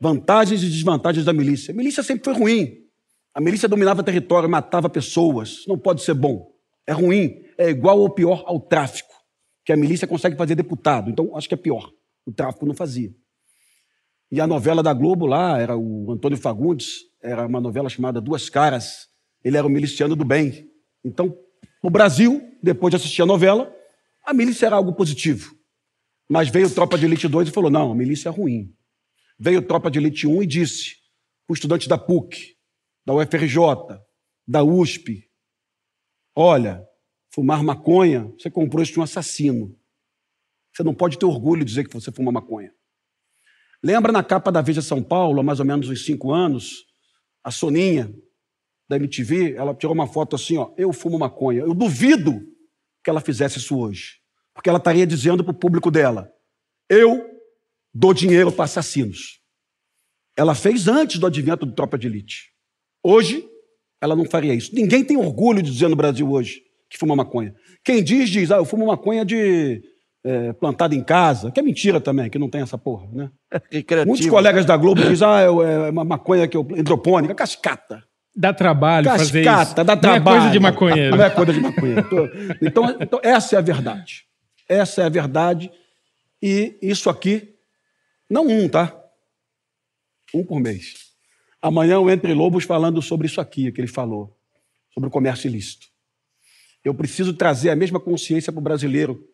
[0.00, 1.72] Vantagens e desvantagens da milícia.
[1.72, 2.88] A milícia sempre foi ruim.
[3.34, 5.64] A milícia dominava território, matava pessoas.
[5.66, 6.52] Não pode ser bom.
[6.86, 7.42] É ruim.
[7.56, 9.14] É igual ou pior ao tráfico.
[9.64, 11.10] que a milícia consegue fazer deputado.
[11.10, 11.92] Então, acho que é pior.
[12.28, 13.10] O tráfico não fazia.
[14.30, 18.50] E a novela da Globo lá, era o Antônio Fagundes, era uma novela chamada Duas
[18.50, 19.08] Caras.
[19.42, 20.70] Ele era um miliciano do bem.
[21.02, 21.34] Então,
[21.82, 23.74] o Brasil, depois de assistir a novela,
[24.26, 25.56] a milícia era algo positivo.
[26.28, 28.74] Mas veio Tropa de Elite 2 e falou: não, a milícia é ruim.
[29.38, 30.96] Veio Tropa de Elite 1 e disse:
[31.48, 32.58] o estudante da PUC,
[33.06, 33.58] da UFRJ,
[34.46, 35.24] da USP,
[36.36, 36.84] olha,
[37.32, 39.77] fumar maconha, você comprou isso de um assassino.
[40.78, 42.72] Você não pode ter orgulho de dizer que você fuma maconha.
[43.82, 46.84] Lembra na capa da Veja São Paulo, há mais ou menos uns cinco anos,
[47.42, 48.14] a Soninha,
[48.88, 51.62] da MTV, ela tirou uma foto assim, ó, eu fumo maconha.
[51.62, 52.32] Eu duvido
[53.02, 54.20] que ela fizesse isso hoje.
[54.54, 56.32] Porque ela estaria dizendo para o público dela,
[56.88, 57.28] eu
[57.92, 59.40] dou dinheiro para assassinos.
[60.36, 62.52] Ela fez antes do advento do Tropa de Elite.
[63.02, 63.44] Hoje,
[64.00, 64.72] ela não faria isso.
[64.72, 67.52] Ninguém tem orgulho de dizer no Brasil hoje que fuma maconha.
[67.84, 69.82] Quem diz, diz, ah, eu fumo maconha de
[70.24, 73.30] é, plantada em casa, que é mentira também, que não tem essa porra, né?
[74.06, 78.04] Muitos colegas da Globo dizem, ah, é uma maconha que eu, hidropônica, cascata.
[78.34, 79.74] Dá trabalho cascata, fazer isso.
[79.74, 80.36] dá Não trabalho.
[80.36, 81.16] é coisa de maconheiro.
[81.16, 82.08] Não é coisa de maconheiro.
[82.62, 84.24] Então, então, essa é a verdade.
[84.68, 85.70] Essa é a verdade.
[86.40, 87.54] E isso aqui,
[88.30, 88.94] não um, tá?
[90.32, 90.94] Um por mês.
[91.60, 94.36] Amanhã o Entre Lobos falando sobre isso aqui que ele falou,
[94.94, 95.86] sobre o comércio ilícito.
[96.84, 99.26] Eu preciso trazer a mesma consciência para o brasileiro.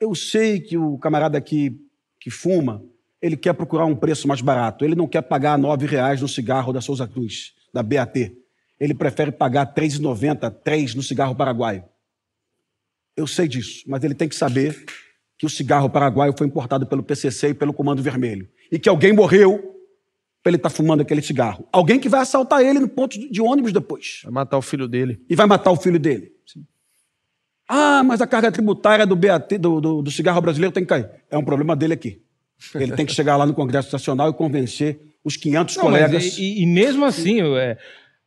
[0.00, 1.78] Eu sei que o camarada aqui
[2.18, 2.82] que fuma,
[3.20, 4.84] ele quer procurar um preço mais barato.
[4.84, 8.34] Ele não quer pagar nove reais no cigarro da Souza Cruz, da BAT.
[8.78, 11.84] Ele prefere pagar R$ 3,90, três no cigarro paraguaio.
[13.14, 14.86] Eu sei disso, mas ele tem que saber
[15.36, 18.48] que o cigarro paraguaio foi importado pelo PCC e pelo Comando Vermelho.
[18.72, 19.76] E que alguém morreu
[20.42, 21.66] para ele estar fumando aquele cigarro.
[21.70, 24.20] Alguém que vai assaltar ele no ponto de ônibus depois.
[24.24, 25.22] Vai matar o filho dele.
[25.28, 26.32] E vai matar o filho dele.
[27.72, 31.08] Ah, mas a carga tributária do BAT, do, do, do cigarro brasileiro tem que cair.
[31.30, 32.20] É um problema dele aqui.
[32.74, 36.36] Ele tem que chegar lá no Congresso Nacional e convencer os 500 Não, colegas.
[36.36, 37.78] E, e mesmo assim, é,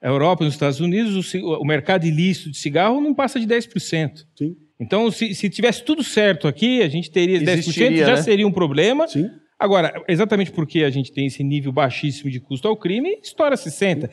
[0.01, 3.45] a Europa e os Estados Unidos, o, o mercado ilícito de cigarro não passa de
[3.45, 4.25] 10%.
[4.33, 4.55] Sim.
[4.79, 8.21] Então, se, se tivesse tudo certo aqui, a gente teria 10%, Existiria, já né?
[8.21, 9.05] seria um problema.
[9.59, 14.09] Agora, exatamente porque a gente tem esse nível baixíssimo de custo ao crime, estoura 60%.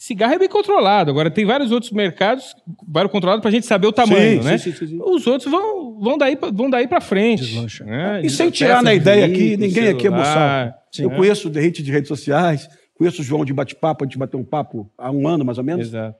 [0.00, 1.10] Cigarro é bem controlado.
[1.10, 2.56] Agora, tem vários outros mercados,
[2.88, 4.56] vários controlados para a gente saber o tamanho, Sim, né?
[4.56, 4.98] sim, sim.
[4.98, 7.54] Os outros vão, vão daí vão daí para frente.
[7.84, 8.22] né?
[8.24, 11.04] E sem tirar na de ideia aqui, ninguém aqui é celular, boçal.
[11.04, 11.16] Eu né?
[11.16, 14.44] conheço o Derrite de redes sociais, conheço o João de bate-papo, a gente bateu um
[14.44, 15.88] papo há um ano mais ou menos.
[15.88, 16.18] Exato.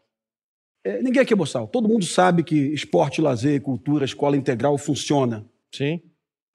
[0.84, 1.66] É, ninguém aqui é boçal.
[1.66, 5.46] Todo mundo sabe que esporte, lazer, cultura, escola integral funciona.
[5.74, 6.02] Sim.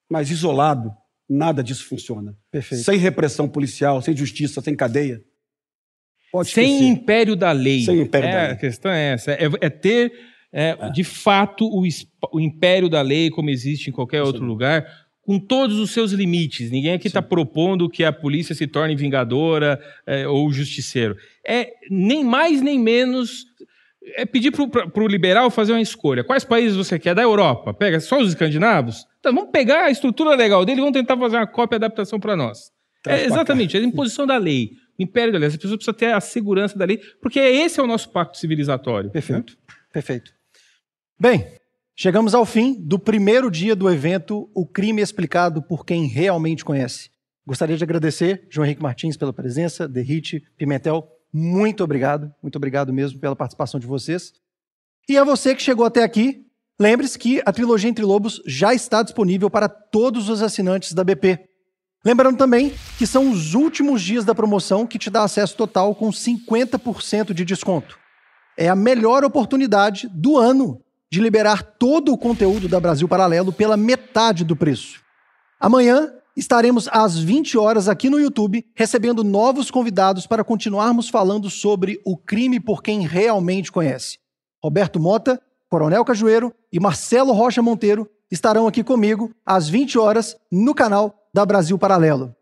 [0.08, 0.92] Mas isolado,
[1.28, 2.36] nada disso funciona.
[2.52, 2.84] Perfeito.
[2.84, 5.20] Sem repressão policial, sem justiça, sem cadeia.
[6.32, 6.92] Pode Sem esquecer.
[6.92, 7.80] império da lei.
[7.84, 8.50] Sem império É, da lei.
[8.52, 9.32] A questão é essa.
[9.32, 10.12] É, é ter,
[10.52, 11.82] é, de fato, o,
[12.32, 14.86] o império da lei, como existe em qualquer outro lugar,
[15.22, 16.70] com todos os seus limites.
[16.70, 21.16] Ninguém aqui está propondo que a polícia se torne vingadora é, ou justiceiro.
[21.46, 23.44] É nem mais nem menos.
[24.14, 26.22] É pedir para o liberal fazer uma escolha.
[26.22, 27.12] Quais países você quer?
[27.12, 27.74] Da Europa?
[27.74, 29.04] Pega só os escandinavos?
[29.18, 32.20] Então, vamos pegar a estrutura legal dele e vamos tentar fazer uma cópia e adaptação
[32.20, 32.70] para nós.
[33.02, 34.70] Traz É, exatamente, é a imposição da lei.
[34.98, 35.48] Império da lei.
[35.48, 39.10] As pessoas precisam ter a segurança da lei, porque esse é o nosso pacto civilizatório.
[39.10, 39.56] Perfeito.
[39.92, 40.32] Perfeito.
[41.18, 41.46] Bem,
[41.94, 47.10] chegamos ao fim do primeiro dia do evento O Crime Explicado por Quem Realmente Conhece.
[47.46, 53.20] Gostaria de agradecer João Henrique Martins pela presença, Derrite, Pimentel, muito obrigado, muito obrigado mesmo
[53.20, 54.32] pela participação de vocês.
[55.08, 56.46] E a você que chegou até aqui,
[56.80, 61.45] lembre-se que a trilogia Entre Lobos já está disponível para todos os assinantes da BP.
[62.06, 66.08] Lembrando também que são os últimos dias da promoção que te dá acesso total com
[66.10, 67.98] 50% de desconto.
[68.56, 70.80] É a melhor oportunidade do ano
[71.10, 75.00] de liberar todo o conteúdo da Brasil Paralelo pela metade do preço.
[75.58, 82.00] Amanhã estaremos às 20 horas aqui no YouTube recebendo novos convidados para continuarmos falando sobre
[82.06, 84.20] o crime por quem realmente conhece.
[84.62, 90.72] Roberto Mota, Coronel Cajueiro e Marcelo Rocha Monteiro estarão aqui comigo às 20 horas no
[90.72, 92.34] canal da Brasil Paralelo.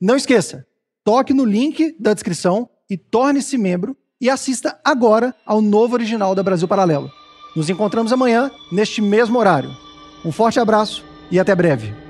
[0.00, 0.64] Não esqueça,
[1.02, 6.44] toque no link da descrição e torne-se membro e assista agora ao novo original da
[6.44, 7.10] Brasil Paralelo.
[7.56, 9.76] Nos encontramos amanhã neste mesmo horário.
[10.24, 12.05] Um forte abraço e até breve.